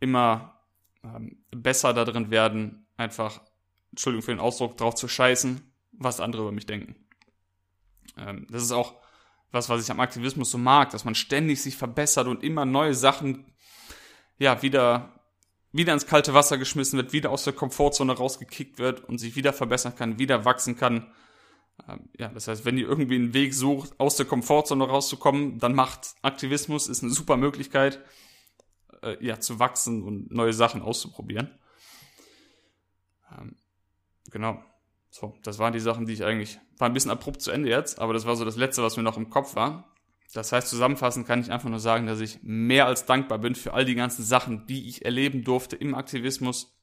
immer 0.00 0.60
ähm, 1.04 1.44
besser 1.50 1.92
darin 1.92 2.30
werden, 2.30 2.86
einfach, 2.96 3.40
Entschuldigung 3.90 4.22
für 4.22 4.32
den 4.32 4.40
Ausdruck, 4.40 4.76
drauf 4.76 4.94
zu 4.94 5.08
scheißen, 5.08 5.60
was 5.92 6.20
andere 6.20 6.42
über 6.42 6.52
mich 6.52 6.66
denken. 6.66 6.96
Ähm, 8.16 8.46
das 8.50 8.62
ist 8.62 8.72
auch 8.72 8.99
was, 9.52 9.68
was 9.68 9.82
ich 9.82 9.90
am 9.90 10.00
Aktivismus 10.00 10.50
so 10.50 10.58
mag, 10.58 10.90
dass 10.90 11.04
man 11.04 11.14
ständig 11.14 11.62
sich 11.62 11.76
verbessert 11.76 12.26
und 12.26 12.42
immer 12.42 12.64
neue 12.64 12.94
Sachen, 12.94 13.44
ja, 14.38 14.62
wieder, 14.62 15.20
wieder 15.72 15.92
ins 15.92 16.06
kalte 16.06 16.34
Wasser 16.34 16.58
geschmissen 16.58 16.96
wird, 16.96 17.12
wieder 17.12 17.30
aus 17.30 17.44
der 17.44 17.52
Komfortzone 17.52 18.12
rausgekickt 18.12 18.78
wird 18.78 19.04
und 19.04 19.18
sich 19.18 19.36
wieder 19.36 19.52
verbessern 19.52 19.96
kann, 19.96 20.18
wieder 20.18 20.44
wachsen 20.44 20.76
kann. 20.76 21.12
Ähm, 21.88 22.08
ja, 22.16 22.28
das 22.28 22.48
heißt, 22.48 22.64
wenn 22.64 22.78
ihr 22.78 22.88
irgendwie 22.88 23.16
einen 23.16 23.34
Weg 23.34 23.54
sucht, 23.54 23.98
aus 23.98 24.16
der 24.16 24.26
Komfortzone 24.26 24.84
rauszukommen, 24.84 25.58
dann 25.58 25.74
macht 25.74 26.14
Aktivismus, 26.22 26.88
ist 26.88 27.02
eine 27.02 27.12
super 27.12 27.36
Möglichkeit, 27.36 28.00
äh, 29.02 29.16
ja, 29.24 29.40
zu 29.40 29.58
wachsen 29.58 30.02
und 30.02 30.30
neue 30.30 30.52
Sachen 30.52 30.82
auszuprobieren. 30.82 31.50
Ähm, 33.36 33.56
genau. 34.30 34.62
So, 35.10 35.36
das 35.42 35.58
waren 35.58 35.72
die 35.72 35.80
Sachen, 35.80 36.06
die 36.06 36.12
ich 36.12 36.24
eigentlich, 36.24 36.60
war 36.78 36.88
ein 36.88 36.94
bisschen 36.94 37.10
abrupt 37.10 37.42
zu 37.42 37.50
Ende 37.50 37.68
jetzt, 37.68 37.98
aber 37.98 38.12
das 38.12 38.26
war 38.26 38.36
so 38.36 38.44
das 38.44 38.56
Letzte, 38.56 38.82
was 38.82 38.96
mir 38.96 39.02
noch 39.02 39.16
im 39.16 39.30
Kopf 39.30 39.56
war. 39.56 39.92
Das 40.32 40.52
heißt, 40.52 40.68
zusammenfassend 40.68 41.26
kann 41.26 41.40
ich 41.40 41.50
einfach 41.50 41.68
nur 41.68 41.80
sagen, 41.80 42.06
dass 42.06 42.20
ich 42.20 42.38
mehr 42.42 42.86
als 42.86 43.04
dankbar 43.04 43.38
bin 43.38 43.56
für 43.56 43.74
all 43.74 43.84
die 43.84 43.96
ganzen 43.96 44.24
Sachen, 44.24 44.66
die 44.66 44.88
ich 44.88 45.04
erleben 45.04 45.42
durfte 45.42 45.74
im 45.74 45.94
Aktivismus. 45.96 46.76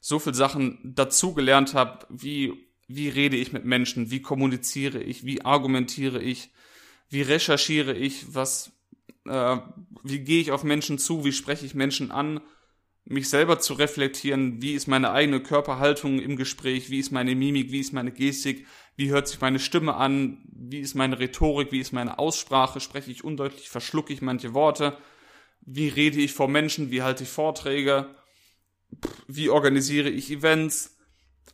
So 0.00 0.18
viel 0.18 0.32
Sachen 0.32 0.94
dazugelernt 0.94 1.74
habe, 1.74 2.06
wie 2.08 2.66
wie 2.88 3.08
rede 3.08 3.36
ich 3.36 3.52
mit 3.52 3.64
Menschen, 3.64 4.10
wie 4.10 4.22
kommuniziere 4.22 5.02
ich, 5.02 5.24
wie 5.24 5.44
argumentiere 5.44 6.22
ich, 6.22 6.50
wie 7.08 7.22
recherchiere 7.22 7.94
ich, 7.94 8.34
was, 8.34 8.72
äh, 9.26 9.58
wie 10.02 10.20
gehe 10.20 10.40
ich 10.40 10.52
auf 10.52 10.64
Menschen 10.64 10.98
zu, 10.98 11.24
wie 11.24 11.32
spreche 11.32 11.66
ich 11.66 11.74
Menschen 11.74 12.10
an, 12.10 12.40
mich 13.08 13.28
selber 13.28 13.60
zu 13.60 13.74
reflektieren, 13.74 14.60
wie 14.60 14.74
ist 14.74 14.88
meine 14.88 15.12
eigene 15.12 15.40
Körperhaltung 15.40 16.18
im 16.18 16.36
Gespräch, 16.36 16.90
wie 16.90 16.98
ist 16.98 17.12
meine 17.12 17.36
Mimik, 17.36 17.70
wie 17.70 17.80
ist 17.80 17.92
meine 17.92 18.10
Gestik, 18.10 18.66
wie 18.96 19.10
hört 19.10 19.28
sich 19.28 19.40
meine 19.40 19.60
Stimme 19.60 19.94
an, 19.94 20.42
wie 20.52 20.80
ist 20.80 20.94
meine 20.94 21.18
Rhetorik, 21.18 21.70
wie 21.70 21.78
ist 21.78 21.92
meine 21.92 22.18
Aussprache, 22.18 22.80
spreche 22.80 23.12
ich 23.12 23.22
undeutlich, 23.22 23.68
verschlucke 23.68 24.12
ich 24.12 24.22
manche 24.22 24.54
Worte, 24.54 24.98
wie 25.60 25.88
rede 25.88 26.18
ich 26.18 26.32
vor 26.32 26.48
Menschen, 26.48 26.90
wie 26.90 27.02
halte 27.02 27.22
ich 27.22 27.30
Vorträge, 27.30 28.14
wie 29.28 29.50
organisiere 29.50 30.10
ich 30.10 30.30
Events, 30.30 30.96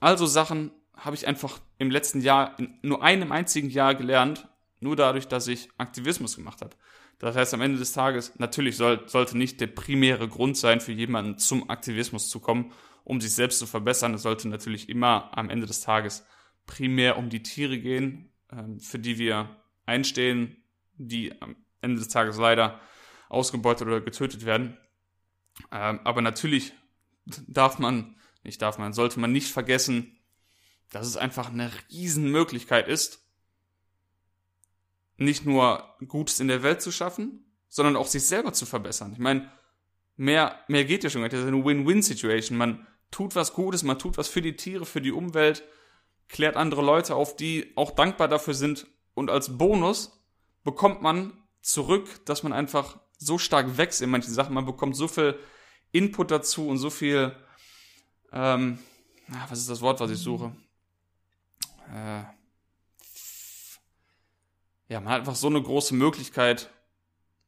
also 0.00 0.24
Sachen, 0.24 0.70
habe 0.96 1.16
ich 1.16 1.26
einfach 1.26 1.60
im 1.78 1.90
letzten 1.90 2.22
Jahr, 2.22 2.58
in 2.58 2.78
nur 2.82 3.02
einem 3.02 3.30
einzigen 3.30 3.68
Jahr 3.68 3.94
gelernt, 3.94 4.48
nur 4.80 4.96
dadurch, 4.96 5.28
dass 5.28 5.48
ich 5.48 5.68
Aktivismus 5.76 6.36
gemacht 6.36 6.62
habe. 6.62 6.74
Das 7.22 7.36
heißt, 7.36 7.54
am 7.54 7.60
Ende 7.60 7.78
des 7.78 7.92
Tages, 7.92 8.36
natürlich 8.40 8.76
soll, 8.76 9.08
sollte 9.08 9.38
nicht 9.38 9.60
der 9.60 9.68
primäre 9.68 10.28
Grund 10.28 10.56
sein, 10.56 10.80
für 10.80 10.90
jemanden 10.90 11.38
zum 11.38 11.70
Aktivismus 11.70 12.28
zu 12.28 12.40
kommen, 12.40 12.72
um 13.04 13.20
sich 13.20 13.32
selbst 13.32 13.60
zu 13.60 13.66
verbessern. 13.66 14.12
Es 14.14 14.22
sollte 14.22 14.48
natürlich 14.48 14.88
immer 14.88 15.30
am 15.38 15.48
Ende 15.48 15.68
des 15.68 15.82
Tages 15.82 16.26
primär 16.66 17.16
um 17.16 17.30
die 17.30 17.44
Tiere 17.44 17.78
gehen, 17.78 18.32
ähm, 18.50 18.80
für 18.80 18.98
die 18.98 19.18
wir 19.18 19.56
einstehen, 19.86 20.64
die 20.96 21.40
am 21.40 21.54
Ende 21.80 22.00
des 22.00 22.08
Tages 22.08 22.38
leider 22.38 22.80
ausgebeutet 23.28 23.86
oder 23.86 24.00
getötet 24.00 24.44
werden. 24.44 24.76
Ähm, 25.70 26.00
aber 26.02 26.22
natürlich 26.22 26.72
darf 27.46 27.78
man, 27.78 28.16
nicht 28.42 28.60
darf 28.60 28.78
man, 28.78 28.92
sollte 28.94 29.20
man 29.20 29.30
nicht 29.30 29.52
vergessen, 29.52 30.18
dass 30.90 31.06
es 31.06 31.16
einfach 31.16 31.50
eine 31.50 31.70
Riesenmöglichkeit 31.88 32.88
ist, 32.88 33.21
nicht 35.16 35.44
nur 35.44 35.84
Gutes 36.08 36.40
in 36.40 36.48
der 36.48 36.62
Welt 36.62 36.82
zu 36.82 36.90
schaffen, 36.90 37.44
sondern 37.68 37.96
auch 37.96 38.06
sich 38.06 38.24
selber 38.26 38.52
zu 38.52 38.66
verbessern. 38.66 39.12
Ich 39.12 39.18
meine, 39.18 39.50
mehr, 40.16 40.58
mehr 40.68 40.84
geht 40.84 41.04
ja 41.04 41.10
schon. 41.10 41.22
Das 41.22 41.32
ist 41.34 41.46
eine 41.46 41.64
Win-Win-Situation. 41.64 42.58
Man 42.58 42.86
tut 43.10 43.34
was 43.34 43.54
Gutes, 43.54 43.82
man 43.82 43.98
tut 43.98 44.18
was 44.18 44.28
für 44.28 44.42
die 44.42 44.56
Tiere, 44.56 44.84
für 44.84 45.00
die 45.00 45.12
Umwelt. 45.12 45.62
klärt 46.28 46.56
andere 46.56 46.82
Leute 46.82 47.14
auf, 47.14 47.36
die 47.36 47.72
auch 47.76 47.90
dankbar 47.90 48.28
dafür 48.28 48.54
sind. 48.54 48.86
Und 49.14 49.30
als 49.30 49.58
Bonus 49.58 50.22
bekommt 50.64 51.02
man 51.02 51.32
zurück, 51.60 52.24
dass 52.24 52.42
man 52.42 52.52
einfach 52.52 52.98
so 53.18 53.38
stark 53.38 53.76
wächst 53.76 54.02
in 54.02 54.10
manchen 54.10 54.32
Sachen. 54.32 54.54
Man 54.54 54.66
bekommt 54.66 54.96
so 54.96 55.08
viel 55.08 55.38
Input 55.92 56.30
dazu 56.30 56.68
und 56.68 56.78
so 56.78 56.90
viel, 56.90 57.36
ähm, 58.32 58.78
was 59.48 59.58
ist 59.58 59.70
das 59.70 59.80
Wort, 59.80 60.00
was 60.00 60.10
ich 60.10 60.18
suche? 60.18 60.54
Äh, 61.92 62.22
ja, 64.92 65.00
man 65.00 65.14
hat 65.14 65.20
einfach 65.20 65.34
so 65.34 65.46
eine 65.46 65.62
große 65.62 65.94
Möglichkeit, 65.94 66.70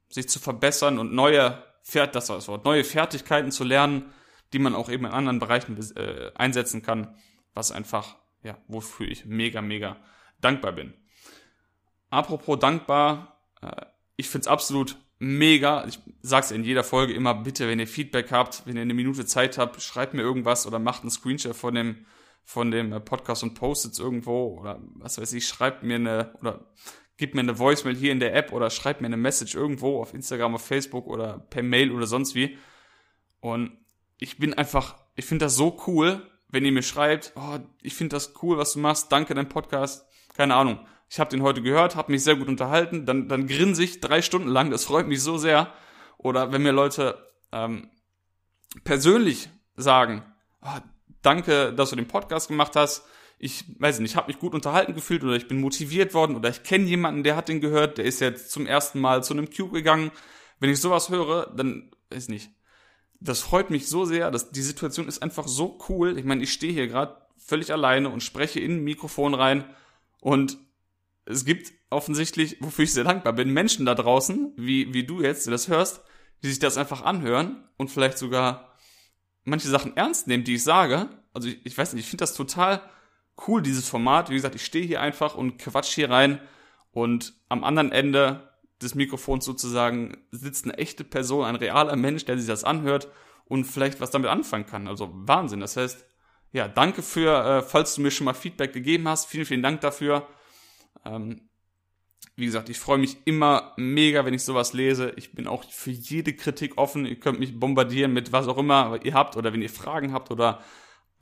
sich 0.08 0.28
zu 0.28 0.38
verbessern 0.38 0.98
und 0.98 1.12
neue, 1.12 1.62
das 1.92 2.28
war 2.28 2.36
das 2.36 2.48
Wort, 2.48 2.64
neue 2.64 2.84
Fertigkeiten 2.84 3.52
zu 3.52 3.64
lernen, 3.64 4.12
die 4.54 4.58
man 4.58 4.74
auch 4.74 4.88
eben 4.88 5.04
in 5.04 5.12
anderen 5.12 5.40
Bereichen 5.40 5.78
äh, 5.96 6.30
einsetzen 6.34 6.80
kann, 6.80 7.16
was 7.52 7.70
einfach, 7.70 8.16
ja, 8.42 8.56
wofür 8.66 9.06
ich 9.08 9.26
mega, 9.26 9.60
mega 9.60 9.98
dankbar 10.40 10.72
bin. 10.72 10.94
Apropos 12.08 12.58
dankbar, 12.58 13.42
äh, 13.60 13.84
ich 14.16 14.28
find's 14.30 14.46
absolut 14.46 14.96
mega. 15.18 15.84
Ich 15.86 15.98
sag's 16.22 16.50
in 16.50 16.64
jeder 16.64 16.84
Folge 16.84 17.12
immer, 17.12 17.34
bitte, 17.34 17.68
wenn 17.68 17.78
ihr 17.78 17.88
Feedback 17.88 18.32
habt, 18.32 18.62
wenn 18.64 18.76
ihr 18.76 18.82
eine 18.82 18.94
Minute 18.94 19.26
Zeit 19.26 19.58
habt, 19.58 19.82
schreibt 19.82 20.14
mir 20.14 20.22
irgendwas 20.22 20.66
oder 20.66 20.78
macht 20.78 21.02
einen 21.02 21.10
Screenshot 21.10 21.56
von 21.56 21.74
dem, 21.74 22.06
von 22.42 22.70
dem 22.70 22.92
äh, 22.92 23.00
Podcast 23.00 23.42
und 23.42 23.54
postet's 23.54 23.98
irgendwo 23.98 24.58
oder 24.60 24.80
was 24.94 25.18
weiß 25.18 25.34
ich, 25.34 25.46
schreibt 25.46 25.82
mir 25.82 25.96
eine 25.96 26.34
oder 26.40 26.72
gebt 27.16 27.34
mir 27.34 27.40
eine 27.40 27.58
Voicemail 27.58 27.96
hier 27.96 28.12
in 28.12 28.20
der 28.20 28.34
App 28.34 28.52
oder 28.52 28.70
schreibt 28.70 29.00
mir 29.00 29.06
eine 29.06 29.16
Message 29.16 29.54
irgendwo 29.54 30.00
auf 30.00 30.14
Instagram, 30.14 30.54
auf 30.54 30.66
Facebook 30.66 31.06
oder 31.06 31.38
per 31.50 31.62
Mail 31.62 31.92
oder 31.92 32.06
sonst 32.06 32.34
wie. 32.34 32.58
Und 33.40 33.78
ich 34.18 34.38
bin 34.38 34.54
einfach, 34.54 34.96
ich 35.14 35.24
finde 35.24 35.46
das 35.46 35.56
so 35.56 35.80
cool, 35.86 36.28
wenn 36.48 36.64
ihr 36.64 36.72
mir 36.72 36.82
schreibt, 36.82 37.32
oh, 37.36 37.58
ich 37.82 37.94
finde 37.94 38.16
das 38.16 38.34
cool, 38.42 38.58
was 38.58 38.72
du 38.72 38.78
machst, 38.78 39.10
danke 39.12 39.34
dein 39.34 39.48
Podcast, 39.48 40.06
keine 40.36 40.54
Ahnung. 40.54 40.86
Ich 41.08 41.20
habe 41.20 41.30
den 41.30 41.42
heute 41.42 41.62
gehört, 41.62 41.96
habe 41.96 42.10
mich 42.10 42.24
sehr 42.24 42.36
gut 42.36 42.48
unterhalten, 42.48 43.06
dann, 43.06 43.28
dann 43.28 43.46
grinse 43.46 43.84
ich 43.84 44.00
drei 44.00 44.22
Stunden 44.22 44.48
lang, 44.48 44.70
das 44.70 44.84
freut 44.84 45.06
mich 45.06 45.22
so 45.22 45.36
sehr. 45.36 45.72
Oder 46.16 46.52
wenn 46.52 46.62
mir 46.62 46.72
Leute 46.72 47.18
ähm, 47.52 47.90
persönlich 48.82 49.48
sagen, 49.76 50.24
oh, 50.62 50.78
danke, 51.22 51.72
dass 51.72 51.90
du 51.90 51.96
den 51.96 52.08
Podcast 52.08 52.48
gemacht 52.48 52.76
hast, 52.76 53.06
ich 53.38 53.64
weiß 53.78 53.98
nicht, 53.98 54.12
ich 54.12 54.16
habe 54.16 54.28
mich 54.28 54.38
gut 54.38 54.54
unterhalten 54.54 54.94
gefühlt 54.94 55.24
oder 55.24 55.34
ich 55.34 55.48
bin 55.48 55.60
motiviert 55.60 56.14
worden 56.14 56.36
oder 56.36 56.48
ich 56.48 56.62
kenne 56.62 56.86
jemanden, 56.86 57.24
der 57.24 57.36
hat 57.36 57.48
den 57.48 57.60
gehört, 57.60 57.98
der 57.98 58.04
ist 58.04 58.20
jetzt 58.20 58.50
zum 58.50 58.66
ersten 58.66 59.00
Mal 59.00 59.22
zu 59.22 59.34
einem 59.34 59.50
Cube 59.50 59.72
gegangen. 59.72 60.10
Wenn 60.60 60.70
ich 60.70 60.80
sowas 60.80 61.08
höre, 61.10 61.52
dann 61.54 61.90
weiß 62.10 62.28
nicht. 62.28 62.50
Das 63.20 63.40
freut 63.40 63.70
mich 63.70 63.88
so 63.88 64.04
sehr, 64.04 64.30
dass 64.30 64.50
die 64.50 64.62
Situation 64.62 65.08
ist 65.08 65.22
einfach 65.22 65.48
so 65.48 65.78
cool. 65.88 66.18
Ich 66.18 66.24
meine, 66.24 66.42
ich 66.42 66.52
stehe 66.52 66.72
hier 66.72 66.86
gerade 66.86 67.16
völlig 67.36 67.72
alleine 67.72 68.08
und 68.08 68.22
spreche 68.22 68.60
in 68.60 68.76
ein 68.76 68.84
Mikrofon 68.84 69.34
rein 69.34 69.64
und 70.20 70.58
es 71.26 71.44
gibt 71.44 71.72
offensichtlich, 71.90 72.58
wofür 72.60 72.84
ich 72.84 72.92
sehr 72.92 73.04
dankbar 73.04 73.32
bin, 73.32 73.50
Menschen 73.50 73.86
da 73.86 73.94
draußen, 73.94 74.52
wie, 74.56 74.92
wie 74.92 75.04
du 75.04 75.22
jetzt, 75.22 75.46
die 75.46 75.50
das 75.50 75.68
hörst, 75.68 76.02
die 76.42 76.48
sich 76.48 76.58
das 76.58 76.76
einfach 76.76 77.02
anhören 77.02 77.64
und 77.76 77.90
vielleicht 77.90 78.18
sogar 78.18 78.74
manche 79.44 79.68
Sachen 79.68 79.96
ernst 79.96 80.26
nehmen, 80.26 80.44
die 80.44 80.54
ich 80.54 80.64
sage. 80.64 81.08
Also 81.32 81.48
ich, 81.48 81.64
ich 81.64 81.76
weiß 81.76 81.92
nicht, 81.92 82.04
ich 82.04 82.10
finde 82.10 82.22
das 82.22 82.34
total 82.34 82.82
cool, 83.46 83.62
dieses 83.62 83.88
Format. 83.88 84.30
Wie 84.30 84.34
gesagt, 84.34 84.54
ich 84.54 84.64
stehe 84.64 84.86
hier 84.86 85.00
einfach 85.00 85.34
und 85.34 85.58
quatsch 85.58 85.94
hier 85.94 86.10
rein 86.10 86.40
und 86.92 87.34
am 87.48 87.64
anderen 87.64 87.92
Ende 87.92 88.48
des 88.82 88.94
Mikrofons 88.94 89.44
sozusagen 89.44 90.16
sitzt 90.30 90.64
eine 90.64 90.78
echte 90.78 91.04
Person, 91.04 91.44
ein 91.44 91.56
realer 91.56 91.96
Mensch, 91.96 92.24
der 92.24 92.38
sich 92.38 92.46
das 92.46 92.64
anhört 92.64 93.08
und 93.46 93.64
vielleicht 93.64 94.00
was 94.00 94.10
damit 94.10 94.30
anfangen 94.30 94.66
kann. 94.66 94.88
Also 94.88 95.10
Wahnsinn. 95.12 95.60
Das 95.60 95.76
heißt, 95.76 96.04
ja, 96.52 96.68
danke 96.68 97.02
für, 97.02 97.44
äh, 97.44 97.62
falls 97.62 97.94
du 97.94 98.02
mir 98.02 98.10
schon 98.10 98.26
mal 98.26 98.34
Feedback 98.34 98.72
gegeben 98.72 99.08
hast. 99.08 99.26
Vielen, 99.26 99.46
vielen 99.46 99.62
Dank 99.62 99.80
dafür. 99.80 100.28
Ähm, 101.04 101.48
wie 102.36 102.46
gesagt, 102.46 102.68
ich 102.68 102.78
freue 102.78 102.98
mich 102.98 103.18
immer 103.26 103.74
mega, 103.76 104.24
wenn 104.24 104.34
ich 104.34 104.42
sowas 104.42 104.72
lese. 104.72 105.12
Ich 105.16 105.32
bin 105.32 105.46
auch 105.46 105.64
für 105.70 105.90
jede 105.90 106.34
Kritik 106.34 106.78
offen. 106.78 107.06
Ihr 107.06 107.18
könnt 107.20 107.38
mich 107.38 107.58
bombardieren 107.58 108.12
mit 108.12 108.32
was 108.32 108.48
auch 108.48 108.58
immer 108.58 108.98
ihr 109.04 109.14
habt 109.14 109.36
oder 109.36 109.52
wenn 109.52 109.62
ihr 109.62 109.70
Fragen 109.70 110.12
habt 110.12 110.30
oder 110.30 110.62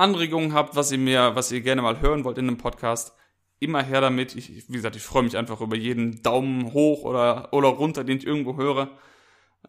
Anregungen 0.02 0.52
habt, 0.52 0.74
was 0.74 0.90
ihr 0.90 0.98
mir, 0.98 1.34
was 1.36 1.52
ihr 1.52 1.60
gerne 1.60 1.80
mal 1.80 2.00
hören 2.00 2.24
wollt 2.24 2.36
in 2.36 2.48
einem 2.48 2.58
Podcast, 2.58 3.16
immer 3.60 3.82
her 3.82 4.00
damit. 4.00 4.34
Ich, 4.34 4.68
wie 4.68 4.72
gesagt, 4.72 4.96
ich 4.96 5.02
freue 5.02 5.22
mich 5.22 5.36
einfach 5.36 5.60
über 5.60 5.76
jeden 5.76 6.22
Daumen 6.22 6.72
hoch 6.72 7.04
oder, 7.04 7.52
oder 7.52 7.68
runter, 7.68 8.02
den 8.02 8.18
ich 8.18 8.26
irgendwo 8.26 8.56
höre 8.56 8.98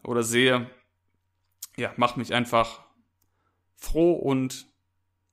oder 0.02 0.24
sehe. 0.24 0.68
Ja, 1.76 1.92
macht 1.96 2.16
mich 2.16 2.34
einfach 2.34 2.82
froh 3.76 4.12
und 4.12 4.66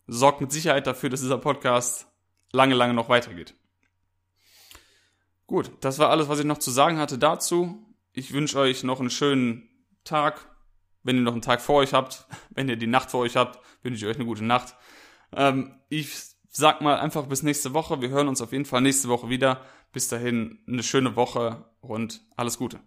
sorgt 0.05 0.41
mit 0.41 0.51
Sicherheit 0.51 0.85
dafür, 0.85 1.09
dass 1.09 1.21
dieser 1.21 1.39
Podcast 1.39 2.07
lange, 2.51 2.75
lange 2.75 2.93
noch 2.93 3.09
weitergeht. 3.09 3.55
Gut, 5.47 5.71
das 5.81 5.97
war 5.97 6.09
alles, 6.09 6.29
was 6.29 6.39
ich 6.39 6.45
noch 6.45 6.59
zu 6.59 6.69
sagen 6.69 6.99
hatte 6.99 7.17
dazu. 7.17 7.83
Ich 8.13 8.33
wünsche 8.33 8.59
euch 8.59 8.83
noch 8.83 8.99
einen 8.99 9.09
schönen 9.09 9.67
Tag. 10.03 10.50
Wenn 11.03 11.15
ihr 11.17 11.23
noch 11.23 11.33
einen 11.33 11.41
Tag 11.41 11.61
vor 11.61 11.77
euch 11.77 11.93
habt, 11.93 12.25
wenn 12.51 12.69
ihr 12.69 12.77
die 12.77 12.87
Nacht 12.87 13.11
vor 13.11 13.21
euch 13.21 13.35
habt, 13.35 13.59
wünsche 13.83 14.05
ich 14.05 14.09
euch 14.09 14.17
eine 14.17 14.25
gute 14.25 14.43
Nacht. 14.43 14.75
Ähm, 15.33 15.75
ich 15.89 16.09
sag 16.49 16.81
mal 16.81 16.99
einfach 16.99 17.25
bis 17.25 17.43
nächste 17.43 17.73
Woche. 17.73 18.01
Wir 18.01 18.09
hören 18.09 18.27
uns 18.27 18.41
auf 18.41 18.51
jeden 18.51 18.65
Fall 18.65 18.81
nächste 18.81 19.09
Woche 19.09 19.29
wieder. 19.29 19.61
Bis 19.93 20.07
dahin 20.07 20.59
eine 20.67 20.83
schöne 20.83 21.15
Woche 21.15 21.65
und 21.81 22.21
alles 22.35 22.57
Gute. 22.57 22.79